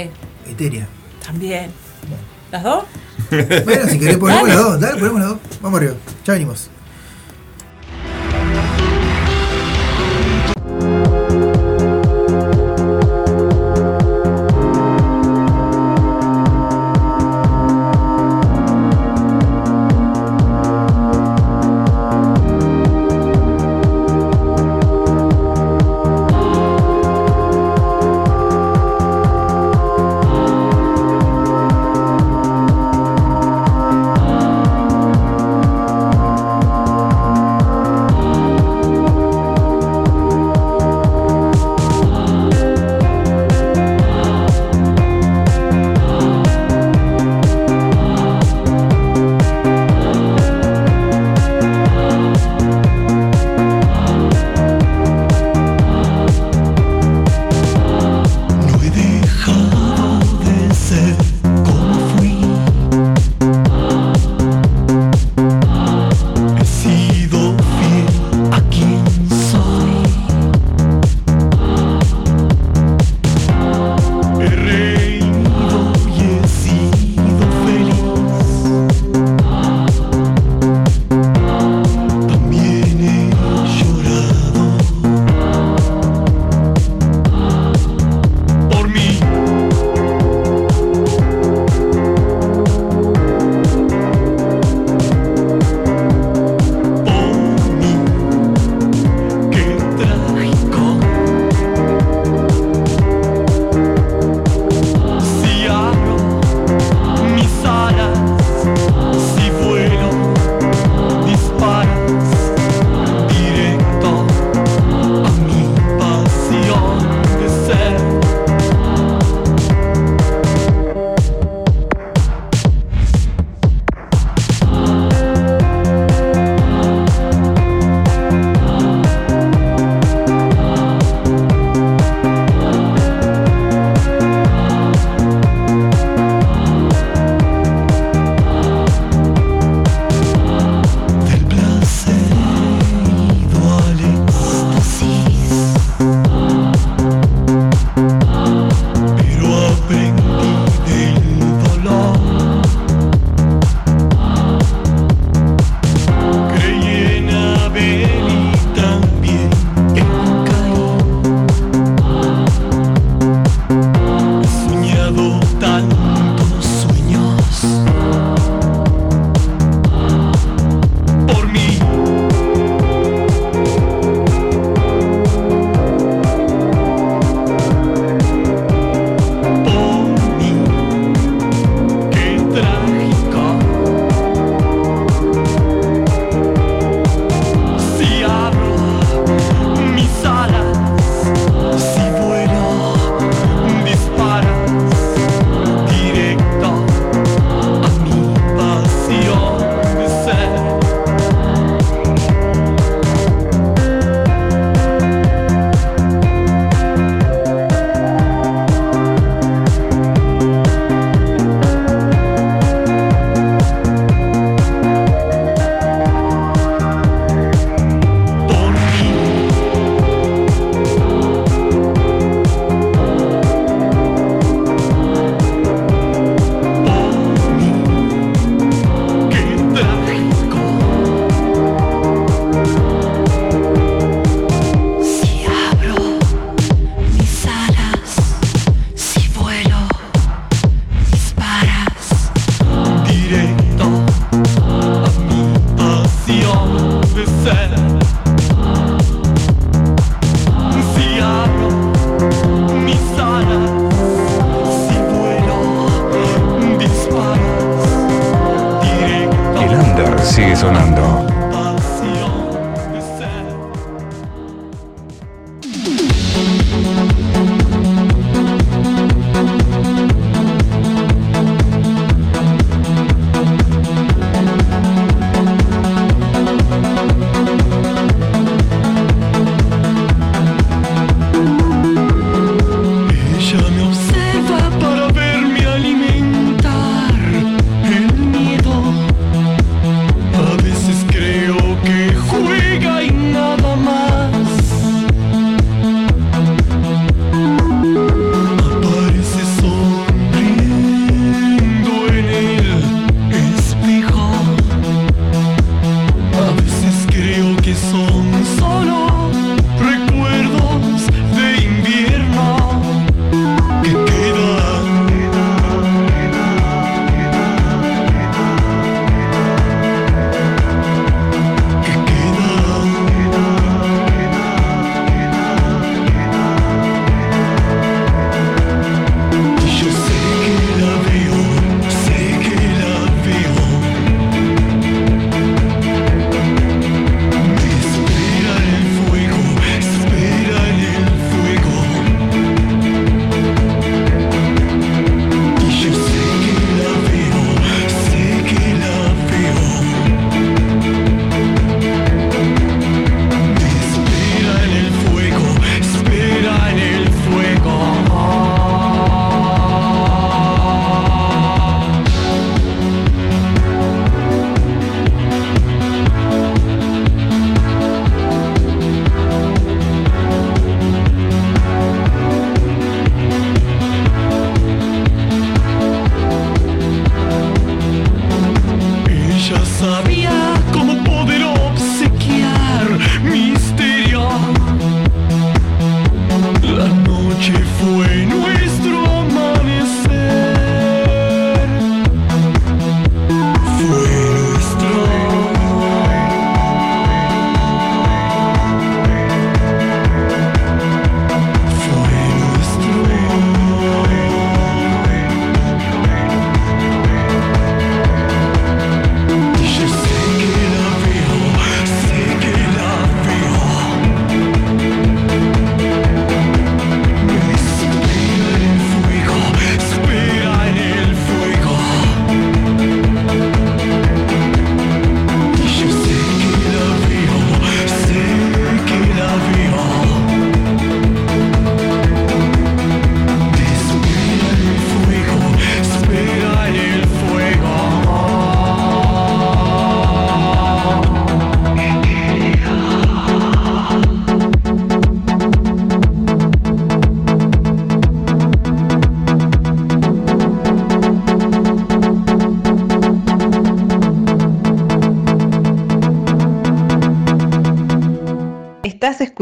Eteria? 0.47 0.87
también. 1.25 1.71
¿Las 2.51 2.63
dos? 2.63 2.85
Bueno, 3.29 3.87
si 3.89 3.99
querés 3.99 4.17
ponemos 4.17 4.47
las 4.47 4.57
dos, 4.57 4.79
dale, 4.79 4.99
ponemos 4.99 5.19
las 5.19 5.29
dos. 5.31 5.39
Vamos 5.61 5.79
arriba, 5.79 5.93
ya 6.25 6.33
venimos. 6.33 6.69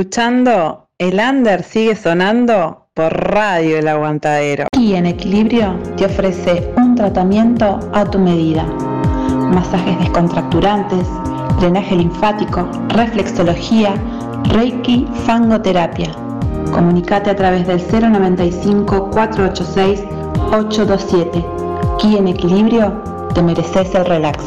Escuchando 0.06 0.88
El 0.99 1.19
Under 1.19 1.64
sigue 1.64 1.95
sonando 1.95 2.90
por 2.94 3.11
Radio 3.11 3.80
El 3.80 3.88
Aguantadero. 3.88 4.68
Y 4.77 4.94
en 4.94 5.07
equilibrio 5.07 5.80
te 5.98 6.06
ofrece 6.06 6.72
un 6.77 6.94
tratamiento 6.94 7.80
a 7.91 8.06
tu 8.06 8.19
medida. 8.19 8.65
Masajes 9.52 9.98
descontracturantes, 9.98 11.07
drenaje 11.60 11.95
linfático, 11.95 12.69
reflexología, 12.90 13.95
reiki, 14.53 15.07
fangoterapia. 15.26 16.11
Comunicate 16.72 17.32
a 17.32 17.36
través 17.36 17.65
del 17.65 17.80
095 17.80 19.10
486 19.10 20.03
827. 20.52 21.44
Aquí 21.95 22.15
en 22.15 22.27
equilibrio 22.27 22.94
te 23.34 23.41
mereces 23.41 23.95
el 23.95 24.06
relax. 24.06 24.44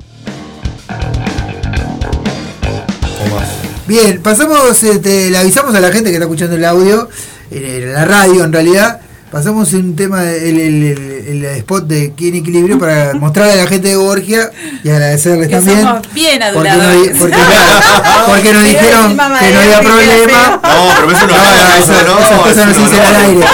Bien, 3.86 4.20
pasamos, 4.22 4.82
este, 4.82 5.30
le 5.30 5.38
avisamos 5.38 5.74
a 5.74 5.80
la 5.80 5.90
gente 5.90 6.10
que 6.10 6.16
está 6.16 6.26
escuchando 6.26 6.54
el 6.54 6.66
audio, 6.66 7.08
en, 7.50 7.64
en 7.64 7.94
la 7.94 8.04
radio 8.04 8.44
en 8.44 8.52
realidad, 8.52 9.00
pasamos 9.30 9.72
un 9.74 9.94
tema, 9.96 10.22
el, 10.24 10.58
el- 10.58 10.82
el- 10.84 11.28
el 11.28 11.44
spot 11.56 11.86
de 11.86 12.12
Quién 12.16 12.34
Equilibrio 12.36 12.78
para 12.78 13.12
mostrarle 13.20 13.52
a 13.52 13.56
la 13.64 13.66
gente 13.66 13.88
de 13.88 13.96
Borgia 13.96 14.50
y 14.82 14.88
agradecerles 14.88 15.48
Que 15.48 15.56
también. 15.56 15.82
somos 15.82 16.02
bien 16.14 16.40
porque, 16.54 16.68
nos, 16.68 16.78
aduladores. 16.78 17.12
di- 17.12 17.18
porque, 17.18 17.36
claro, 17.36 18.26
porque 18.26 18.52
nos 18.52 18.62
Mira, 18.62 18.80
dijeron 18.80 19.10
que 19.10 19.16
no 19.16 19.60
había 19.60 19.80
problema. 19.80 20.60
No, 20.62 20.88
pero 20.96 21.12
eso 21.12 21.26
no, 21.26 21.32
No, 21.34 21.44
no, 21.44 21.68
no, 21.68 21.76
eso 21.76 21.92
esas- 21.92 22.06
no, 22.06 22.18
esas 22.18 22.40
cosas 22.40 22.56
no 22.56 22.62
eso 22.72 22.74
se 22.74 22.80
dicen 22.80 22.98
no, 22.98 23.08
al 23.08 23.14
por 23.14 23.24
aire. 23.24 23.46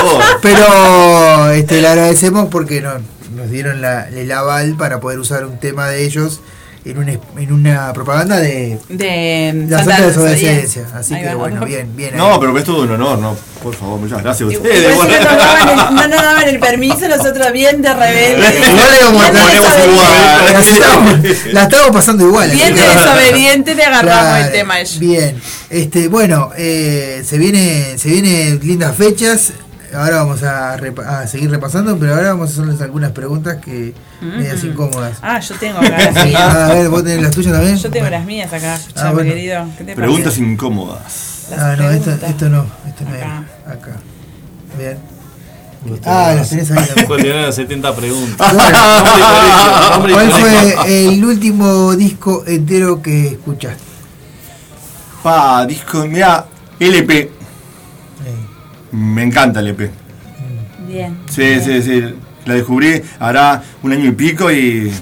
Pero 0.43 1.51
este, 1.53 1.81
le 1.81 1.89
agradecemos 1.89 2.49
porque 2.51 2.81
nos, 2.81 2.95
nos 3.35 3.51
dieron 3.51 3.81
la, 3.81 4.09
el 4.09 4.31
aval 4.33 4.77
para 4.77 5.01
poder 5.01 5.19
usar 5.19 5.45
un 5.45 5.59
tema 5.59 5.89
de 5.89 6.05
ellos 6.05 6.41
en, 6.85 6.99
un, 6.99 7.09
es- 7.09 7.19
en 7.39 7.53
una 7.53 7.93
propaganda 7.93 8.39
de 8.41 8.79
De 8.89 9.67
la 9.69 9.79
Santa 9.85 10.07
Desobediencia. 10.07 10.87
Así 10.95 11.15
Ahí 11.15 11.23
que 11.23 11.29
va, 11.29 11.35
bueno, 11.37 11.65
bien, 11.65 11.95
bien. 11.97 12.15
ahí. 12.15 12.19
No, 12.19 12.39
pero 12.39 12.57
es 12.59 12.65
todo 12.65 12.83
un 12.83 12.91
honor, 12.91 13.19
no, 13.19 13.37
por 13.63 13.75
favor, 13.75 13.99
muchas 13.99 14.23
gracias 14.23 14.49
a 14.49 14.53
Igual 14.53 14.71
ustedes. 14.71 14.91
si 14.93 14.97
bueno. 14.97 15.15
no 15.15 15.21
nos 15.31 15.39
daban 15.39 15.69
el- 15.69 15.95
no 15.95 16.09
nos 16.09 16.23
daban 16.23 16.49
el 16.49 16.59
permiso, 16.59 17.09
nosotros 17.09 17.53
bien 17.53 17.81
de 17.83 17.95
rebelde. 17.95 18.37
Igual 18.71 19.33
le 19.33 19.39
a. 19.39 19.43
La 21.53 21.63
estábamos 21.65 21.97
pasando 21.97 22.27
igual. 22.27 22.51
Bien 22.51 22.75
de 22.75 22.81
desobediente 22.83 23.75
le 23.75 23.85
agarramos 23.85 24.23
Claro, 24.23 24.45
el 24.47 24.53
tema. 24.53 24.81
ella. 24.81 24.99
Bien, 25.01 25.41
este, 25.71 26.09
bueno, 26.09 26.51
eh, 26.57 27.23
se 27.27 27.39
viene, 27.39 27.97
se 27.99 28.09
vienen 28.09 28.61
lindas 28.63 28.97
fechas. 28.97 29.53
Ahora 29.95 30.17
vamos 30.17 30.43
a, 30.43 30.77
repa- 30.77 31.07
a 31.07 31.27
seguir 31.27 31.51
repasando, 31.51 31.97
pero 31.99 32.15
ahora 32.15 32.31
vamos 32.31 32.51
a 32.51 32.53
hacerles 32.53 32.81
algunas 32.81 33.13
preguntas 33.13 33.59
que 33.65 33.95
medias 34.21 34.59
Ujú. 34.59 34.67
incómodas. 34.69 35.19
Ah, 35.23 35.39
yo 35.41 35.55
tengo 35.57 35.79
acá 35.79 36.11
las 36.13 36.25
mías. 36.27 36.55
a 36.55 36.69
ver, 36.75 36.89
vos 36.89 37.03
tenés 37.05 37.23
las 37.23 37.31
tuyas 37.35 37.53
también. 37.53 37.77
Yo 37.77 37.91
tengo 37.91 38.11
las 38.11 38.25
mías 38.25 38.53
acá, 38.53 38.75
escuchame, 38.75 39.09
Ah, 39.09 39.13
bueno. 39.13 39.31
querido. 39.33 39.67
¿Qué 39.79 39.85
te 39.85 39.95
Preguntas 39.95 40.25
parece? 40.35 40.43
incómodas. 40.43 41.47
Las 41.51 41.61
Ah, 41.61 41.77
no, 41.77 41.91
esto, 41.91 42.11
esto 42.11 42.49
no, 42.49 42.67
esto 42.87 43.05
no 43.09 43.15
era. 43.15 43.39
Acá. 43.67 43.97
Bien. 44.79 44.99
Ah, 46.07 46.33
las 46.37 46.49
tenés 46.49 46.71
ahí 46.71 46.87
también. 47.07 47.23
Tener 47.23 47.53
70 47.53 47.95
preguntas. 47.97 48.55
¿Cuál 50.13 50.31
fue 50.31 51.09
el 51.13 51.25
último 51.25 51.95
disco 51.95 52.43
entero 52.47 53.03
que 53.03 53.29
escuchaste? 53.29 53.83
Pa, 55.23 55.65
disco, 55.67 56.07
mira, 56.07 56.47
LP. 56.79 57.31
Me 58.95 59.23
encanta 59.25 59.61
el 59.61 59.69
LP. 59.69 59.91
Bien. 60.89 61.19
Sí, 61.31 61.61
sí, 61.61 61.83
sí. 61.83 62.03
La 62.47 62.55
descubrí 62.55 63.03
hará 63.19 63.63
un 63.83 63.93
año 63.93 64.07
y 64.07 64.13
pico 64.13 64.51
y 64.53 64.93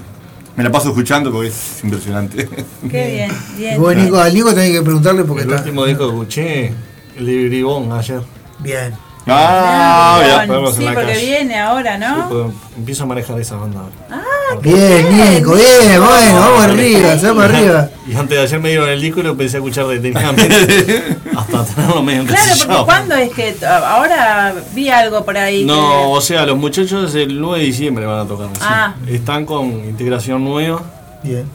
me 0.55 0.63
la 0.63 0.71
paso 0.71 0.89
escuchando 0.89 1.31
porque 1.31 1.49
es 1.49 1.83
impresionante. 1.83 2.47
Qué 2.89 3.11
bien, 3.11 3.31
bien. 3.57 3.75
Y 3.75 3.77
vos, 3.77 3.95
Nico, 3.95 4.17
al 4.19 4.33
Nico 4.33 4.49
tenés 4.53 4.71
que 4.71 4.81
preguntarle 4.81 5.23
porque 5.23 5.43
El 5.43 5.49
está. 5.49 5.61
último 5.61 5.85
disco 5.85 6.07
que 6.07 6.13
escuché, 6.13 6.73
el 7.17 7.25
de 7.25 7.47
Bribón 7.49 7.91
ayer. 7.91 8.21
Bien. 8.59 8.93
Ah, 9.25 10.19
Bien, 10.21 10.35
ya, 10.37 10.47
podemos 10.47 10.75
sí, 10.75 10.83
porque 10.85 11.13
calle. 11.13 11.25
viene 11.25 11.59
ahora, 11.59 11.97
¿no? 11.97 12.29
Pues, 12.29 12.45
empiezo 12.77 13.03
a 13.03 13.05
manejar 13.07 13.39
esa 13.39 13.55
banda 13.55 13.79
ahora. 13.79 13.93
Ah, 14.11 14.55
Bien, 14.61 15.07
Nico, 15.35 15.53
bien, 15.55 16.01
bueno, 16.03 16.39
vamos 16.39 16.63
arriba, 16.65 17.17
se 17.17 17.27
vamos 17.27 17.45
arriba. 17.45 17.89
Y 18.05 18.13
antes 18.15 18.37
de 18.37 18.43
ayer 18.43 18.59
me 18.59 18.69
dieron 18.69 18.89
el 18.89 19.01
disco 19.01 19.21
y 19.21 19.23
lo 19.23 19.29
empecé 19.29 19.57
a 19.57 19.59
escuchar 19.59 19.87
detenidamente. 19.87 21.15
hasta 21.37 21.63
tenerlo 21.65 22.03
medio 22.03 22.25
Claro, 22.25 22.51
porque. 22.67 22.83
¿cuándo 22.85 23.15
es 23.15 23.31
que 23.33 23.55
ahora 23.65 24.53
vi 24.73 24.89
algo 24.89 25.23
por 25.23 25.37
ahí? 25.37 25.63
No, 25.63 26.11
o 26.11 26.19
sea, 26.21 26.45
los 26.45 26.57
muchachos 26.57 27.15
el 27.15 27.39
9 27.39 27.59
de 27.59 27.65
diciembre 27.65 28.05
van 28.05 28.19
a 28.19 28.25
tocar. 28.27 28.47
sí. 28.53 28.59
Ah. 28.61 28.93
Están 29.07 29.45
con 29.45 29.65
integración 29.85 30.43
nueva, 30.43 30.81
Bien. 31.23 31.45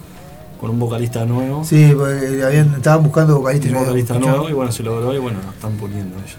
Con 0.61 0.71
un 0.71 0.79
vocalista 0.79 1.25
nuevo. 1.25 1.65
Sí, 1.65 1.93
porque 1.97 2.43
habían, 2.45 2.75
estaban 2.75 3.03
buscando 3.03 3.37
vocalistas. 3.39 3.71
Habían 3.71 3.85
vocalista 3.85 4.19
nuevo 4.19 4.49
y 4.49 4.53
bueno, 4.53 4.73
se 4.73 4.83
logró 4.83 5.15
y 5.15 5.19
bueno, 5.19 5.39
lo 5.45 5.51
están 5.53 5.73
poniendo 5.77 6.17
ellos 6.19 6.37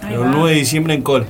Pero 0.00 0.22
el 0.24 0.28
va. 0.28 0.32
9 0.36 0.50
de 0.52 0.56
diciembre 0.56 0.94
en 0.94 1.02
Col. 1.02 1.26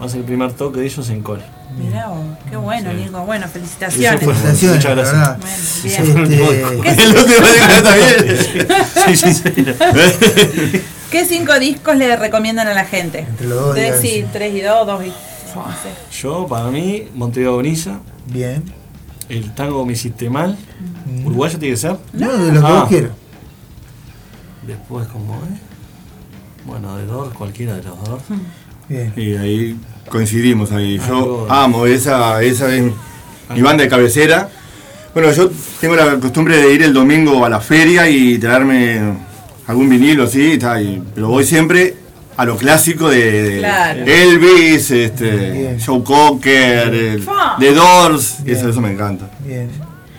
Va 0.00 0.06
a 0.06 0.08
ser 0.08 0.20
el 0.20 0.24
primer 0.26 0.52
toque 0.52 0.80
de 0.80 0.86
ellos 0.86 1.08
en 1.10 1.22
Col. 1.22 1.40
Mirá 1.78 2.08
vos, 2.08 2.18
qué 2.50 2.56
bueno, 2.56 2.90
Sí. 2.90 2.96
Nico. 2.96 3.24
Bueno, 3.24 3.48
felicitaciones. 3.48 4.22
Fue- 4.22 4.34
Felicitaciones, 4.34 4.76
Muchas 4.76 4.96
gracias. 4.96 5.38
Bueno, 5.38 5.56
bien. 5.84 6.04
fue 6.04 6.12
el 6.14 6.20
último 6.20 6.52
Este. 6.52 6.82
¿Qué- 6.82 7.02
El 7.02 7.16
último 7.16 7.46
disco 7.46 7.82
también. 7.82 8.76
Sí, 9.06 9.16
sí, 9.16 9.34
sí. 9.34 10.82
¿Qué 11.10 11.24
cinco 11.26 11.58
discos 11.58 11.96
le 11.96 12.14
recomiendan 12.16 12.68
a 12.68 12.74
la 12.74 12.84
gente? 12.84 13.20
Entre 13.20 13.46
los 13.48 13.58
dos, 13.60 13.74
Tres, 13.74 14.00
digan, 14.02 14.24
sí, 14.24 14.24
tres 14.32 14.54
y 14.54 14.60
dos, 14.60 14.86
dos 14.86 15.02
y. 15.04 15.08
No 15.08 15.66
sé. 15.82 16.18
Yo, 16.20 16.46
para 16.46 16.66
mí, 16.70 17.08
Montevideo 17.14 17.58
Brisa, 17.58 17.98
Bien. 18.26 18.62
El 19.36 19.54
tango 19.54 19.84
Mi 19.86 19.96
Sistemal, 19.96 20.56
uruguayo 21.24 21.58
tiene 21.58 21.74
que 21.74 21.80
ser. 21.80 21.96
No, 22.12 22.32
de 22.32 22.52
los 22.52 22.62
que 22.64 22.70
Ah. 22.70 22.80
vos 22.80 22.88
quieras. 22.88 23.10
Después, 24.66 25.08
como 25.08 25.34
es? 25.36 25.60
Bueno, 26.66 26.96
de 26.96 27.06
Dor, 27.06 27.32
cualquiera 27.32 27.74
de 27.76 27.82
los 27.82 28.04
dos. 28.04 28.22
Bien. 28.88 29.12
Y 29.16 29.34
ahí 29.36 29.76
coincidimos 30.08 30.70
ahí. 30.72 31.00
Yo 31.08 31.46
amo, 31.50 31.86
esa, 31.86 32.42
esa 32.42 32.72
es 32.74 32.84
mi 33.54 33.62
banda 33.62 33.82
de 33.84 33.88
cabecera. 33.88 34.48
Bueno, 35.14 35.32
yo 35.32 35.50
tengo 35.80 35.96
la 35.96 36.18
costumbre 36.20 36.56
de 36.56 36.72
ir 36.74 36.82
el 36.82 36.92
domingo 36.94 37.44
a 37.44 37.48
la 37.48 37.60
feria 37.60 38.08
y 38.08 38.38
traerme 38.38 39.00
algún 39.66 39.88
vinilo 39.88 40.24
así, 40.24 40.52
y- 40.54 41.02
pero 41.14 41.28
voy 41.28 41.44
siempre 41.44 41.96
a 42.36 42.44
lo 42.44 42.56
clásico 42.56 43.08
de, 43.10 43.42
de 43.42 43.58
Claro. 43.58 44.04
Elvis, 44.06 44.90
este, 44.90 45.76
Joe 45.84 46.02
Cocker, 46.02 46.88
el-. 46.94 47.26
The 47.58 47.72
Doors, 47.74 48.36
y 48.44 48.52
eso, 48.52 48.68
eso 48.68 48.80
me 48.80 48.92
encanta. 48.92 49.26
Bien. 49.40 49.68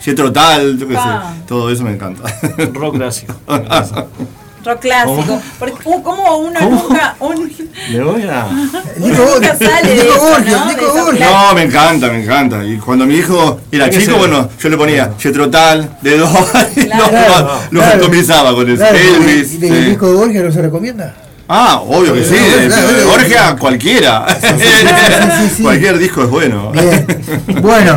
Tull, 0.04 0.78
yo 0.78 0.86
qué 0.88 0.94
sé, 0.94 1.00
todo 1.48 1.70
eso 1.70 1.82
me 1.82 1.92
encanta. 1.92 2.22
Rock 2.74 2.96
clásico. 2.96 3.34
Rock 3.46 4.80
clásico. 4.80 5.16
¿Cómo? 5.16 5.42
Porque, 5.58 5.74
uh, 5.84 6.02
¿Cómo 6.02 6.36
uno 6.38 6.60
nunca. 6.60 7.16
Un, 7.20 7.50
Me 7.90 8.00
voy 8.02 8.22
a. 8.22 8.46
Nico, 8.98 9.40
de 9.40 9.50
Nico 9.94 10.38
¿no? 10.46 10.66
Nico 10.66 11.12
De. 11.12 11.20
No, 11.20 11.54
me 11.54 11.62
encanta, 11.62 12.08
me 12.10 12.22
encanta. 12.22 12.64
Y 12.64 12.76
cuando 12.78 13.06
mi 13.06 13.16
hijo 13.16 13.60
era 13.72 13.88
chico, 13.90 14.16
bueno, 14.16 14.48
yo 14.58 14.68
le 14.68 14.76
ponía 14.76 15.12
Jethro 15.18 15.50
Tull, 15.50 15.88
The 16.02 16.16
Doors, 16.18 16.50
Claro. 16.74 17.46
lo, 17.70 17.78
lo 17.78 17.80
Claro. 17.80 17.96
atomizaba 18.02 18.54
con 18.54 18.70
eso. 18.70 18.84
Elvis. 18.86 19.54
¿y 19.54 19.58
de 19.58 19.68
sí. 19.68 19.90
Nico 19.90 20.12
Borgia 20.14 20.42
no 20.42 20.52
se 20.52 20.62
recomienda? 20.62 21.14
Ah, 21.48 21.80
obvio 21.86 22.14
que 22.14 22.24
sí, 22.24 22.34
de 22.34 22.66
claro. 22.68 23.08
Borgia 23.08 23.56
cualquiera. 23.56 24.26
sí, 24.40 25.50
sí. 25.56 25.62
Cualquier 25.62 25.98
disco 25.98 26.22
es 26.24 26.30
bueno. 26.30 26.70
Bien. 26.72 27.06
Bueno, 27.62 27.96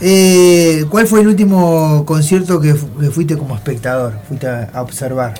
eh, 0.00 0.84
¿cuál 0.90 1.06
fue 1.06 1.20
el 1.20 1.28
último 1.28 2.04
concierto 2.04 2.60
que, 2.60 2.74
fu- 2.74 2.98
que 2.98 3.10
fuiste 3.10 3.36
como 3.38 3.54
espectador? 3.54 4.18
Fuiste 4.28 4.46
a, 4.48 4.68
a 4.74 4.82
observar. 4.82 5.34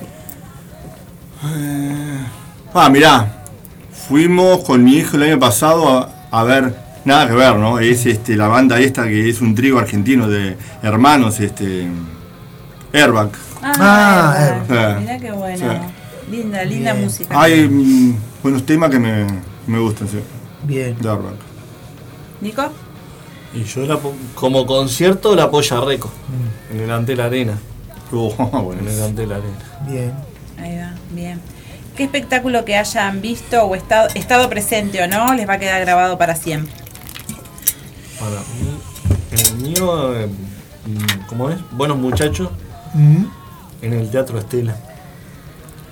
Ah, 2.75 2.89
mirá, 2.91 3.43
fuimos 4.09 4.63
con 4.65 4.83
mi 4.85 4.97
hijo 4.97 5.17
el 5.17 5.25
año 5.25 5.39
pasado 5.39 5.89
a, 5.89 6.11
a 6.31 6.45
ver, 6.45 6.75
nada 7.05 7.27
que 7.29 7.35
ver, 7.35 7.57
¿no? 7.57 7.79
Es 7.79 8.07
este, 8.07 8.37
la 8.37 8.49
banda 8.49 8.79
esta 8.81 9.05
que 9.05 9.29
es 9.29 9.41
un 9.41 9.55
trío 9.55 9.79
argentino 9.79 10.29
de 10.29 10.57
hermanos, 10.83 11.41
este, 11.41 11.89
Airbag. 12.93 13.31
Ah, 13.63 13.73
Ah, 13.79 14.35
Airbag. 14.39 14.97
eh. 14.97 15.01
Mirá 15.01 15.19
qué 15.19 15.33
bueno. 15.33 15.96
Linda, 16.31 16.65
linda 16.65 16.93
Bien. 16.93 17.05
música. 17.05 17.41
Hay 17.41 17.69
mm, 17.69 18.17
buenos 18.43 18.67
temas 18.67 18.91
que 18.91 18.99
me, 18.99 19.27
me 19.67 19.79
gustan, 19.79 20.09
sí, 20.09 20.19
Bien. 20.65 20.97
de 21.01 21.09
Airbag. 21.09 21.35
¿Nico? 22.41 22.63
Y 23.55 23.63
yo 23.65 23.87
la, 23.87 23.99
como 24.35 24.67
concierto 24.67 25.35
la 25.35 25.51
Polla 25.51 25.81
Reco. 25.81 26.11
En 26.73 26.81
el 26.81 26.91
Antel 26.91 27.21
Arena. 27.21 27.59
Oh, 28.13 28.29
bueno, 28.63 28.83
En 28.83 28.89
el 28.89 29.03
Antel 29.03 29.33
Arena. 29.33 29.59
Bien. 29.89 30.13
Ahí 30.59 30.79
va, 30.79 30.95
bien. 31.11 31.41
¿Qué 31.97 32.05
espectáculo 32.05 32.65
que 32.65 32.77
hayan 32.77 33.21
visto 33.21 33.65
o 33.65 33.75
estado, 33.75 34.09
estado 34.15 34.49
presente 34.49 35.03
o 35.03 35.09
no 35.09 35.35
les 35.35 35.49
va 35.49 35.55
a 35.55 35.59
quedar 35.59 35.81
grabado 35.81 36.17
para 36.17 36.37
siempre? 36.37 36.73
Para 38.21 38.31
mí, 38.33 38.79
en 39.33 39.41
el 39.47 39.57
mío, 39.57 40.15
eh, 40.17 40.27
mm, 40.27 41.27
¿cómo 41.29 41.51
es? 41.51 41.57
Buenos 41.73 41.97
muchachos 41.99 42.49
Mm. 42.95 43.25
en 43.83 43.93
el 43.93 44.09
Teatro 44.11 44.39
Estela. 44.39 44.77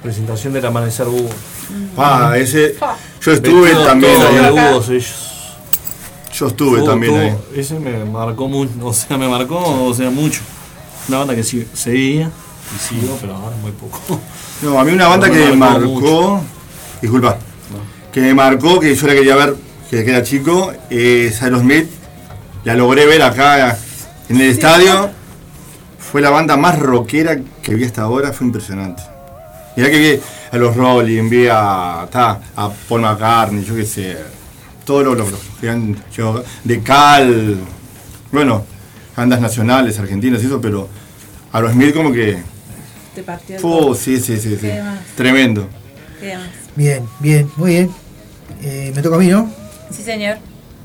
Presentación 0.05 0.53
del 0.53 0.67
Amanecer 0.67 1.09
Hugo. 1.09 1.31
Ah, 1.97 2.35
ese, 2.37 2.77
yo 3.23 3.33
estuve 3.33 3.73
también 3.75 4.21
ahí. 4.21 4.37
ellos. 4.91 5.57
Yo 6.35 6.49
estuve 6.49 6.81
Hugo 6.81 6.91
también 6.91 7.15
ahí. 7.17 7.37
Ese 7.57 7.79
me 7.79 8.05
marcó 8.05 8.47
mucho, 8.47 8.71
o 8.83 8.93
sea, 8.93 9.17
me 9.17 9.27
marcó, 9.27 9.87
o 9.87 9.95
sea, 9.95 10.11
mucho. 10.11 10.43
Una 11.09 11.21
banda 11.21 11.35
que 11.35 11.43
sí, 11.43 11.67
seguía 11.73 12.31
y 12.77 12.79
sigo, 12.79 13.17
pero 13.19 13.35
ahora 13.35 13.57
muy 13.57 13.73
poco. 13.73 13.99
No, 14.63 14.79
a 14.79 14.85
mí 14.85 14.93
una 14.93 15.09
banda 15.09 15.29
que 15.29 15.37
me 15.37 15.57
marcó 15.57 15.89
marcó, 15.89 16.41
disculpa, 17.03 17.39
que 18.13 18.21
me 18.21 18.33
marcó, 18.35 18.79
que 18.79 18.95
yo 18.95 19.07
la 19.09 19.15
quería 19.15 19.35
ver 19.35 19.57
desde 19.91 20.05
que 20.05 20.11
era 20.11 20.23
chico, 20.23 20.73
es 20.91 21.43
Aerosmith. 21.43 21.89
La 22.65 22.75
logré 22.75 23.07
ver 23.07 23.23
acá 23.23 23.77
en 24.29 24.41
el 24.41 24.51
estadio. 24.51 25.11
Fue 25.99 26.21
la 26.21 26.31
banda 26.31 26.57
más 26.57 26.79
rockera 26.79 27.39
que 27.63 27.75
vi 27.75 27.85
hasta 27.85 28.03
ahora, 28.03 28.33
fue 28.33 28.47
impresionante. 28.47 29.14
Mirá 29.77 29.91
que 29.91 29.99
vi 29.99 30.21
a 30.53 30.57
los 30.57 30.77
Rolling, 30.77 31.29
vi 31.29 31.47
a, 31.51 32.07
ta, 32.11 32.41
a 32.57 32.71
Paul 32.89 33.01
McCartney, 33.03 33.65
yo 33.65 33.75
qué 33.75 33.85
sé, 33.85 34.17
todos 34.85 35.05
los, 35.05 35.17
los- 35.19 35.31
los 35.33 35.41
que 35.61 35.69
han 35.71 35.97
llegado, 36.17 36.45
de 36.63 36.81
Cal, 36.83 37.57
bueno, 38.31 38.65
bandas 39.17 39.41
nacionales, 39.41 39.99
argentinas 39.99 40.43
y 40.43 40.47
eso, 40.47 40.61
pero 40.61 40.89
Aerosmith 41.53 41.95
como 41.95 42.13
que, 42.13 42.39
Te 43.15 43.23
partió 43.23 43.57
oh, 43.63 43.95
sí, 43.95 44.21
sí, 44.21 44.39
sí, 44.39 44.57
sí, 44.61 44.69
tremendo. 45.17 45.69
¿Qué 46.21 46.37
más? 46.37 46.49
Bien, 46.77 47.05
bien, 47.21 47.51
muy 47.57 47.71
bien. 47.73 47.91
Eh, 48.63 48.93
me 48.95 49.03
toca 49.03 49.17
a 49.17 49.19
mí, 49.19 49.29
¿no? 49.29 49.51
Sí, 49.91 50.03
señor. 50.03 50.39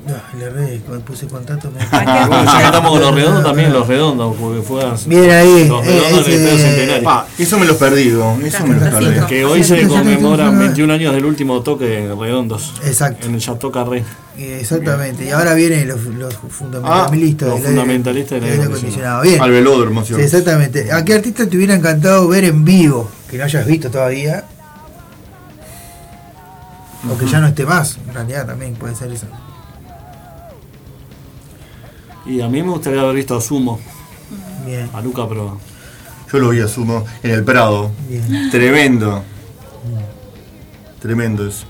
Ah, 0.08 0.22
le 0.38 0.44
erré, 0.46 0.80
cuando 0.86 1.04
puse 1.04 1.26
contacto. 1.26 1.70
Me... 1.70 1.84
Bueno, 1.86 2.44
ya 2.44 2.58
que 2.58 2.64
estamos 2.64 2.90
con 2.90 3.00
los 3.00 3.14
redondos, 3.14 3.44
también 3.44 3.72
los 3.72 3.86
redondos, 3.86 4.34
porque 4.36 4.62
fue 4.62 4.82
Bien 5.06 5.30
ahí, 5.30 5.68
Los 5.68 5.86
eh, 5.86 5.90
redondos 5.90 6.26
Centenario. 6.26 7.04
Pa, 7.04 7.26
eso 7.38 7.58
me 7.58 7.66
lo 7.66 7.76
perdí, 7.76 8.08
eso 8.08 8.66
me 8.66 8.74
lo 8.74 8.80
perdí. 8.80 9.26
Que 9.26 9.44
hoy 9.44 9.62
se 9.62 9.86
conmemoran 9.86 10.58
21 10.58 10.92
años 10.92 11.14
del 11.14 11.24
último 11.26 11.62
toque 11.62 11.84
de 11.84 12.14
redondos. 12.14 12.74
Exacto. 12.84 13.26
En 13.26 13.34
el 13.34 13.40
Chateau 13.40 13.70
Carré. 13.70 14.04
Eh, 14.38 14.58
Exactamente, 14.60 15.26
y 15.26 15.30
ahora 15.30 15.52
vienen 15.52 15.86
los, 15.86 16.02
los 16.02 16.34
fundamentalistas 16.34 17.48
Ah, 17.48 17.52
los 17.52 17.60
fundamentalistas 17.60 18.40
del 18.40 18.44
aire 18.44 18.62
aire 18.62 18.74
acondicionado. 18.74 19.22
Bien. 19.22 19.40
Al 19.42 19.50
velódromo, 19.50 20.02
exactamente. 20.02 20.90
¿A 20.92 21.04
qué 21.04 21.14
artista 21.14 21.46
te 21.46 21.56
hubiera 21.58 21.74
encantado 21.74 22.26
ver 22.26 22.44
en 22.44 22.64
vivo? 22.64 23.10
Que 23.28 23.36
no 23.36 23.44
hayas 23.44 23.66
visto 23.66 23.90
todavía. 23.90 24.44
O 27.10 27.18
que 27.18 27.26
ya 27.26 27.40
no 27.40 27.48
esté 27.48 27.66
más, 27.66 27.98
en 28.06 28.14
realidad 28.14 28.46
también 28.46 28.74
puede 28.74 28.94
ser 28.94 29.12
eso. 29.12 29.26
Y 32.26 32.40
a 32.40 32.48
mí 32.48 32.62
me 32.62 32.70
gustaría 32.70 33.00
haber 33.00 33.14
visto 33.16 33.36
a 33.36 33.40
Sumo, 33.40 33.80
Bien. 34.66 34.88
a 34.92 35.00
Luca 35.00 35.26
Proa. 35.28 35.56
Yo 36.32 36.38
lo 36.38 36.50
vi 36.50 36.60
a 36.60 36.68
Sumo 36.68 37.04
en 37.22 37.30
el 37.32 37.44
Prado. 37.44 37.90
Bien. 38.08 38.50
Tremendo. 38.50 39.24
Tremendo 41.00 41.46
eso. 41.48 41.64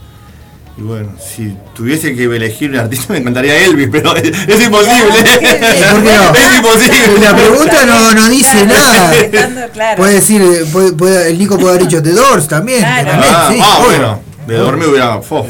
Y 0.77 0.83
bueno, 0.83 1.11
si 1.21 1.57
tuviese 1.75 2.15
que 2.15 2.25
elegir 2.25 2.71
un 2.71 2.77
artista 2.79 3.13
me 3.13 3.19
encantaría 3.21 3.65
Elvis, 3.65 3.89
pero 3.93 4.15
es, 4.17 4.25
es 4.49 4.65
imposible. 4.65 5.13
¿Por 5.13 6.03
qué 6.03 6.13
no? 6.15 6.35
Es 6.35 6.57
imposible. 6.57 7.21
La 7.23 7.37
pregunta 7.37 7.87
no, 7.87 8.15
no 8.15 8.29
dice 8.29 8.67
nada. 8.67 9.15
Estando 9.15 9.61
claro. 9.73 9.97
Puede 9.99 10.15
decir, 10.15 10.41
eh, 10.43 10.65
puede- 10.73 10.93
puede- 10.93 11.31
el 11.31 11.39
Nico 11.39 11.59
puede 11.59 11.75
haber 11.77 11.87
dicho 11.87 12.03
The 12.03 12.13
Doors 12.13 12.49
también. 12.49 12.81
Claro. 12.81 13.11
también, 13.11 13.35
Ah, 13.35 13.49
sí, 13.53 13.59
ah, 13.63 13.83
bueno, 13.85 14.21
de 14.47 14.55
dormir 14.57 14.89
hubiera. 14.89 15.21
fo, 15.23 15.47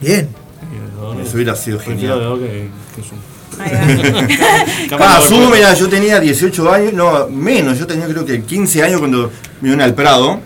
Bien. 0.00 0.28
Eso 1.24 1.34
hubiera 1.36 1.54
sido 1.56 1.78
genial. 1.78 2.18
que, 2.40 2.68
que. 2.96 3.02
Ah, 4.98 5.20
Zoom, 5.20 5.50
mira, 5.50 5.74
yo 5.74 5.88
tenía 5.88 6.20
18 6.20 6.72
años, 6.72 6.92
no, 6.92 7.26
menos, 7.28 7.78
yo 7.78 7.86
tenía 7.86 8.06
creo 8.06 8.24
que 8.24 8.42
15 8.42 8.82
años 8.82 9.00
cuando 9.00 9.30
me 9.60 9.70
vine 9.70 9.82
al 9.82 9.94
Prado 9.94 10.40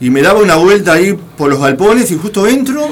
y 0.00 0.10
me 0.10 0.22
daba 0.22 0.40
una 0.40 0.56
vuelta 0.56 0.94
ahí 0.94 1.16
por 1.36 1.50
los 1.50 1.60
galpones 1.60 2.10
y 2.10 2.16
justo 2.16 2.46
entro 2.46 2.88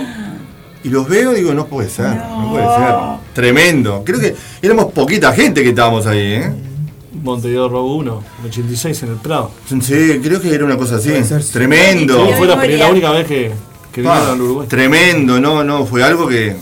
y 0.83 0.91
los 0.91 1.09
veo 1.09 1.33
y 1.33 1.37
digo, 1.37 1.55
no 1.55 1.67
puede 1.67 1.89
ser, 1.89 2.15
no, 2.15 2.51
puede 2.51 2.67
ser. 2.67 2.95
Tremendo. 3.33 4.03
Creo 4.05 4.21
que 4.21 4.35
éramos 4.61 4.93
poquita 4.93 5.33
gente 5.33 5.63
que 5.63 5.71
estábamos 5.71 6.07
ahí, 6.07 6.35
¿eh? 6.35 6.53
Montevideo 7.23 7.69
Robo 7.69 7.97
1, 7.97 8.25
86 8.45 9.03
en 9.05 9.09
el 9.09 9.17
Prado. 9.17 9.51
Sí, 9.67 10.21
creo 10.23 10.41
que 10.41 10.55
era 10.55 10.65
una 10.65 10.77
cosa 10.77 10.97
así. 10.97 11.11
Tremendo. 11.53 12.27
Sí, 12.27 12.33
fue 12.37 12.47
la, 12.47 12.89
única 12.89 13.11
vez 13.13 13.27
que, 13.27 13.53
que 13.93 14.01
Ah, 14.07 14.15
vinieron 14.15 14.29
al 14.29 14.41
Uruguay. 14.43 14.69
Tremendo, 14.69 15.41
no, 15.41 15.65
no, 15.65 15.87
fue 15.87 16.03
algo 16.03 16.29
que... 16.29 16.57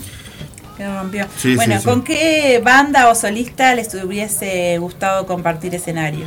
Que 0.77 0.91
rompió. 0.91 1.25
Sí, 1.37 1.55
bueno, 1.55 1.75
sí, 1.75 1.79
sí. 1.81 1.85
¿con 1.85 2.03
qué 2.03 2.61
banda 2.63 3.09
o 3.09 3.15
solista 3.15 3.75
les 3.75 3.93
hubiese 3.93 4.77
gustado 4.79 5.25
compartir 5.25 5.75
escenario? 5.75 6.25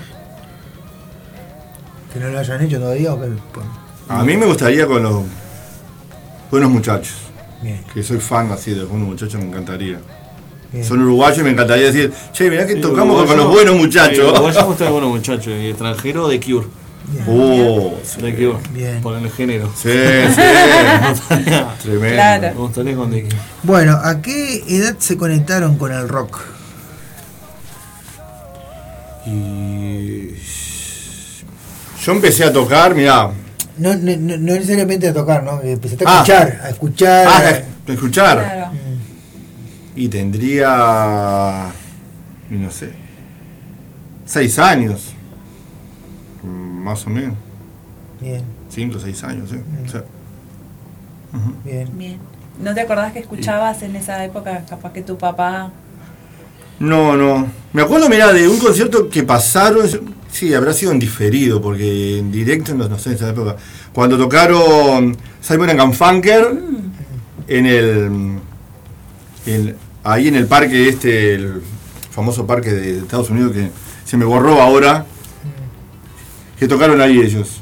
Que 2.12 2.20
no 2.20 2.28
lo 2.28 2.38
hayan 2.38 2.62
hecho 2.62 2.78
todavía 2.78 3.12
o 3.12 3.20
que. 3.20 3.26
pues, 3.52 3.66
A 4.08 4.22
mí 4.22 4.36
me 4.36 4.46
gustaría 4.46 4.86
con 4.86 5.02
los 5.02 5.24
buenos 6.50 6.70
muchachos. 6.70 7.14
Bien. 7.60 7.82
Que 7.92 8.02
soy 8.02 8.18
fan 8.20 8.50
así 8.52 8.70
de 8.72 8.80
los 8.80 8.88
buenos 8.88 9.08
muchachos, 9.08 9.40
me 9.40 9.46
encantaría. 9.46 9.98
Bien. 10.72 10.84
Son 10.84 11.00
uruguayos 11.00 11.38
y 11.38 11.42
me 11.42 11.50
encantaría 11.50 11.86
decir, 11.86 12.12
che, 12.32 12.48
mirá 12.50 12.66
que 12.66 12.76
tocamos 12.76 13.24
con 13.24 13.36
los 13.36 13.48
buenos 13.48 13.76
muchachos. 13.76 14.32
uruguayo 14.32 14.60
me 14.60 14.66
gusta 14.66 14.84
de 14.84 14.90
buenos 14.90 15.10
muchachos. 15.10 15.48
Y 15.60 15.68
extranjero 15.68 16.28
de 16.28 16.40
Cure. 16.40 16.66
Oh, 17.28 17.94
De 18.20 18.34
Cure. 18.34 18.58
Bien. 18.72 19.00
Por 19.00 19.16
el 19.16 19.30
género. 19.30 19.72
Sí, 19.76 19.88
sí. 20.34 20.42
Tremendo. 21.82 22.14
Claro. 22.16 22.70
Bueno, 23.62 23.92
¿a 24.02 24.20
qué 24.20 24.64
edad 24.68 24.96
se 24.98 25.16
conectaron 25.16 25.76
con 25.78 25.92
el 25.92 26.08
rock? 26.08 26.40
Y 29.26 30.30
yo 32.04 32.12
empecé 32.12 32.44
a 32.44 32.52
tocar, 32.52 32.94
mirá, 32.94 33.30
No, 33.78 33.94
no, 33.94 34.16
no- 34.16 34.36
no 34.38 34.54
necesariamente 34.54 35.08
a 35.08 35.12
tocar, 35.12 35.42
¿no? 35.42 35.60
Empezaste 35.60 36.04
a 36.06 36.08
Ah. 36.08 36.12
escuchar, 36.22 36.60
a 36.62 36.68
escuchar. 36.70 37.26
ah, 37.28 37.62
a 37.88 37.92
escuchar. 37.92 38.38
Claro. 38.38 38.70
Y 39.94 40.08
tendría, 40.08 41.72
no 42.50 42.70
sé, 42.70 42.90
seis 44.24 44.58
años, 44.58 45.12
Mm, 45.12 45.15
más 46.86 47.06
o 47.06 47.10
menos, 47.10 47.34
Bien, 48.20 48.42
cinco 48.70 48.96
o 48.96 49.00
seis 49.00 49.22
años, 49.24 49.50
sí. 49.50 49.56
Mm. 49.56 49.88
Sí. 49.90 49.98
bien. 51.64 51.88
Bien. 51.98 52.18
¿No 52.62 52.72
te 52.74 52.80
acordás 52.80 53.12
que 53.12 53.18
escuchabas 53.18 53.82
en 53.82 53.96
esa 53.96 54.24
época 54.24 54.64
capaz 54.68 54.92
que 54.92 55.02
tu 55.02 55.18
papá... 55.18 55.70
No, 56.78 57.16
no. 57.16 57.46
Me 57.72 57.82
acuerdo, 57.82 58.08
mira, 58.08 58.32
de 58.32 58.48
un 58.48 58.58
concierto 58.58 59.08
que 59.10 59.22
pasaron, 59.22 59.86
sí, 60.30 60.54
habrá 60.54 60.72
sido 60.72 60.92
en 60.92 60.98
diferido, 60.98 61.60
porque 61.60 62.18
en 62.18 62.30
directo 62.32 62.74
no, 62.74 62.88
no 62.88 62.98
sé, 62.98 63.10
en 63.10 63.14
esa 63.16 63.30
época. 63.30 63.56
Cuando 63.92 64.16
tocaron 64.16 65.16
Simon 65.40 65.70
and 65.70 65.78
Garfunkel 65.78 66.60
en 67.48 67.66
el, 67.66 68.38
en- 69.46 69.76
ahí 70.04 70.28
en 70.28 70.36
el 70.36 70.46
parque 70.46 70.88
este, 70.88 71.34
el 71.34 71.62
famoso 72.10 72.46
parque 72.46 72.70
de 72.72 72.98
Estados 72.98 73.28
Unidos 73.30 73.52
que 73.52 73.70
se 74.04 74.16
me 74.16 74.24
borró 74.24 74.60
ahora, 74.62 75.04
que 76.58 76.66
tocaron 76.68 77.00
ahí 77.00 77.18
ellos. 77.18 77.60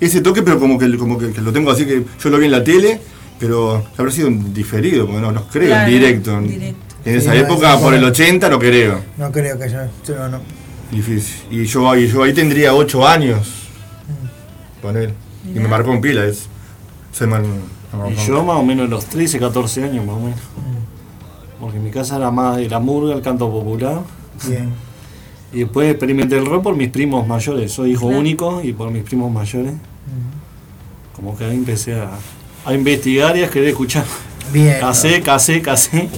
Ese 0.00 0.20
toque, 0.20 0.42
pero 0.42 0.58
como 0.58 0.78
que, 0.78 0.96
como 0.96 1.18
que, 1.18 1.30
que 1.32 1.40
lo 1.40 1.52
tengo 1.52 1.70
así 1.70 1.84
que 1.86 2.04
yo 2.22 2.30
lo 2.30 2.38
vi 2.38 2.46
en 2.46 2.52
la 2.52 2.64
tele, 2.64 3.00
pero 3.38 3.84
habrá 3.98 4.10
sido 4.10 4.30
diferido, 4.30 5.06
porque 5.06 5.20
no, 5.20 5.32
no 5.32 5.46
creo 5.48 5.68
Claro, 5.68 5.86
en 5.88 5.92
directo. 5.98 6.36
en 6.38 6.48
directo. 6.48 6.94
En 7.04 7.12
Sí, 7.12 7.18
esa 7.26 7.34
no, 7.34 7.40
época, 7.40 7.78
por 7.78 7.94
el 7.94 8.00
no. 8.02 8.08
80, 8.08 8.48
no 8.50 8.58
creo. 8.58 9.00
No 9.16 9.30
creo 9.32 9.58
que 9.58 9.64
haya. 9.64 9.90
No, 10.08 10.28
no. 10.28 10.40
Difícil. 10.90 11.34
Y 11.50 11.64
yo, 11.64 11.96
y 11.96 12.08
yo 12.08 12.22
ahí 12.22 12.32
tendría 12.34 12.74
8 12.74 13.06
años 13.06 13.48
con 14.82 14.96
él. 14.96 15.12
Y 15.54 15.58
me 15.58 15.68
marcó 15.68 15.92
en 15.92 16.00
pila 16.00 16.24
eso. 16.26 16.46
Se 17.12 17.26
man- 17.26 17.44
Y 18.10 18.26
yo 18.26 18.44
más 18.44 18.56
o 18.56 18.62
menos 18.62 18.88
los 18.88 19.04
13, 19.06 19.38
14 19.38 19.84
años 19.84 20.04
más 20.04 20.16
o 20.16 20.20
menos. 20.20 20.38
Porque 21.60 21.76
en 21.76 21.84
mi 21.84 21.90
casa 21.90 22.16
era 22.16 22.30
más 22.30 22.56
de 22.56 22.68
la 22.68 22.78
murga, 22.80 23.14
el 23.14 23.22
canto 23.22 23.50
popular. 23.50 24.00
Bien. 24.48 24.70
Y 25.52 25.60
después 25.60 25.90
experimenté 25.90 26.36
el 26.38 26.46
rock 26.46 26.62
por 26.62 26.76
mis 26.76 26.88
primos 26.90 27.26
mayores. 27.26 27.72
Soy 27.72 27.92
hijo 27.92 28.06
Claro. 28.06 28.20
único 28.20 28.60
y 28.62 28.72
por 28.72 28.90
mis 28.90 29.02
primos 29.02 29.32
mayores. 29.32 29.72
Como 31.14 31.36
que 31.36 31.44
ahí 31.44 31.56
empecé 31.56 31.94
a, 32.00 32.10
a 32.64 32.72
investigar 32.74 33.36
y 33.36 33.42
a 33.42 33.50
querer 33.50 33.68
escuchar. 33.70 34.04
Bien. 34.52 34.78
Casé, 34.80 35.20
casé, 35.22 35.60
casé. 35.62 36.08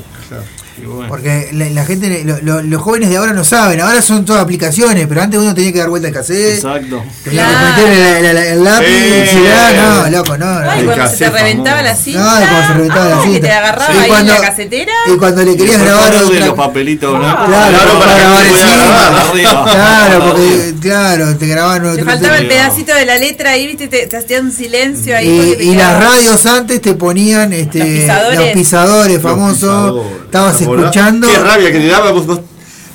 Bueno. 0.78 1.08
Porque 1.08 1.50
la, 1.52 1.68
la 1.70 1.84
gente, 1.84 2.24
lo- 2.24 2.40
lo- 2.40 2.62
los 2.62 2.82
jóvenes 2.82 3.10
de 3.10 3.16
ahora 3.18 3.32
no 3.32 3.44
saben, 3.44 3.80
ahora 3.80 4.00
son 4.02 4.24
todas 4.24 4.42
aplicaciones, 4.42 5.06
pero 5.06 5.22
antes 5.22 5.38
uno 5.38 5.54
tenía 5.54 5.72
que 5.72 5.78
dar 5.78 5.88
vuelta 5.90 6.08
al 6.08 6.14
cassette, 6.14 6.56
Exacto. 6.56 7.04
tenía 7.24 7.46
que 7.46 7.82
meter 7.82 7.92
el, 7.92 8.24
el- 8.24 8.36
el 8.36 8.64
lápiz, 8.64 8.86
Sí. 8.86 9.36
girar, 9.38 9.74
no, 9.74 10.10
loco, 10.10 10.38
no. 10.38 10.60
no. 10.60 10.70
Ay, 10.70 10.80
El 10.80 10.86
cuando 10.86 11.08
se 11.08 11.16
te 11.16 11.30
reventaba 11.30 11.76
famoso. 11.76 11.82
la 11.84 11.94
cinta. 11.96 12.20
No, 12.20 12.42
y 12.42 12.46
cuando 12.48 12.66
se 12.68 12.72
reventaba 12.74 13.04
la 13.08 13.16
ah, 13.16 13.22
cinta. 13.22 13.34
Que 13.40 13.40
te 13.46 13.52
agarraba 13.52 13.94
Y 13.94 13.98
ahí 13.98 14.08
cuando- 14.08 14.32
en 14.34 14.40
la 14.40 14.46
casetera. 14.48 14.92
Y 15.12 15.16
cuando 15.18 15.42
le 15.42 15.56
querías 15.56 15.80
grabar 15.82 16.14
otra 16.14 16.46
los 16.46 16.54
papelitos 16.56 17.18
blancos. 17.18 17.46
Claro, 17.48 17.76
Claro, 17.76 17.98
para 17.98 18.12
para 18.12 18.18
grabar 18.18 18.46
arriba. 19.30 19.64
Claro, 19.72 20.24
porque, 20.28 20.71
claro, 20.82 21.36
te 21.38 21.46
grababan 21.46 21.82
Te 21.82 21.88
otro 21.88 22.04
faltaba 22.04 22.38
el 22.38 22.48
pedacito 22.48 22.94
de 22.94 23.06
la 23.06 23.16
letra 23.16 23.50
ahí, 23.52 23.66
viste, 23.66 23.88
te, 23.88 24.06
te 24.06 24.16
hacían 24.18 24.46
un 24.46 24.52
silencio 24.52 25.16
ahí. 25.16 25.54
te 25.56 25.64
Y, 25.64 25.70
y 25.70 25.74
las 25.74 25.98
radios 26.02 26.44
antes 26.44 26.80
te 26.82 26.94
ponían 26.94 27.52
este, 27.52 27.78
Los 27.78 27.88
pisadores. 27.88 28.38
los 28.40 28.48
pisadores 28.50 29.12
Los 29.14 29.22
famosos. 29.22 29.54
pisadores. 29.60 30.22
Estabas 30.24 30.56
¿Te 30.58 30.64
escuchando. 30.64 31.28
Qué 31.30 31.38
rabia 31.38 31.72
que 31.72 31.78
te 31.78 31.86
daba 31.86 32.10
vos, 32.12 32.26
vos 32.26 32.40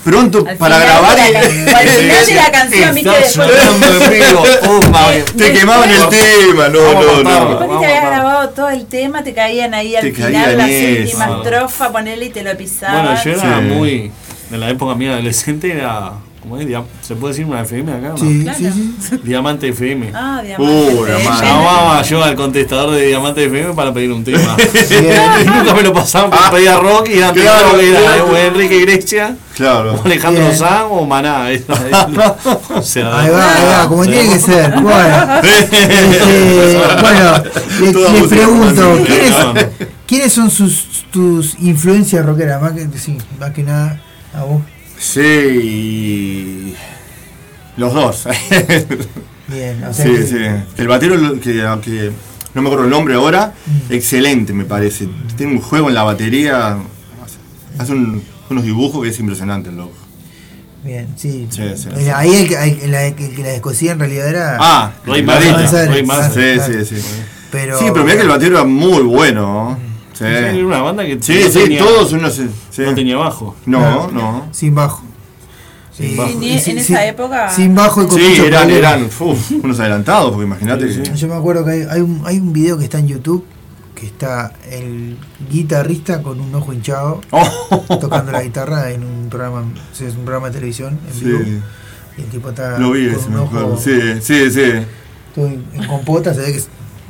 pronto 0.03 0.45
Al 0.47 0.55
para 0.55 0.80
grabar. 0.80 1.18
la 1.18 1.41
can- 1.41 1.76
al 1.76 1.88
final 1.89 2.26
de 2.26 2.34
la 2.35 2.51
canción, 2.51 2.95
viste, 2.95 3.09
después-. 3.09 4.57
Pumba, 4.64 5.11
que- 5.11 5.23
Te 5.34 5.53
quemaban 5.53 5.89
el 5.89 6.07
tema, 6.09 6.69
no, 6.69 6.93
no, 6.93 7.23
no. 7.23 7.49
Después 7.59 7.69
que 7.72 7.77
te 7.80 7.85
habías 7.93 8.03
grabado 8.05 8.49
todo 8.49 8.69
el 8.69 8.85
tema, 8.85 9.23
te 9.23 9.34
caían 9.34 9.73
ahí 9.73 9.95
al 9.97 10.03
Te 10.03 10.11
final 10.14 10.31
caían 10.34 10.57
la 10.57 10.69
eso. 10.69 10.97
séptima 11.11 11.38
estrofa, 11.43 11.91
ponerle 11.91 12.26
y 12.26 12.30
te 12.30 12.43
lo 12.43 12.55
pisaban. 12.57 13.03
Bueno, 13.05 13.23
yo 13.23 13.31
era 13.31 13.59
muy. 13.59 14.11
De 14.49 14.57
la 14.57 14.69
época 14.69 14.95
mía 14.95 15.11
adolescente 15.14 15.72
era. 15.73 16.14
¿Cómo 16.47 16.61
es? 16.61 16.67
Dia- 16.67 16.83
¿Se 17.01 17.15
puede 17.15 17.33
decir 17.33 17.45
una 17.45 17.61
FM 17.61 17.91
acá? 17.91 18.09
no? 18.09 18.17
Sí, 18.17 18.41
Claro. 18.43 18.57
sí, 18.59 18.95
sí. 19.09 19.19
Diamante 19.23 19.67
FM. 19.69 20.11
Ah, 20.13 20.41
diamante. 20.43 20.63
Uh, 20.73 21.05
FM. 21.05 21.23
madre. 21.29 21.47
Llamaba 21.47 22.01
yo 22.03 22.23
al 22.23 22.35
contestador 22.35 22.91
de 22.95 23.05
Diamante 23.07 23.43
FM 23.45 23.73
para 23.73 23.93
pedir 23.93 24.11
un 24.13 24.23
tema. 24.23 24.55
Y 25.41 25.45
nunca 25.49 25.73
me 25.73 25.81
lo 25.83 25.93
pasaban 25.93 26.29
porque 26.29 26.45
pedía 26.51 26.77
rock 26.79 27.09
y 27.09 27.21
antes 27.21 27.43
Claro, 27.43 27.71
rock 27.71 27.81
era 27.81 27.99
claro. 27.99 28.25
o 28.31 28.37
Enrique 28.37 28.77
Iglesias, 28.77 29.31
Claro. 29.55 29.95
o 29.95 30.05
Alejandro 30.05 30.43
Bien. 30.45 30.57
Sanz 30.57 30.85
o 30.89 31.05
Maná. 31.05 31.47
O 32.75 32.81
sea, 32.81 33.19
Ahí 33.19 33.29
va, 33.29 33.53
ahí 33.55 33.65
va, 33.83 33.87
como 33.89 34.03
tiene 34.05 34.29
que 34.29 34.39
ser. 34.39 34.71
Bueno, 34.79 35.39
este, 35.43 36.77
bueno 37.01 37.43
le, 37.81 37.91
Toda 37.93 38.13
le 38.13 38.19
música 38.21 38.35
pregunto. 38.35 38.99
¿quiénes. 39.05 39.67
¿quiénes 40.07 40.31
son 40.33 40.49
sus, 40.49 41.05
tus 41.11 41.55
influencias 41.59 42.25
rockeras? 42.25 42.61
Más 42.61 42.71
que, 42.73 42.87
sí, 42.97 43.17
más 43.39 43.51
que 43.51 43.63
nada 43.63 43.99
a 44.33 44.43
vos. 44.43 44.61
Sí. 44.99 46.73
Los 47.77 47.93
dos. 47.93 48.27
Bien, 49.47 49.83
o 49.83 49.93
sea 49.93 50.05
Sí, 50.05 50.17
sí. 50.27 50.37
El 50.77 50.87
batero, 50.87 51.15
lo- 51.15 51.39
que, 51.39 51.53
que 51.83 52.11
no 52.53 52.61
me 52.61 52.67
acuerdo 52.67 52.85
el 52.85 52.89
nombre 52.91 53.13
ahora, 53.15 53.53
excelente 53.89 54.51
me 54.53 54.65
parece. 54.65 55.07
Tiene 55.37 55.53
un 55.53 55.61
juego 55.61 55.87
en 55.89 55.95
la 55.95 56.03
batería, 56.03 56.77
hace- 57.77 57.91
un- 57.93 58.23
unos 58.49 58.63
dibujos 58.63 59.03
que 59.03 59.09
es 59.09 59.19
impresionante 59.19 59.69
el 59.69 59.77
loco. 59.77 59.93
Bien, 60.83 61.07
sí. 61.17 61.47
Sí. 61.49 61.61
Ahí 62.13 62.33
el, 62.35 62.47
que- 62.47 62.63
el, 62.63 62.79
que 62.79 62.87
la- 62.87 63.05
el 63.07 63.15
que 63.15 63.41
la 63.43 63.49
descosía 63.49 63.91
en 63.93 63.99
realidad 63.99 64.27
era. 64.29 64.57
Ah. 64.59 64.91
Rey 65.05 65.21
Marita. 65.23 65.67
Sí, 65.67 66.05
Claro. 66.05 66.33
sí, 66.85 66.85
sí. 66.95 67.01
Pero, 67.51 67.79
Sí, 67.79 67.85
pero 67.93 68.03
mira 68.03 68.15
que 68.17 68.23
el 68.23 68.27
batero 68.29 68.55
era 68.57 68.65
muy 68.65 69.03
bueno. 69.03 69.77
Sí, 70.18 70.23
Era 70.26 70.65
una 70.65 70.81
banda 70.81 71.06
que 71.06 71.18
sí, 71.22 71.39
no 71.44 71.49
sí, 71.52 71.60
tenía- 71.60 71.80
todos 71.80 72.11
unos. 72.14 72.34
Sí. 72.34 72.81
no 72.81 72.95
tenía 72.95 73.18
bajo. 73.18 73.56
No, 73.65 73.80
Claro. 73.80 74.10
no. 74.11 74.48
Sin 74.52 74.73
bajo. 74.76 75.03
Sin 75.94 76.10
Sí, 76.11 76.15
bajo. 76.18 76.30
Sin- 76.31 76.44
en 76.44 76.60
sin- 76.60 76.77
esa 76.77 77.06
época. 77.06 77.49
Sin 77.49 77.76
bajo 77.76 78.03
y 78.03 78.07
con 78.07 78.18
Sí, 78.19 78.35
eran, 78.45 78.69
eran 78.69 79.03
uf, 79.06 79.52
unos 79.52 79.80
adelantados, 79.80 80.31
porque 80.31 80.45
imagínate 80.45 80.91
Sí. 80.94 81.03
Yo 81.15 81.27
me 81.27 81.35
acuerdo 81.35 81.65
que 81.65 81.72
hay, 81.72 81.81
hay 81.89 82.02
un, 82.02 82.22
hay 82.26 82.38
un 82.39 82.53
video 82.53 82.77
que 82.77 82.84
está 82.85 82.99
en 82.99 83.07
YouTube 83.07 83.44
que 83.95 84.06
está 84.06 84.53
el 84.69 85.18
guitarrista 85.49 86.22
con 86.22 86.39
un 86.39 86.53
ojo 86.53 86.72
hinchado 86.72 87.22
Oh, 87.31 87.98
tocando 87.99 88.31
la 88.31 88.44
guitarra 88.44 88.91
en 88.91 89.03
un 89.03 89.27
programa, 89.27 89.61
o 89.61 89.95
sea, 89.95 90.07
es 90.07 90.14
un 90.15 90.23
programa 90.23 90.48
de 90.48 90.53
televisión 90.53 90.99
en 91.11 91.19
vivo. 91.26 91.39
sí, 91.44 91.60
Y 92.18 92.22
el 92.22 92.27
tipo 92.27 92.49
está 92.49 92.77
lo 92.77 92.91
vi 92.91 93.10
con 93.10 93.26
un 93.26 93.34
me 93.34 93.39
ojo 93.39 93.57
acuerdo. 93.57 93.77
Sí, 93.77 93.99
sí, 94.22 94.52
sí. 94.52 94.72
todo 95.34 95.48
en, 95.48 95.65
en 95.73 95.88
compota, 95.88 96.31
se 96.35 96.41
ve 96.41 96.53
que 96.53 96.61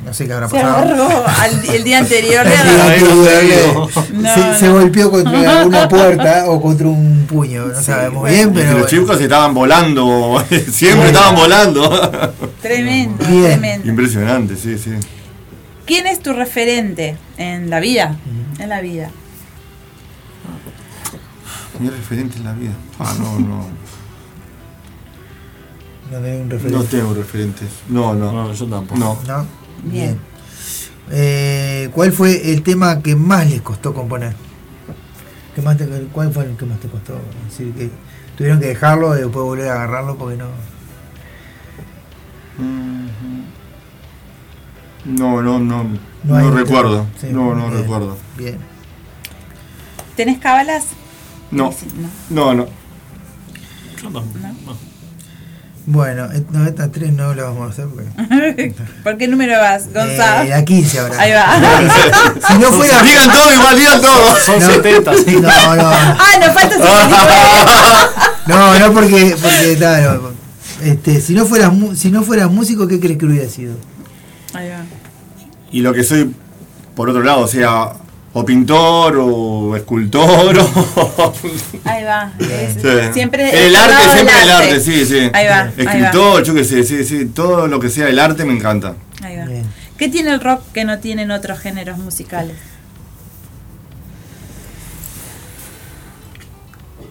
No 0.04 0.14
sé 0.14 0.26
qué 0.26 0.32
habrá 0.32 0.48
Se 0.48 0.54
pasado. 0.54 0.76
agarró 0.76 1.26
al- 1.26 1.64
el 1.74 1.84
día 1.84 1.98
anterior. 1.98 2.46
El 2.46 2.52
día 2.52 2.84
anterior, 2.84 3.74
No, 4.12 4.28
se, 4.34 4.40
no. 4.40 4.54
se 4.58 4.68
golpeó 4.68 5.10
contra 5.10 5.66
una 5.66 5.88
puerta 5.88 6.44
o 6.48 6.62
contra 6.62 6.86
un 6.86 7.26
puño, 7.28 7.66
no 7.66 7.82
sabemos 7.82 8.28
bien, 8.30 8.50
Y 8.50 8.52
pero 8.52 8.64
los 8.64 8.72
bueno. 8.82 8.86
chicos 8.88 9.20
estaban 9.20 9.52
volando, 9.54 10.42
siempre 10.70 11.08
estaban 11.08 11.34
volando. 11.34 12.32
Tremendo, 12.62 13.24
Bien. 13.26 13.44
tremendo. 13.44 13.88
Impresionante, 13.88 14.56
sí, 14.56 14.78
sí. 14.78 14.92
¿Quién 15.84 16.06
es 16.06 16.20
tu 16.20 16.32
referente 16.32 17.16
en 17.36 17.68
la 17.68 17.80
vida? 17.80 18.16
En 18.58 18.68
la 18.68 18.80
vida. 18.80 19.10
Mi 21.80 21.88
referente 21.90 22.36
en 22.38 22.44
la 22.44 22.52
vida. 22.52 22.72
Ah, 22.98 23.14
no, 23.18 23.38
no. 23.38 23.66
No 26.10 26.18
tengo 26.20 26.42
un 26.42 26.50
referente. 26.50 26.78
No 26.78 26.84
tengo 26.84 27.14
referentes. 27.14 27.68
No, 27.88 28.14
no. 28.14 28.32
No, 28.32 28.52
yo 28.52 28.66
tampoco. 28.66 28.98
No. 28.98 29.18
¿No? 29.26 29.46
Bien. 29.84 30.18
Eh, 31.10 31.90
¿Cuál 31.94 32.12
fue 32.12 32.52
el 32.52 32.62
tema 32.62 33.02
que 33.02 33.16
más 33.16 33.48
les 33.48 33.62
costó 33.62 33.94
componer? 33.94 34.34
¿Qué 35.54 35.62
más 35.62 35.76
te- 35.76 35.86
¿Cuál 36.12 36.32
fue 36.32 36.44
el 36.44 36.56
que 36.56 36.66
más 36.66 36.78
te 36.80 36.88
costó? 36.88 37.14
Es 37.48 37.58
decir, 37.58 37.72
que 37.74 37.90
tuvieron 38.36 38.60
que 38.60 38.66
dejarlo 38.66 39.16
y 39.16 39.20
después 39.22 39.44
volver 39.44 39.68
a 39.68 39.74
agarrarlo 39.74 40.16
porque 40.16 40.36
no. 40.36 40.46
No, 45.04 45.42
no, 45.42 45.58
no. 45.58 45.84
No 46.24 46.38
No, 46.40 46.50
recuerdo. 46.50 47.06
Sí, 47.20 47.28
no, 47.30 47.54
no 47.54 47.68
bien. 47.68 47.80
recuerdo. 47.82 48.16
Bien. 48.36 48.58
¿Tenés 50.16 50.38
cábalas? 50.38 50.84
No. 51.50 51.72
No. 52.30 52.54
No, 52.54 52.54
no. 52.54 52.66
Bueno, 55.90 56.26
eh, 56.30 56.42
no, 56.50 56.66
esta 56.66 56.90
3 56.92 57.12
no 57.14 57.32
la 57.34 57.44
vamos 57.44 57.66
a 57.68 57.72
hacer 57.72 57.86
porque. 57.86 58.74
¿Por 59.02 59.16
qué 59.16 59.26
número 59.26 59.58
vas, 59.58 59.86
Gonzalo? 59.92 60.42
Eh, 60.44 60.48
la 60.50 60.62
15 60.62 60.98
ahora. 60.98 61.18
Ahí 61.18 61.32
va. 61.32 61.46
si 62.48 62.58
no 62.58 62.70
fuera. 62.72 63.02
Digan 63.02 63.32
todo 63.32 63.54
igual, 63.54 63.78
digan 63.78 64.00
todo. 64.02 64.36
Son 64.44 64.58
No. 64.60 64.66
70, 64.66 65.14
sí. 65.14 65.36
No, 65.36 65.76
no. 65.76 65.90
ah, 65.90 66.16
nos 66.40 66.52
falta 66.52 66.74
ese 66.74 66.84
No, 68.48 68.78
no 68.78 68.92
porque, 68.92 69.34
porque 69.40 69.76
claro, 69.78 70.32
este, 70.82 71.20
si 71.22 71.32
no 71.34 71.46
fueras 71.46 71.72
mu- 71.72 71.94
si 71.94 72.10
no 72.10 72.22
fueras 72.22 72.50
músico, 72.50 72.86
¿qué 72.86 73.00
crees 73.00 73.18
que 73.18 73.24
hubiera 73.26 73.48
sido? 73.48 73.74
Ahí 74.52 74.68
va. 74.68 74.84
Y 75.72 75.80
lo 75.80 75.94
que 75.94 76.04
soy, 76.04 76.34
por 76.94 77.08
otro 77.08 77.22
lado, 77.22 77.40
o 77.40 77.48
sea, 77.48 77.92
o 78.38 78.44
pintor 78.44 79.16
o 79.20 79.76
escultor 79.76 80.58
o... 80.58 81.32
Ahí 81.84 82.04
va. 82.04 82.32
Es- 82.38 82.74
Sí. 82.82 83.12
Siempre 83.12 83.66
el 83.66 83.74
arte, 83.74 84.12
siempre 84.14 84.42
el 84.42 84.50
arte, 84.50 84.80
sí, 84.80 85.04
sí. 85.04 85.18
Ahí 85.32 85.46
va, 85.46 85.60
ahí 85.62 85.72
va. 85.76 85.82
Escritor, 85.82 86.42
yo 86.44 86.54
qué 86.54 86.64
sé, 86.64 86.84
sí, 86.84 87.04
sí, 87.04 87.26
todo 87.26 87.66
lo 87.66 87.80
que 87.80 87.88
sea 87.88 88.08
el 88.08 88.18
arte 88.18 88.44
me 88.44 88.52
encanta. 88.54 88.94
Ahí 89.22 89.36
va. 89.36 89.46
¿Qué 89.96 90.08
tiene 90.08 90.30
el 90.30 90.40
rock 90.40 90.62
que 90.72 90.84
no 90.84 90.98
tienen 91.00 91.30
otros 91.32 91.58
géneros 91.58 91.98
musicales? 91.98 92.56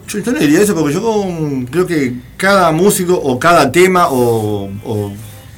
Yo, 0.08 0.20
yo 0.20 0.32
no 0.32 0.38
diría 0.38 0.62
eso 0.62 0.74
porque 0.74 0.94
yo 0.94 1.26
creo 1.70 1.86
que 1.86 2.14
cada 2.36 2.72
músico 2.72 3.14
o 3.14 3.38
cada 3.38 3.70
tema 3.70 4.08
o, 4.08 4.70
o 4.84 5.12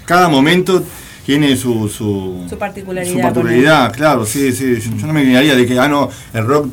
cada 0.05 0.28
momento 0.28 0.82
tiene 1.31 1.57
su, 1.57 1.89
su, 1.89 2.44
Su 2.51 2.59
particularidad. 2.59 3.15
su 3.15 3.20
particularidad, 3.20 3.93
claro, 3.93 4.27
sí, 4.27 4.51
sí. 4.52 4.81
Yo, 4.98 5.07
no 5.07 5.12
me 5.12 5.23
guiaría 5.23 5.55
de 5.55 5.65
que, 5.65 5.78
ah, 5.78 5.86
no, 5.86 6.09
el 6.32 6.44
rock 6.44 6.66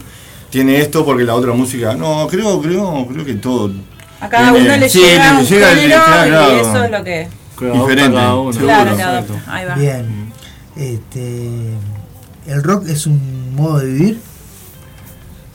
tiene 0.50 0.80
esto 0.80 1.06
porque 1.06 1.24
la 1.24 1.36
otra 1.36 1.54
música. 1.54 1.94
No, 1.94 2.28
creo, 2.28 2.60
creo, 2.60 3.06
creo 3.06 3.24
que 3.24 3.36
todo. 3.36 3.72
A 4.20 4.28
cada 4.28 4.52
tiene- 4.52 4.66
uno 4.68 4.78
le 4.78 4.90
sí, 4.90 4.98
llega 5.00 5.34
le 5.34 5.40
un 5.42 5.46
llega 5.46 5.72
el- 5.74 5.78
género 5.80 6.02
claro, 6.04 6.26
y 6.26 6.30
claro. 6.32 6.56
eso 6.72 6.84
es 6.86 6.92
lo 6.92 7.04
que... 7.04 7.28
Diferente, 7.60 8.14
cada 8.18 8.36
uno. 8.36 8.60
Claro. 8.60 9.26
Ahí 9.48 9.66
va. 9.68 9.76
Bien. 9.76 10.34
Este, 10.76 11.50
el 12.48 12.64
rock 12.64 12.88
es 12.88 13.06
un 13.06 13.54
modo 13.56 13.78
de 13.78 13.86
vivir. 13.86 14.20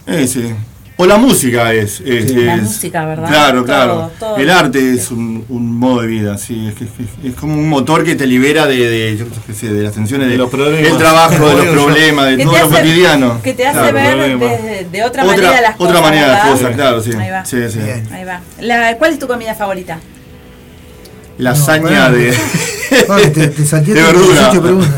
Eh, 0.06 0.28
sí. 0.28 0.54
O 0.98 1.06
la 1.06 1.16
música 1.16 1.72
es. 1.72 2.00
es- 2.04 2.30
La 2.32 2.56
es- 2.56 2.62
música, 2.62 3.04
¿verdad? 3.06 3.26
Claro, 3.28 3.56
Todo, 3.58 3.64
claro. 3.64 4.10
todo. 4.20 4.36
El 4.36 4.50
arte 4.50 4.92
es 4.94 5.10
un, 5.10 5.44
un 5.48 5.76
modo 5.78 6.02
de 6.02 6.06
vida, 6.06 6.36
sí. 6.38 6.68
Es, 6.68 6.74
que- 6.74 6.84
es- 6.84 7.32
es 7.32 7.34
como 7.34 7.54
un 7.54 7.68
motor 7.68 8.04
que 8.04 8.14
te 8.14 8.26
libera 8.26 8.66
de, 8.66 8.76
de, 8.88 9.16
yo 9.16 9.24
qué 9.46 9.54
sé, 9.54 9.72
de 9.72 9.82
las 9.82 9.94
tensiones 9.94 10.28
de, 10.28 10.36
los 10.36 10.50
problemas. 10.50 10.82
del 10.82 10.98
trabajo, 10.98 11.32
de 11.32 11.38
los 11.40 11.54
Bueno, 11.66 11.72
problemas, 11.84 12.26
de 12.36 12.44
todo 12.44 12.52
te 12.54 12.60
lo 12.60 12.68
cotidiano. 12.68 13.42
Que 13.42 13.54
te 13.54 13.66
hace 13.66 13.78
Claro. 13.78 13.94
ver 13.94 14.38
de, 14.38 14.86
de 14.92 15.02
otra, 15.04 15.24
Otra- 15.24 15.36
manera 15.36 15.60
las 15.62 15.74
otra 15.74 15.86
cosas. 15.86 16.02
manera 16.02 16.28
las 16.28 16.46
cosas, 16.48 16.74
claro, 16.76 17.02
sí. 17.02 17.10
Ahí 17.18 17.30
va. 17.30 17.44
Sí, 17.44 17.56
sí. 17.70 17.78
Ahí 18.12 18.24
va. 18.24 18.40
La- 18.60 18.96
¿Cuál 18.98 19.12
es 19.14 19.18
tu 19.18 19.26
comida 19.26 19.54
favorita? 19.54 19.98
Lasaña 21.38 22.10
No, 22.10 22.16
de. 22.16 22.34
Ay, 23.08 23.30
te, 23.34 23.48
te 23.48 23.62
De 23.62 23.70
como 23.82 23.94
verdura. 23.94 24.40
18 24.50 24.62
preguntas. 24.62 24.90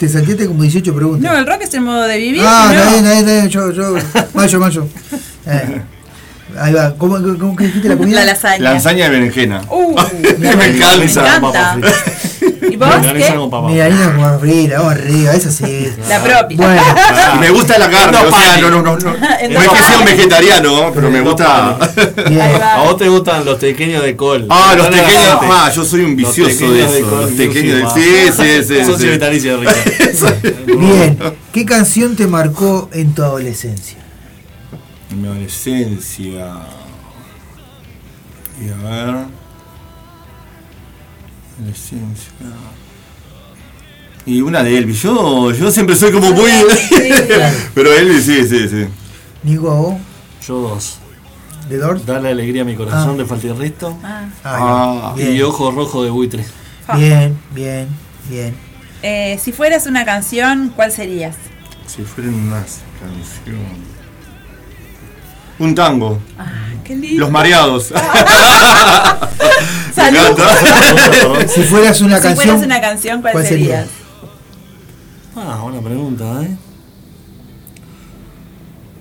Te 0.00 0.08
salteaste 0.08 0.46
como 0.46 0.62
18 0.62 0.94
preguntas. 0.94 1.30
No, 1.30 1.38
el 1.38 1.46
rock 1.46 1.60
es 1.60 1.74
el 1.74 1.82
modo 1.82 2.04
de 2.04 2.16
vivir. 2.16 2.40
ah, 2.42 2.72
¿no? 2.74 2.90
bien, 2.90 3.04
está 3.04 3.32
bien, 3.32 3.48
yo, 3.50 3.70
yo. 3.70 3.94
Mayo, 4.32 4.58
mayo. 4.58 4.88
Eh, 5.46 5.80
ahí 6.60 6.72
va. 6.72 6.94
¿Cómo, 6.96 7.16
cómo 7.38 7.56
que 7.56 7.64
dijiste 7.64 7.88
la 7.88 7.96
comida? 7.96 8.20
La 8.20 8.26
lasaña. 8.26 8.72
Lasaña 8.72 9.04
de 9.04 9.10
berenjena. 9.10 9.62
Uh, 9.68 9.94
me 10.38 10.48
encanta. 10.48 10.96
me 10.98 11.48
encanta. 11.48 11.92
¿Y 12.70 12.76
vos 12.76 12.88
qué? 13.12 13.34
con 13.34 13.50
papa. 13.50 13.68
Mira, 13.68 14.38
frita, 14.38 14.78
vamos 14.78 14.92
arriba, 14.92 15.32
eso 15.32 15.50
sí. 15.50 15.92
La 16.08 16.22
propia. 16.22 16.56
Bueno, 16.56 16.82
Y 17.34 17.38
me 17.38 17.50
gusta 17.50 17.78
la 17.78 17.90
carne, 17.90 18.18
o 18.18 18.30
sea, 18.30 18.58
no, 18.58 18.70
no, 18.70 18.82
no, 18.82 18.96
no. 18.96 19.16
No 19.50 19.62
es 19.62 19.68
que 19.68 19.78
sea 19.78 19.98
un 19.98 20.04
vegetariano, 20.04 20.92
pero 20.94 21.10
me 21.10 21.20
gusta. 21.20 21.76
A 21.76 22.82
vos 22.84 22.96
te 22.96 23.08
gustan 23.08 23.44
los 23.44 23.58
pequeños 23.58 24.02
de 24.02 24.16
col. 24.16 24.46
Ah, 24.48 24.74
los 24.76 24.88
pequeños. 24.88 25.38
Ah, 25.42 25.70
yo 25.74 25.84
soy 25.84 26.02
un 26.02 26.16
vicioso 26.16 26.72
de 26.72 26.84
eso. 26.84 27.20
Los 27.22 27.30
pequeños 27.32 27.76
de. 27.76 27.82
más. 27.84 27.94
Sí, 27.94 28.26
sí, 28.36 28.64
sí. 28.64 28.84
Socio 28.84 28.98
sí. 28.98 29.08
vitalicio 29.08 29.58
de 29.58 29.66
Ricardo. 29.66 30.36
Bien. 30.78 31.18
¿Qué 31.52 31.64
canción 31.64 32.16
te 32.16 32.26
marcó 32.26 32.88
en 32.92 33.14
tu 33.14 33.22
adolescencia? 33.22 33.99
En 35.10 35.22
mi 35.22 35.28
adolescencia. 35.28 36.54
Y 38.60 38.68
a 38.68 38.76
ver. 38.76 39.14
Adolescencia. 41.58 42.32
Y 44.26 44.40
una 44.42 44.62
de 44.62 44.76
Elvis. 44.78 45.02
Yo, 45.02 45.50
yo 45.52 45.70
siempre 45.70 45.96
soy 45.96 46.12
como 46.12 46.30
muy. 46.32 46.50
Pero 47.74 47.92
Elvis, 47.92 48.24
sí, 48.24 48.46
sí, 48.46 48.68
sí. 48.68 48.86
Nico, 49.42 49.70
¿a 49.70 49.74
vos? 49.74 49.94
Yo 50.46 50.58
dos. 50.60 50.98
¿De 51.68 51.76
Doors? 51.78 52.04
Dale 52.04 52.30
alegría 52.30 52.62
a 52.62 52.64
mi 52.64 52.74
corazón 52.74 53.14
Ah. 53.14 53.18
de 53.18 53.24
Faltirristo. 53.26 53.96
Ah. 54.02 54.28
Ah, 54.44 55.14
Ah, 55.16 55.20
Y 55.20 55.40
ojo 55.42 55.70
rojo 55.70 56.02
de 56.02 56.10
buitre. 56.10 56.44
Bien, 56.96 57.38
bien, 57.54 57.88
bien. 58.28 58.54
Eh, 59.02 59.38
si 59.42 59.52
fueras 59.52 59.86
una 59.86 60.04
canción, 60.04 60.72
¿cuál 60.74 60.90
serías? 60.92 61.36
Si 61.86 62.02
fuera 62.02 62.28
una 62.30 62.64
canción. 63.00 63.90
Un 65.60 65.74
tango. 65.74 66.18
Qué 66.84 66.96
lindo. 66.96 67.20
Los 67.20 67.30
mareados. 67.30 67.92
Salud. 69.94 70.36
Si 71.46 71.62
fueras 71.62 72.00
una 72.00 72.16
si 72.16 72.22
canción. 72.22 72.46
fueras 72.46 72.62
una 72.64 72.80
canción, 72.80 73.20
¿cuál, 73.20 73.32
¿cuál 73.34 73.46
sería? 73.46 73.86
Ah, 75.36 75.60
buena 75.62 75.80
pregunta, 75.80 76.42
¿eh? 76.42 76.56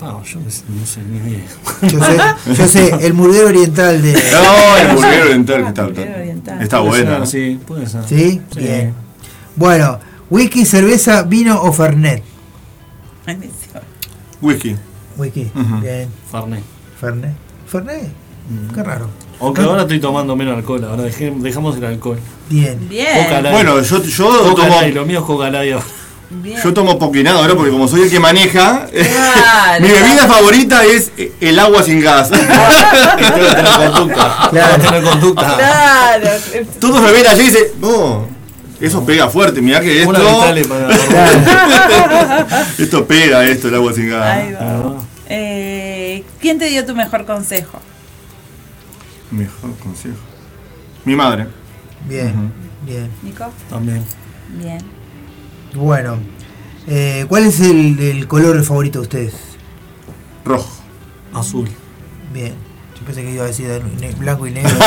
Ah, 0.01 0.21
yo 0.23 0.39
no 0.39 0.49
sé, 0.49 0.63
no 0.69 0.85
sé 0.85 1.01
ni 1.01 1.17
idea. 1.17 1.45
Yo 1.81 1.99
sé, 1.99 2.17
yo 2.53 2.67
sé, 2.67 3.05
el 3.05 3.13
murguero 3.13 3.47
oriental 3.47 4.01
de. 4.01 4.13
No, 4.13 4.77
el 4.77 4.95
burguero 4.95 5.23
oriental 5.25 5.61
que 5.63 5.67
está, 5.69 5.85
oriental. 5.85 6.61
está 6.61 6.79
buena. 6.79 7.25
Sí, 7.25 7.59
puede 7.65 7.87
ser. 7.87 8.03
¿Sí? 8.07 8.41
Bien. 8.55 8.93
Bueno, 9.55 9.99
whisky, 10.29 10.65
cerveza, 10.65 11.23
vino 11.23 11.61
o 11.61 11.73
fernet. 11.73 12.23
Whisky. 14.41 14.77
Whisky, 15.19 15.51
bien. 15.81 16.09
Farné. 16.31 16.61
Fernet. 16.99 17.31
Fernet, 17.67 18.09
qué 18.73 18.83
raro. 18.83 19.09
Aunque 19.41 19.61
ahora 19.61 19.83
estoy 19.83 19.99
tomando 19.99 20.35
menos 20.35 20.57
alcohol, 20.57 20.83
ahora 20.83 21.03
dejé- 21.03 21.33
dejamos 21.39 21.77
el 21.77 21.85
alcohol. 21.85 22.19
Bien. 22.49 22.89
Bien. 22.89 23.25
Coca. 23.25 23.51
Bueno, 23.51 23.81
yo, 23.81 24.03
yo 24.03 24.25
Coca 24.49 24.63
tomo. 24.67 24.81
Lo 24.93 25.05
mío 25.05 25.19
es 25.19 25.25
Coca. 25.25 25.49
Bien. 26.31 26.59
Yo 26.63 26.73
tomo 26.73 26.99
poquinado 26.99 27.39
ahora 27.39 27.55
porque 27.55 27.71
como 27.71 27.87
soy 27.87 28.01
el 28.03 28.09
que 28.11 28.19
maneja, 28.19 28.85
Claro. 28.91 29.81
mi 29.85 29.91
bebida 29.91 30.27
favorita 30.27 30.83
es 30.85 31.11
el 31.41 31.57
agua 31.57 31.81
sin 31.83 32.01
gas. 32.01 32.29
Tengo 32.29 32.41
que 33.17 33.55
tener 33.55 33.91
conducta. 33.91 34.49
Tengo 34.51 34.67
que 34.75 34.81
tener 34.87 35.03
conducta. 35.03 35.55
Claro. 35.57 36.27
Todos 36.79 37.01
me 37.01 37.11
ven 37.13 37.27
allí 37.27 37.41
y 37.41 37.45
dicen, 37.45 37.63
no, 37.81 38.27
eso 38.79 39.05
pega 39.05 39.29
fuerte, 39.29 39.61
mirá 39.61 39.81
que 39.81 40.01
esto. 40.01 40.13
Esto 42.77 43.05
pega 43.05 43.45
esto, 43.45 43.67
el 43.67 43.75
agua 43.75 43.93
sin 43.93 44.09
gas. 44.09 44.25
Ahí 44.25 44.53
va. 44.53 44.95
Eh, 45.27 46.23
¿Quién 46.39 46.57
te 46.57 46.65
dio 46.65 46.85
tu 46.85 46.95
mejor 46.95 47.25
consejo? 47.25 47.79
Mejor 49.31 49.75
consejo. 49.77 50.17
Mi 51.05 51.15
madre. 51.15 51.47
Bien, 52.07 52.51
bien. 52.85 53.09
Nico. 53.21 53.51
También. 53.69 54.03
Bien. 54.57 54.79
Bueno, 55.73 56.17
eh, 56.87 57.25
¿cuál 57.27 57.45
es 57.45 57.59
el, 57.59 57.99
el 57.99 58.27
color 58.27 58.63
favorito 58.63 58.99
de 58.99 59.03
ustedes? 59.03 59.33
Rojo. 60.45 60.69
Azul. 61.33 61.69
Bien. 62.33 62.53
Yo 62.99 63.05
pensé 63.05 63.23
que 63.23 63.31
iba 63.31 63.43
a 63.45 63.47
decir 63.47 63.67
blanco 64.17 64.45
y 64.47 64.51
negro. 64.51 64.69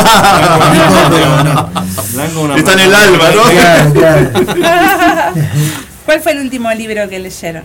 Blanco 2.12 2.40
una 2.42 2.56
Está 2.56 2.72
en 2.74 2.78
el 2.80 2.94
alma, 2.94 3.24
¿no? 3.34 3.42
Claro, 3.50 3.92
claro. 3.94 4.30
¿Cuál 6.04 6.20
fue 6.20 6.32
el 6.32 6.38
último 6.40 6.70
libro 6.74 7.08
que 7.08 7.18
leyeron? 7.18 7.62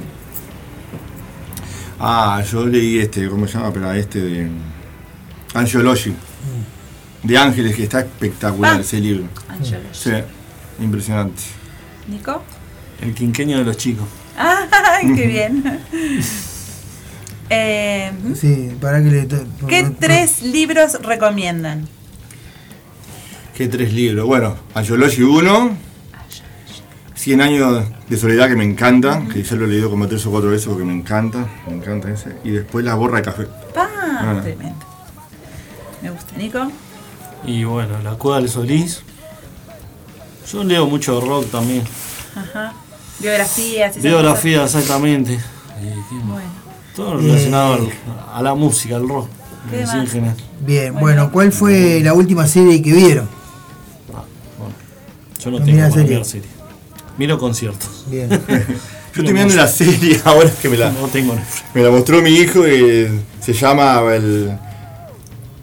Ah, 2.00 2.42
yo 2.50 2.66
leí 2.66 3.00
este, 3.00 3.28
¿cómo 3.28 3.48
se 3.48 3.54
llama? 3.58 3.74
Pero 3.74 3.92
este 3.92 4.22
de 4.22 4.50
Angiology. 5.54 6.14
De 7.24 7.38
Ángeles, 7.38 7.76
que 7.76 7.84
está 7.84 8.00
espectacular 8.02 8.76
Ah. 8.78 8.82
ese 8.82 9.00
libro. 9.00 9.28
Angiology. 9.50 9.90
Sí, 9.92 10.12
impresionante. 10.80 11.42
¿Nico? 12.08 12.42
El 13.02 13.14
quinqueño 13.14 13.58
de 13.58 13.66
los 13.66 13.76
chicos. 13.76 14.06
¡Ay, 14.38 15.14
qué 15.16 15.28
bien! 15.28 15.82
Eh, 17.50 18.12
Sí, 18.36 18.72
para 18.82 19.02
que 19.02 19.10
le. 19.10 19.28
¿Qué 19.68 19.90
tres 20.00 20.42
libros 20.42 21.02
recomiendan? 21.02 21.88
¿Qué 23.56 23.68
tres 23.68 23.94
libros? 23.94 24.26
Bueno, 24.28 24.56
Angiology 24.76 25.24
1, 25.24 25.78
100 27.16 27.42
años 27.42 27.86
de 28.08 28.18
soledad 28.18 28.50
que 28.50 28.56
me 28.56 28.64
encanta, 28.64 29.24
que 29.34 29.42
ya 29.42 29.56
lo 29.56 29.66
he 29.66 29.68
leído 29.68 29.90
como 29.90 30.08
tres 30.08 30.26
o 30.26 30.32
cuatro 30.32 30.50
veces 30.52 30.68
porque 30.68 30.84
me 30.84 30.94
encanta, 30.94 31.48
me 31.68 31.74
encanta 31.74 32.12
ese. 32.12 32.36
Y 32.44 32.52
después 32.52 32.86
La 32.86 32.96
borra 32.96 33.18
de 33.18 33.24
café. 33.24 33.48
¡Pah! 33.74 33.90
Ah. 33.94 34.40
Tremendo. 34.42 34.86
Me 36.02 36.12
gusta. 36.12 36.38
¿Nico? 36.38 36.72
Y 37.46 37.64
bueno, 37.64 38.00
La 38.04 38.12
Cueva 38.12 38.40
del 38.40 38.50
Solís. 38.50 39.02
Yo 40.52 40.64
leo 40.64 40.86
mucho 40.86 41.20
rock 41.20 41.50
también. 41.50 41.84
Ajá. 42.36 42.74
Biografías. 43.20 43.92
esas 43.92 44.04
Biografía, 44.04 44.64
exactamente. 44.64 45.34
Y. 45.34 46.16
Bueno. 46.16 46.67
Todo 46.98 47.18
relacionado 47.18 47.74
al- 47.76 47.90
a 48.34 48.42
la 48.42 48.54
música, 48.56 48.96
al 48.98 49.08
rock. 49.08 49.30
¿Qué 49.70 49.84
así 49.84 49.96
en 49.98 50.04
más? 50.04 50.12
general. 50.12 50.36
Bien, 50.66 50.94
bueno, 50.96 51.32
¿cuál 51.32 51.52
fue 51.52 52.02
la 52.04 52.14
última 52.14 52.46
serie 52.48 52.82
que 52.82 52.92
vieron? 52.92 53.30
Yo 55.44 55.52
no 55.52 55.60
No 55.60 55.66
tengo 55.66 55.90
serie. 55.92 56.10
mirar 56.10 56.26
serie. 56.26 56.48
Miro 57.18 57.38
conciertos. 57.38 58.06
Bien. 58.10 58.30
Yo 59.16 59.24
estoy 59.24 59.34
mirando 59.34 59.54
una 59.54 59.68
serie 59.68 60.20
ahora 60.26 60.50
que 60.62 60.70
me 60.70 60.78
la, 60.78 60.92
No 60.92 61.08
tengo 61.08 61.36
me 61.74 61.82
la 61.84 61.90
mostró 61.92 62.22
mi 62.22 62.32
hijo 62.32 62.68
y 62.68 63.08
se 63.40 63.54
llama 63.54 64.02
el, 64.16 64.52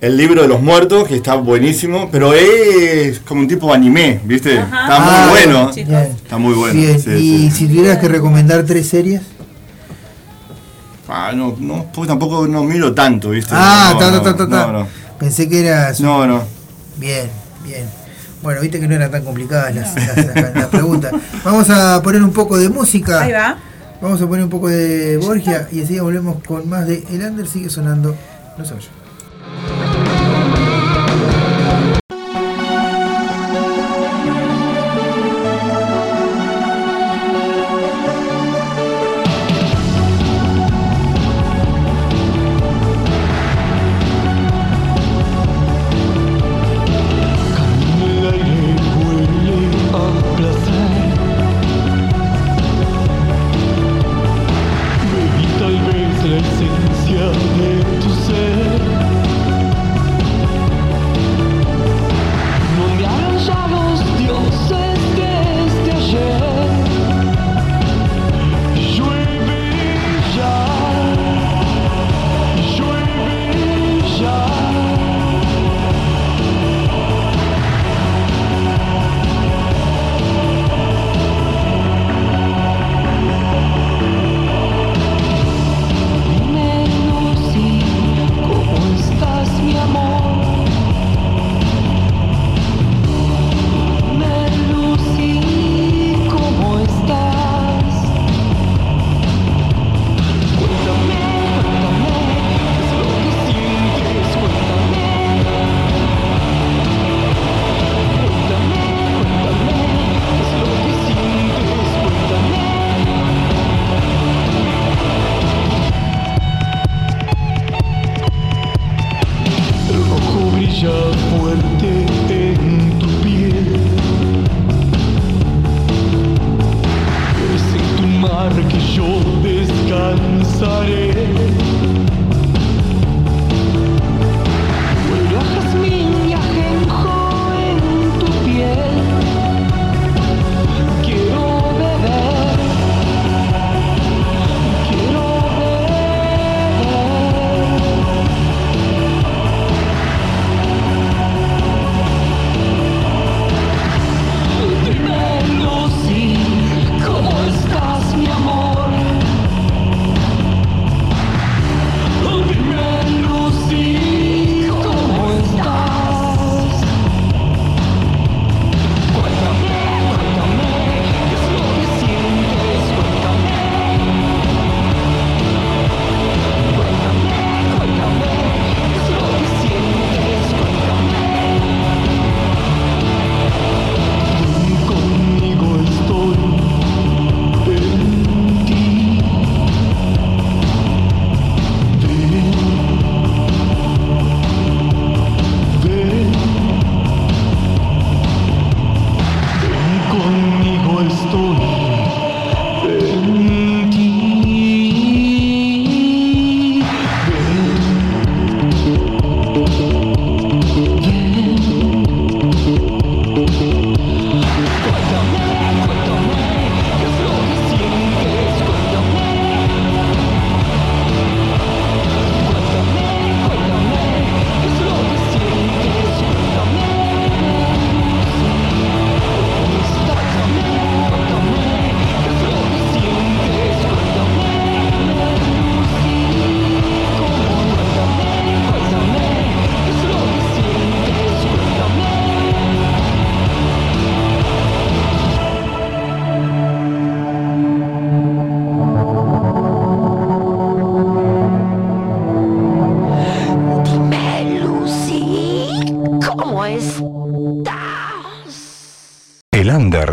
el 0.00 0.16
libro 0.16 0.42
de 0.42 0.48
los 0.48 0.60
muertos, 0.60 1.06
que 1.08 1.16
está 1.16 1.34
buenísimo, 1.36 2.08
pero 2.10 2.32
es 2.34 3.20
como 3.20 3.40
un 3.42 3.48
tipo 3.48 3.72
anime, 3.72 4.20
¿viste? 4.24 4.54
Está 4.54 4.68
Ah, 4.72 5.26
muy 5.30 5.40
bueno. 5.44 5.72
bien. 5.74 5.92
Está 5.92 6.38
muy 6.38 6.54
bueno. 6.54 6.80
Sí, 6.98 7.10
y 7.16 7.50
sí. 7.50 7.50
si 7.50 7.66
tuvieras 7.68 7.98
que 7.98 8.08
recomendar 8.08 8.64
tres 8.64 8.88
series. 8.88 9.20
Ah, 11.16 11.32
no, 11.34 11.54
no, 11.58 11.86
porque 11.94 12.08
tampoco 12.08 12.46
no 12.48 12.64
miro 12.64 12.92
tanto, 12.92 13.30
¿viste? 13.30 13.52
Ah, 13.56 13.90
no, 13.92 13.98
ta, 13.98 14.10
no, 14.10 14.20
ta, 14.22 14.32
ta, 14.32 14.36
ta, 14.36 14.48
ta. 14.50 14.66
no, 14.66 14.72
no. 14.80 14.88
Pensé 15.18 15.48
que 15.48 15.60
eras. 15.66 16.00
No, 16.00 16.26
no. 16.26 16.42
Bien, 16.96 17.30
bien. 17.62 17.84
Bueno, 18.42 18.60
viste 18.60 18.80
que 18.80 18.88
no 18.88 18.94
eran 18.94 19.10
tan 19.10 19.24
complicadas 19.24 19.74
las, 19.74 19.94
las- 19.94 20.34
las- 20.34 20.54
las 20.54 20.66
preguntas. 20.66 21.12
Vamos 21.44 21.70
a 21.70 22.02
poner 22.02 22.22
un 22.22 22.32
poco 22.32 22.58
de 22.58 22.68
música. 22.68 23.22
Ahí 23.22 23.32
va. 23.32 23.56
Vamos 24.02 24.20
a 24.20 24.26
poner 24.26 24.44
un 24.44 24.50
poco 24.50 24.68
de 24.68 25.16
Borgia 25.18 25.68
y 25.72 25.80
enseguida 25.80 26.02
volvemos 26.02 26.42
con 26.44 26.68
más 26.68 26.86
de 26.86 27.04
El 27.10 27.22
Under 27.24 27.46
sigue 27.46 27.70
sonando. 27.70 28.14
No 28.58 28.64
se 28.64 28.74
vayan. 28.74 28.90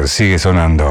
sigue 0.08 0.38
sonando. 0.38 0.91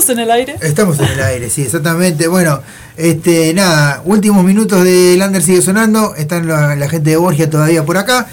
¿Estamos 0.00 0.18
en 0.18 0.24
el 0.24 0.30
aire? 0.30 0.56
Estamos 0.62 0.98
en 0.98 1.06
el 1.08 1.20
aire, 1.20 1.50
sí, 1.50 1.60
exactamente. 1.60 2.26
Bueno, 2.26 2.62
este, 2.96 3.52
nada, 3.52 4.00
últimos 4.06 4.42
minutos 4.44 4.82
de 4.82 5.14
Lander 5.18 5.42
sigue 5.42 5.60
sonando. 5.60 6.14
Están 6.14 6.48
la, 6.48 6.88
gente 6.88 7.10
de 7.10 7.16
Borgia 7.18 7.50
todavía 7.50 7.84
por 7.84 7.98
acá. 7.98 8.26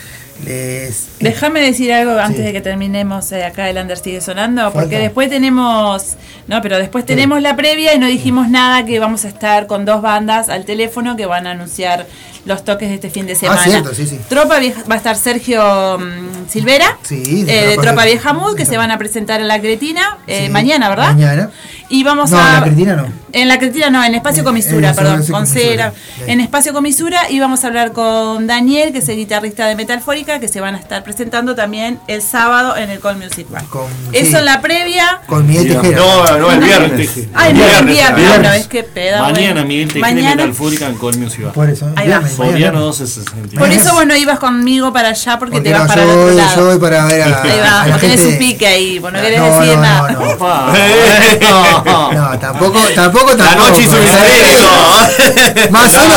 Les... 0.45 1.07
Déjame 1.19 1.59
decir 1.59 1.91
algo 1.91 2.17
antes 2.17 2.45
de 2.45 2.53
que 2.53 2.61
terminemos 2.61 3.33
eh, 3.33 3.43
acá 3.43 3.69
el 3.69 3.77
Under 3.79 3.97
sigue 3.97 4.21
sonando, 4.21 4.71
porque 4.71 4.97
después 4.97 5.29
tenemos, 5.29 6.15
no, 6.47 6.61
pero 6.61 6.77
después 6.77 7.05
tenemos 7.05 7.41
la 7.41 7.57
previa 7.57 7.93
y 7.93 7.99
no 7.99 8.07
dijimos 8.07 8.47
nada 8.47 8.85
que 8.85 8.99
vamos 8.99 9.25
a 9.25 9.27
estar 9.27 9.67
con 9.67 9.83
dos 9.83 10.01
bandas 10.01 10.47
al 10.47 10.63
teléfono 10.63 11.17
que 11.17 11.25
van 11.25 11.47
a 11.47 11.51
anunciar 11.51 12.05
los 12.47 12.63
toques 12.63 12.89
de 12.89 12.95
este 12.95 13.09
fin 13.09 13.27
de 13.27 13.35
semana. 13.35 13.61
Ah, 13.63 13.69
cierto, 13.69 13.93
sí, 13.93 14.07
sí. 14.07 14.19
Tropa 14.29 14.57
Vieja, 14.59 14.81
va 14.89 14.95
a 14.95 14.97
estar 14.97 15.15
Sergio 15.15 15.99
mm, 15.99 16.49
Silvera, 16.49 16.97
Sí, 17.03 17.45
eh, 17.47 17.67
de 17.67 17.73
Tropa 17.73 17.81
Tropa 17.83 18.05
Vieja. 18.05 18.33
Mood, 18.33 18.55
que 18.55 18.65
se 18.65 18.77
van 18.77 18.89
a 18.91 18.97
presentar 18.97 19.41
en 19.41 19.47
la 19.47 19.59
Cretina 19.59 20.17
eh, 20.27 20.45
Sí, 20.45 20.51
mañana, 20.51 20.89
¿verdad? 20.89 21.13
Mañana. 21.13 21.49
Y 21.89 22.03
vamos 22.03 22.31
no, 22.31 22.39
a... 22.39 22.53
la 22.53 22.63
Cretina 22.63 22.95
no. 22.95 23.07
En 23.33 23.47
la 23.47 23.59
Cretina 23.59 23.89
no, 23.89 24.03
en 24.03 24.15
Espacio 24.15 24.39
En- 24.39 24.45
Comisura, 24.45 24.89
en 24.89 24.95
perdón, 24.95 25.25
con 25.29 25.45
cera. 25.47 25.93
En 26.25 26.39
Espacio 26.41 26.73
Comisura 26.73 27.29
y 27.29 27.39
vamos 27.39 27.63
a 27.63 27.67
hablar 27.67 27.91
con 27.93 28.47
Daniel, 28.47 28.91
que 28.91 28.99
es 28.99 29.09
el 29.09 29.17
guitarrista 29.17 29.67
de 29.67 29.75
Metalfórica, 29.75 30.39
que 30.39 30.47
se 30.47 30.59
van 30.61 30.75
a 30.75 30.79
estar 30.79 31.03
presentando 31.03 31.55
también 31.55 31.99
el 32.07 32.21
sábado 32.21 32.75
en 32.77 32.89
el 32.89 32.99
Call 32.99 33.17
Music 33.17 33.47
Bar. 33.49 33.63
Eso 34.11 34.31
sí. 34.31 34.35
en 34.35 34.45
la 34.45 34.61
previa. 34.61 35.21
Con 35.27 35.45
Miguel 35.47 35.67
Tejera. 35.67 35.97
No, 35.97 36.37
no, 36.37 36.51
el 36.51 36.59
viernes. 36.59 37.09
Ay, 37.33 37.53
no, 37.53 37.63
el 37.63 37.85
viernes, 37.85 38.15
viernes. 38.15 38.41
no, 38.41 38.53
es 38.53 38.67
que 38.67 38.83
peda. 38.83 39.21
Mañana. 39.21 39.63
Miguel 39.63 39.87
Tejera. 39.93 40.11
Metalfórica 40.35 40.87
en 40.87 40.95
Colmio 40.95 41.29
Ciudad. 41.29 41.53
Por 41.53 41.69
eso, 41.69 41.91
Ahí. 41.95 42.09
Viernes, 42.37 42.53
Soriano 42.53 42.79
mañana. 42.79 42.85
1260. 42.85 43.59
Por 43.59 43.69
eso 43.71 43.93
vos 43.93 44.05
no 44.05 44.15
ibas 44.15 44.39
conmigo 44.39 44.93
para 44.93 45.09
allá 45.09 45.39
porque, 45.39 45.55
Porque 45.57 45.69
te 45.69 45.73
vas 45.77 45.83
no, 45.83 45.87
para 45.87 46.03
yo 46.03 46.07
el 46.11 46.17
otro 46.17 46.27
voy- 46.27 46.35
lado. 46.35 46.55
yo 46.55 46.65
voy 46.65 46.77
para 46.79 47.05
ver 47.05 47.21
a- 47.21 47.25
Ahí 47.43 47.59
va, 47.59 47.81
a 47.81 47.87
la 47.87 47.91
vos 47.93 48.01
tenés 48.01 48.19
gente- 48.19 48.33
un 48.33 48.39
pique 48.39 48.67
ahí, 48.67 48.99
vos 48.99 49.11
no 49.13 49.21
querés 49.21 49.39
No, 49.39 49.45
decir 49.59 49.75
no, 49.75 49.81
nada. 49.81 50.11
no, 50.11 50.19
no. 50.19 50.35
No. 50.37 52.13
No, 52.17 52.39
tampoco, 52.39 52.79
tampoco, 52.95 53.31
La 53.33 53.45
tampoco. 53.45 53.69
noche 53.69 53.81
hizo 53.83 53.97
¿eh? 53.97 55.67
Más 55.71 55.91
solo, 55.91 56.13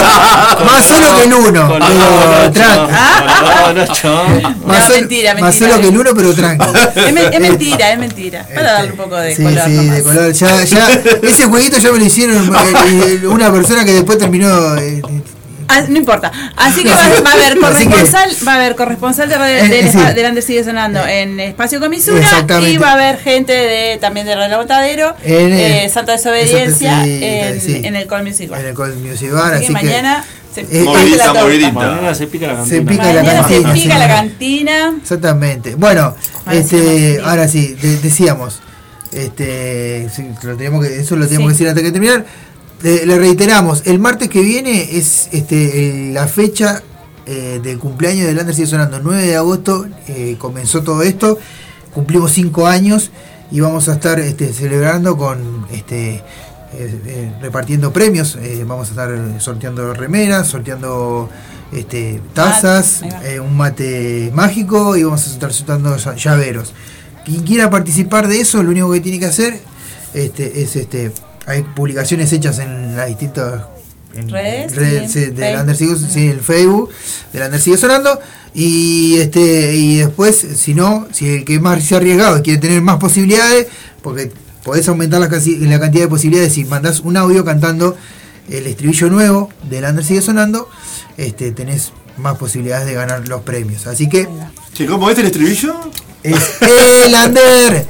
más 0.64 0.84
solo 0.86 1.16
que 1.16 1.24
el 1.24 1.34
uno. 1.34 1.78
Más, 4.66 4.84
solo- 4.84 4.94
mentira, 5.00 5.34
más 5.34 5.42
mentira. 5.42 5.70
solo 5.70 5.80
que 5.80 5.88
el 5.88 5.98
uno, 5.98 6.10
pero 6.14 6.34
tranqui. 6.34 6.66
Es, 6.96 7.12
me- 7.12 7.26
es 7.26 7.40
mentira, 7.40 7.92
es 7.92 7.98
mentira. 7.98 8.46
Para 8.54 8.72
darle 8.72 8.90
un 8.92 8.96
poco 8.96 9.16
de 9.16 9.34
Sí, 9.34 9.42
color 9.42 9.62
sí, 9.64 9.70
nomás. 9.72 9.96
de 9.96 10.02
color. 10.02 10.32
Ya, 10.32 10.64
ya, 10.64 10.88
ese 11.22 11.44
jueguito 11.46 11.78
ya 11.78 11.92
me 11.92 11.98
lo 11.98 12.04
hicieron 12.04 12.36
eh, 12.54 13.20
eh, 13.22 13.26
una 13.26 13.50
persona 13.52 13.84
que 13.84 13.92
después 13.92 14.18
terminó. 14.18 14.48
Eh, 15.78 15.80
Ah, 15.82 15.84
no 15.88 15.96
importa. 15.96 16.32
Así 16.56 16.82
que 16.82 16.88
va, 16.90 16.96
va 17.24 17.30
a 17.30 17.34
haber 17.34 17.58
corresponsal, 17.58 18.30
va 18.46 18.52
a 18.52 18.56
haber 18.56 18.74
corresponsal 18.76 19.28
de 19.28 19.36
Radio 19.36 19.56
Eh, 19.64 19.68
del, 19.68 19.86
eh, 19.86 20.14
del 20.32 20.42
sigue 20.42 20.64
sonando 20.64 21.06
en 21.06 21.38
Espacio 21.40 21.78
Comisura 21.80 22.26
y 22.68 22.76
va 22.76 22.90
a 22.90 22.92
haber 22.94 23.18
gente 23.18 23.52
de 23.52 23.98
también 23.98 24.26
de 24.26 24.34
Radio 24.34 24.56
Botadero, 24.58 25.14
En, 25.22 25.52
eh, 25.52 25.84
eh, 25.84 25.88
Santa 25.88 26.12
Desobediencia 26.12 27.02
sí, 27.04 27.20
en, 27.22 27.60
sí. 27.60 27.80
en 27.84 27.94
el 27.96 28.06
Call 28.06 28.24
Music 28.24 28.50
Bar. 28.50 28.60
en 28.60 28.66
el 28.66 28.74
Call 28.74 28.94
Music 28.96 29.30
Bar, 29.32 29.54
Así 29.54 29.64
así 29.64 29.66
que 29.66 29.72
mañana 29.72 30.24
se 30.54 30.60
eh, 30.62 30.64
parte 30.64 30.84
movidita, 30.84 31.16
la 31.18 31.24
torta. 31.26 31.42
movidita. 31.44 31.70
Mañana 31.72 32.14
se 32.14 32.26
pica 32.26 32.46
la 32.48 32.54
cantina. 32.56 32.76
Se 32.76 32.82
pica 32.82 33.12
la 33.12 33.22
Mañana 33.22 33.48
se 33.48 33.54
cantina. 33.62 33.72
pica 33.74 33.94
sí. 33.94 33.98
la 34.00 34.08
cantina. 34.08 34.92
Exactamente. 35.00 35.74
Bueno, 35.76 36.16
Ahora 36.46 36.58
este, 36.58 37.20
ahora 37.24 37.46
sí, 37.48 37.74
de- 37.80 37.98
decíamos, 37.98 38.60
este, 39.12 40.08
sí, 40.14 40.28
lo 40.42 40.56
tenemos 40.56 40.84
que, 40.86 41.00
eso 41.00 41.16
lo 41.16 41.26
tenemos 41.26 41.52
Sí. 41.52 41.58
que 41.58 41.64
decir 41.64 41.68
antes 41.68 41.84
de 41.84 41.92
terminar. 41.92 42.24
Le, 42.82 43.04
le 43.04 43.18
reiteramos, 43.18 43.82
el 43.86 43.98
martes 43.98 44.28
que 44.28 44.40
viene 44.40 44.96
es 44.96 45.28
este 45.32 45.90
el- 46.08 46.14
la 46.14 46.26
fecha 46.28 46.82
eh, 47.26 47.60
del 47.62 47.78
cumpleaños 47.78 48.26
del 48.26 48.36
Lander 48.36 48.54
sigue 48.54 48.66
sonando. 48.66 49.00
9 49.02 49.22
de 49.22 49.36
agosto 49.36 49.86
eh, 50.08 50.36
comenzó 50.38 50.82
todo 50.82 51.02
esto, 51.02 51.38
cumplimos 51.92 52.32
5 52.32 52.66
años 52.66 53.10
y 53.50 53.60
vamos 53.60 53.88
a 53.88 53.94
estar 53.94 54.18
este, 54.18 54.52
celebrando 54.54 55.16
con 55.16 55.66
este 55.72 56.22
eh, 56.72 57.32
repartiendo 57.42 57.92
premios. 57.92 58.38
vamos 58.66 58.88
a 58.88 58.90
estar 58.92 59.10
sorteando 59.40 59.92
remeras, 59.92 60.48
sorteando 60.48 61.28
este, 61.72 62.20
tazas, 62.32 63.02
Ah, 63.04 63.42
un 63.42 63.56
mate 63.56 64.30
mágico 64.34 64.96
y 64.96 65.04
vamos 65.04 65.26
a 65.26 65.30
estar 65.30 65.52
sorteando 65.52 65.96
lla- 65.96 66.16
llaveros. 66.16 66.72
Quien 67.26 67.42
quiera 67.42 67.68
participar 67.68 68.26
de 68.26 68.40
eso, 68.40 68.62
lo 68.62 68.70
único 68.70 68.90
que 68.92 69.00
tiene 69.00 69.18
que 69.18 69.26
hacer 69.26 69.60
este, 70.14 70.62
es 70.62 70.74
este. 70.76 71.12
Hay 71.46 71.62
publicaciones 71.62 72.32
hechas 72.32 72.58
en 72.58 72.96
las 72.96 73.08
distintas 73.08 73.62
en 74.14 74.28
Redes, 74.28 74.74
redes, 74.74 75.12
sí, 75.12 75.20
Facebook. 75.30 75.60
Under 75.60 75.76
Sigue- 75.76 75.96
sí, 76.12 76.26
el 76.28 76.40
Facebook 76.40 76.90
del 77.32 77.42
Under 77.44 77.60
sigue 77.60 77.76
sonando 77.78 78.18
y 78.54 79.18
este 79.20 79.74
y 79.76 79.98
después 79.98 80.36
si 80.56 80.74
no 80.74 81.06
si 81.12 81.28
el 81.28 81.44
que 81.44 81.60
más 81.60 81.84
se 81.84 81.94
ha 81.94 81.98
arriesgado 81.98 82.38
y 82.38 82.42
quiere 82.42 82.58
tener 82.60 82.82
más 82.82 82.96
posibilidades 82.98 83.68
porque 84.02 84.32
podés 84.64 84.88
aumentar 84.88 85.20
la, 85.20 85.28
casi- 85.28 85.58
la 85.58 85.78
cantidad 85.78 86.02
de 86.04 86.08
posibilidades 86.08 86.52
si 86.54 86.64
mandás 86.64 87.00
un 87.00 87.16
audio 87.16 87.44
cantando 87.44 87.96
el 88.48 88.66
estribillo 88.66 89.08
nuevo 89.10 89.48
del 89.70 89.84
Under 89.84 90.04
sigue 90.04 90.22
sonando 90.22 90.68
este 91.16 91.52
tenés 91.52 91.92
más 92.16 92.36
posibilidades 92.36 92.86
de 92.86 92.94
ganar 92.94 93.28
los 93.28 93.42
premios 93.42 93.86
así 93.86 94.08
que 94.08 94.28
Che, 94.74 94.86
¿cómo 94.86 95.08
es 95.08 95.18
el 95.20 95.26
estribillo? 95.26 95.74
es 96.24 96.34
el 97.06 97.14
Ander, 97.14 97.86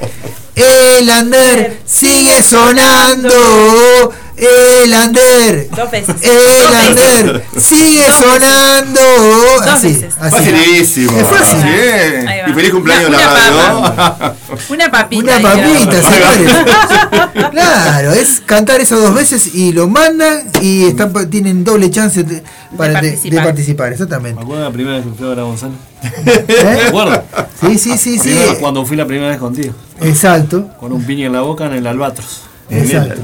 el 0.61 1.09
Ander 1.09 1.79
sigue 1.85 2.41
sonando, 2.43 4.13
el 4.41 4.93
Ander, 4.93 5.69
Dos 5.69 5.91
veces. 5.91 6.15
el 6.21 6.31
Dos 6.63 6.75
Ander 6.87 7.33
veces. 7.53 7.63
sigue 7.63 8.05
Dos 8.07 8.15
sonando. 8.17 9.01
Dos 9.01 9.61
Así, 9.67 9.87
veces. 9.93 10.13
así. 10.19 10.35
Facilísimo. 10.35 11.17
Es 11.19 11.27
fácil. 11.27 11.63
Bien. 11.63 12.27
Ahí 12.27 12.41
va. 12.41 12.49
Y 12.49 12.53
feliz 12.53 12.71
cumpleaños 12.71 13.09
Una- 13.09 13.17
la 13.17 13.33
radio. 13.33 14.35
Una 14.69 14.91
papita. 14.91 15.37
Una 15.37 15.41
papita, 15.49 16.01
claro. 16.01 16.33
señores. 16.33 16.51
Claro, 17.51 18.13
es 18.13 18.41
cantar 18.45 18.81
eso 18.81 18.99
dos 18.99 19.13
veces 19.13 19.53
y 19.55 19.71
lo 19.73 19.87
mandan 19.87 20.49
y 20.61 20.85
están, 20.85 21.11
tienen 21.29 21.63
doble 21.63 21.89
chance 21.89 22.23
de, 22.23 22.43
para 22.77 23.01
de- 23.01 23.11
de 23.11 23.11
participar. 23.11 23.43
participar. 23.45 23.91
exactamente. 23.93 24.35
¿Me 24.37 24.41
acuerdo 24.43 24.63
la 24.63 24.71
primera 24.71 24.97
vez 24.97 25.05
que 25.05 25.11
fui 25.13 25.25
a 25.25 25.29
ver 25.29 25.39
a 25.39 25.43
Gonzalo? 25.43 25.73
¿Eh? 26.03 26.45
¿Me 26.47 26.81
acuerdo? 26.87 27.23
Sí, 27.61 27.77
sí, 27.77 27.97
sí, 27.97 28.19
sí. 28.19 28.37
Cuando 28.59 28.85
fui 28.85 28.97
la 28.97 29.05
primera 29.05 29.29
vez 29.29 29.37
contigo. 29.39 29.73
Exacto, 30.01 30.69
Con 30.79 30.91
un 30.93 31.03
piña 31.05 31.27
en 31.27 31.33
la 31.33 31.41
boca 31.41 31.65
en 31.65 31.73
el 31.73 31.87
Albatros. 31.87 32.41
exacto. 32.69 33.21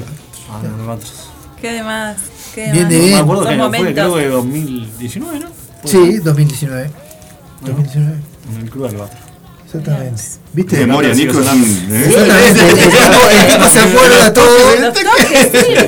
Ah, 0.57 0.65
en 0.65 0.73
el 0.73 0.79
Albatros. 0.81 1.13
¿Qué 1.61 1.71
demás? 1.71 2.17
¿Qué 2.53 2.71
Bien 2.71 2.89
demás? 2.89 2.89
de 2.89 2.97
No 2.97 3.03
bien. 3.03 3.13
me 3.13 3.19
acuerdo 3.19 3.45
que 3.49 3.55
no 3.57 3.69
fue, 3.69 3.93
creo 3.93 4.15
que 4.15 4.27
2019, 4.27 5.39
¿no? 5.39 5.47
Sí, 5.85 6.17
2019. 6.17 6.89
2019. 7.61 8.15
En 8.51 8.61
el 8.63 8.69
Club 8.69 8.85
Albatros. 8.85 9.21
Exactamente. 9.65 10.21
¿Viste? 10.53 10.77
De 10.77 10.87
memoria, 10.87 11.13
Nico. 11.13 11.39
el, 11.39 11.45
tipo, 13.51 13.67
se 13.69 13.79
acuerda 13.79 14.33
todo. 14.33 14.47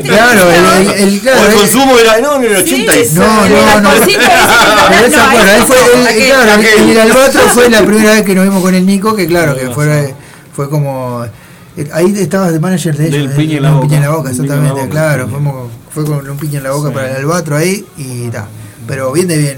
Claro, 0.04 0.52
el, 0.52 0.88
el, 0.88 0.90
el- 1.14 1.20
claro, 1.22 1.42
O 1.42 1.46
el 1.46 1.52
el- 1.52 1.58
consumo 1.58 1.98
era 1.98 2.20
no, 2.20 2.36
en 2.38 2.44
el 2.44 2.56
80 2.58 2.96
y 2.98 3.10
No, 3.14 3.22
no, 3.48 3.82
no. 3.82 3.90
Pero 3.92 4.06
se 5.10 5.18
no, 5.18 5.24
acuerda, 5.24 5.56
él 5.58 5.64
fue, 5.64 5.78
no, 5.78 6.04
claro, 6.26 6.44
el- 6.54 6.60
aquel. 6.60 6.90
el 6.90 7.00
Albatro 7.00 7.42
fue 7.54 7.70
la 7.70 7.86
primera 7.86 8.14
vez 8.16 8.24
que 8.24 8.36
nos 8.36 8.44
vimos 8.44 8.62
con 8.62 8.76
el 8.76 8.86
Nico, 8.86 9.16
que 9.16 9.28
claro, 9.28 9.56
que 9.56 9.70
fue, 9.70 10.14
fue 10.54 10.70
como. 10.70 11.26
Eh, 11.82 11.90
Ahí 11.94 12.14
estabas 12.18 12.52
de 12.52 12.60
manager 12.60 12.96
de 12.96 13.08
ellos. 13.08 13.28
Del 13.28 13.32
piña 13.38 13.58
en 13.58 13.64
la 13.64 13.70
un 13.70 13.76
boca. 13.78 13.88
piña 13.88 13.98
en 13.98 14.04
la 14.04 14.10
boca, 14.10 14.24
la 14.26 14.30
exactamente, 14.32 14.74
boca, 14.74 14.90
claro. 14.90 15.28
Fuimos, 15.28 15.72
fue 15.94 16.06
con 16.06 16.30
un 16.30 16.38
piña 16.38 16.58
en 16.58 16.64
la 16.64 16.72
boca 16.72 16.90
Sí. 16.90 16.96
para 16.96 17.10
el 17.12 17.16
Albatro 17.18 17.56
ahí 17.56 17.86
y 17.98 18.28
ta. 18.30 18.48
Pero 18.88 19.12
bien 19.12 19.28
de 19.28 19.38
bien. 19.38 19.58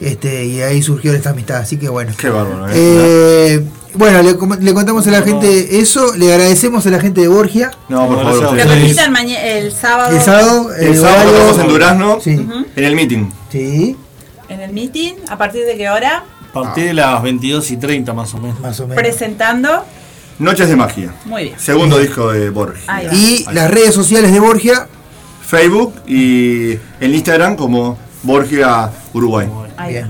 Este, 0.00 0.44
y 0.44 0.60
ahí 0.60 0.82
surgió 0.82 1.12
esta 1.14 1.30
amistad, 1.30 1.58
así 1.58 1.76
que 1.76 1.88
bueno. 1.88 2.12
Qué 2.18 2.28
bárbaro, 2.28 2.68
¿eh? 2.68 2.72
Eh, 2.74 3.64
bueno, 3.94 4.22
le, 4.22 4.74
contamos 4.74 5.06
a 5.06 5.10
la 5.12 5.22
gente 5.22 5.78
eso, 5.78 6.16
le 6.16 6.32
agradecemos 6.34 6.84
a 6.84 6.90
la 6.90 6.98
gente 6.98 7.20
de 7.20 7.28
Borgia. 7.28 7.70
No, 7.88 8.08
por 8.08 8.18
favor. 8.24 8.56
Lo 8.56 9.10
maña- 9.12 9.40
el 9.40 9.70
sábado. 9.72 10.16
El 10.16 10.20
sábado, 10.20 10.74
El 10.74 10.96
sábado 10.96 11.14
horario- 11.16 11.32
tocamos 11.32 11.58
en 11.60 11.68
Durazno, 11.68 12.20
Sí, 12.20 12.30
en 12.76 12.84
el 12.84 12.96
meeting. 12.96 13.30
sí, 13.50 13.96
En 14.48 14.60
el 14.60 14.72
meeting. 14.72 15.14
¿A 15.28 15.38
partir 15.38 15.64
de 15.64 15.76
qué 15.76 15.88
hora? 15.88 16.24
A 16.50 16.52
partir 16.52 16.84
de 16.86 16.94
las 16.94 17.22
22 17.22 17.70
y 17.70 17.76
30 17.76 18.12
más 18.12 18.34
o 18.34 18.38
menos. 18.38 18.58
más 18.60 18.78
o 18.80 18.88
menos. 18.88 19.00
Presentando. 19.02 19.84
Noches 20.38 20.68
de 20.68 20.76
magia. 20.76 21.14
Muy 21.24 21.44
bien. 21.44 21.54
Segundo 21.58 21.98
disco 21.98 22.32
de 22.32 22.50
va. 23.08 23.14
Y 23.14 23.44
las 23.52 23.70
redes 23.70 23.94
sociales 23.94 24.32
de 24.32 24.40
Borgia, 24.40 24.88
Facebook 25.46 25.94
y 26.06 26.72
en 27.00 27.14
Instagram 27.14 27.56
como 27.56 27.96
Borgia 28.22 28.90
Uruguay. 29.12 29.46
Ahí 29.76 29.92
Bien. 29.92 30.04
va. 30.06 30.08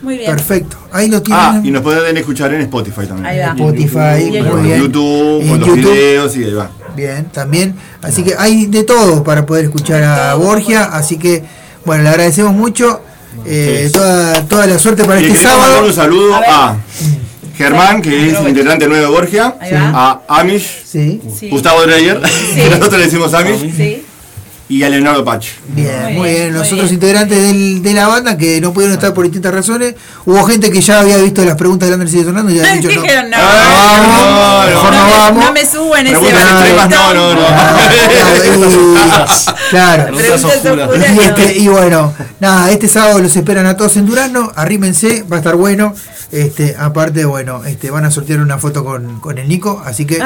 Muy 0.00 0.16
bien. 0.18 0.30
perfecto. 0.30 0.76
Ahí 0.92 1.08
lo 1.08 1.20
tienen. 1.22 1.42
Ah, 1.44 1.60
y 1.64 1.70
nos 1.72 1.82
pueden 1.82 2.16
escuchar 2.16 2.54
en 2.54 2.60
Spotify 2.62 3.06
también. 3.06 3.26
Ahí 3.26 3.38
va. 3.40 3.46
Spotify, 3.48 4.36
en. 4.38 4.80
YouTube, 4.80 5.42
En 5.42 5.48
con 5.48 5.58
los 5.60 5.68
YouTube. 5.68 5.92
videos 5.92 6.36
y 6.36 6.44
ahí 6.44 6.52
va. 6.54 6.70
Bien, 6.94 7.24
también. 7.26 7.74
Así 8.02 8.22
que 8.22 8.34
hay 8.38 8.66
de 8.66 8.84
todo 8.84 9.24
para 9.24 9.44
poder 9.44 9.64
escuchar 9.64 10.04
a 10.04 10.34
Borgia. 10.34 10.84
Así 10.84 11.18
que, 11.18 11.42
bueno, 11.84 12.04
le 12.04 12.10
agradecemos 12.10 12.52
mucho. 12.54 13.00
eh, 13.44 13.90
toda, 13.92 14.44
toda 14.46 14.66
la 14.66 14.78
suerte 14.78 15.04
para 15.04 15.20
Y 15.20 15.26
este 15.26 15.42
sábado. 15.42 15.84
un 15.86 15.92
saludo 15.92 16.34
A 16.34 16.40
ver. 16.40 16.48
a 16.50 16.76
Germán, 17.58 18.00
que 18.00 18.30
es 18.30 18.40
integrante 18.40 18.86
nuevo 18.86 19.02
de 19.04 19.10
Borgia, 19.10 19.54
a 19.92 20.20
Amish. 20.28 20.84
Gustavo 21.50 21.82
Dreyer, 21.82 22.22
Sí. 22.26 22.54
que 22.54 22.68
nosotros 22.70 22.98
le 22.98 23.04
decimos 23.06 23.34
Amish, 23.34 23.74
Sí. 23.76 24.04
y 24.70 24.82
a 24.82 24.88
Leonardo 24.90 25.24
Pache. 25.24 25.52
Bien, 25.68 26.14
muy 26.14 26.28
bien. 26.30 26.54
Los 26.54 26.70
otros 26.72 26.92
integrantes 26.92 27.38
del- 27.40 27.82
de 27.82 27.92
la 27.94 28.06
banda 28.06 28.36
que 28.36 28.60
no 28.60 28.72
pudieron 28.72 28.94
estar 28.94 29.12
por 29.14 29.24
distintas 29.24 29.52
razones. 29.52 29.94
Hubo 30.26 30.44
gente 30.44 30.70
que 30.70 30.80
ya 30.80 31.00
había 31.00 31.16
visto 31.16 31.42
las 31.44 31.56
preguntas 31.56 31.88
del 31.88 31.94
Ander 31.94 32.08
sigue 32.10 32.24
sonando 32.24 32.52
y 32.52 32.56
ya 32.56 32.70
han 32.70 32.76
dicho 32.80 32.94
no. 32.94 33.02
Dijeron, 33.02 33.30
no, 33.30 33.36
vamos, 33.38 34.66
mejor 34.66 34.92
no 34.92 35.10
vamos. 35.10 35.44
no 35.46 35.52
me 35.52 35.66
subo 35.66 35.96
en 35.96 36.06
ese 36.06 36.28
extremas, 36.28 36.90
no, 36.90 37.14
no, 37.14 37.34
no. 37.34 37.40
Claro. 39.70 40.14
Y, 40.14 41.14
no. 41.14 41.22
este, 41.22 41.58
y 41.58 41.68
bueno, 41.68 42.14
nada, 42.40 42.70
este 42.70 42.88
sábado 42.88 43.18
los 43.20 43.34
esperan 43.36 43.66
a 43.66 43.76
todos 43.76 43.96
en 43.96 44.06
Durazno, 44.06 44.52
arrímense, 44.54 45.24
va 45.30 45.36
a 45.36 45.38
estar 45.40 45.56
bueno. 45.56 45.94
Este, 46.30 46.76
aparte, 46.78 47.24
bueno, 47.24 47.64
este, 47.64 47.90
van 47.90 48.04
a 48.04 48.10
sortear 48.10 48.40
una 48.40 48.58
foto 48.58 48.84
con, 48.84 49.18
con 49.20 49.38
el 49.38 49.48
Nico, 49.48 49.82
así 49.84 50.04
que 50.04 50.16
eh, 50.18 50.22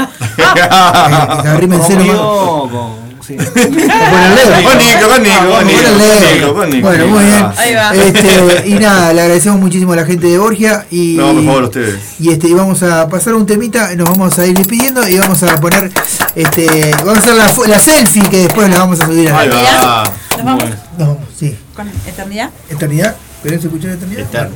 arrímense. 1.49 1.95
Conmigo, 1.95 2.69
con- 2.71 3.13
sí. 3.27 3.37
Con 3.37 3.47
el 3.69 4.35
Leo. 4.35 4.65
Con 4.65 4.79
Nico, 4.79 5.09
con 5.09 5.23
Nico, 5.23 5.51
con 5.51 5.67
Nico, 5.67 5.83
Con 5.83 5.93
el 5.93 5.99
Leo. 5.99 6.19
con 6.19 6.41
Nico, 6.41 6.55
con 6.55 6.71
Nico. 6.71 6.89
Bueno, 6.89 7.07
muy 7.07 7.25
bien. 7.25 7.47
Ahí 7.57 7.75
va. 7.75 7.95
Este, 7.95 8.69
y 8.69 8.75
nada, 8.75 9.13
le 9.13 9.21
agradecemos 9.21 9.61
muchísimo 9.61 9.93
a 9.93 9.97
la 9.97 10.05
gente 10.05 10.27
de 10.27 10.39
Borgia 10.39 10.87
y, 10.91 11.15
No, 11.19 11.33
por 11.33 11.45
favor, 11.45 11.63
ustedes. 11.65 12.01
y 12.19 12.31
este 12.31 12.49
y 12.49 12.55
vamos 12.55 12.83
a 12.83 13.09
pasar 13.09 13.35
un 13.35 13.47
temita, 13.47 13.95
nos 13.95 14.09
vamos 14.11 14.37
a 14.41 14.47
ir 14.47 14.57
despidiendo 14.59 15.07
y 15.09 15.19
vamos 15.19 15.41
a 15.45 15.61
poner 15.61 15.93
este 16.35 16.91
vamos 17.05 17.19
a 17.19 17.21
hacer 17.21 17.35
la, 17.37 17.69
la 17.69 17.79
selfie 17.79 18.23
que 18.29 18.39
después 18.39 18.69
la 18.71 18.79
vamos 18.81 19.01
a 19.01 19.07
subir 19.07 19.31
a 19.31 19.47
la. 19.47 20.11
¿Nos 20.37 20.45
vamos 20.45 20.65
Nos 20.99 21.09
vamos, 21.09 21.19
sí. 21.39 21.57
con 21.77 21.89
eternidad? 22.07 22.51
Eternidad, 22.69 23.15
¿querés 23.43 23.65
escuchar 23.65 23.91
Eternidad? 23.93 24.49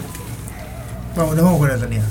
Vamos, 1.16 1.34
nos 1.34 1.44
vamos 1.44 1.59
con 1.59 1.68
la 1.68 1.74
Eternidad. 1.76 2.05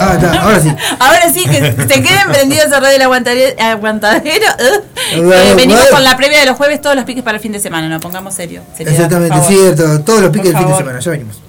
Ah, 0.00 0.14
está, 0.14 0.42
ahora 0.42 0.60
sí. 0.60 0.68
Ahora 0.98 1.32
sí, 1.32 1.44
que 1.44 1.72
se 1.72 2.02
queden 2.02 2.28
prendidos 2.28 2.72
a 2.72 2.80
Radio 2.80 2.96
El 2.96 3.02
Aguantadero. 3.02 4.24
¿eh? 4.24 4.82
Eh, 5.12 5.54
venimos 5.56 5.86
con 5.90 6.02
la 6.02 6.16
previa 6.16 6.40
de 6.40 6.46
los 6.46 6.56
jueves, 6.56 6.80
todos 6.80 6.96
los 6.96 7.04
piques 7.04 7.22
para 7.22 7.36
el 7.36 7.42
fin 7.42 7.52
de 7.52 7.60
semana, 7.60 7.88
nos 7.88 8.00
pongamos 8.02 8.34
serio. 8.34 8.62
seriedad, 8.76 8.94
Exactamente, 8.96 9.46
cierto. 9.46 10.00
Todos 10.00 10.22
los 10.22 10.30
piques 10.30 10.52
del 10.52 10.58
fin 10.58 10.68
de 10.68 10.76
semana, 10.76 10.98
ya 10.98 11.10
venimos. 11.10 11.40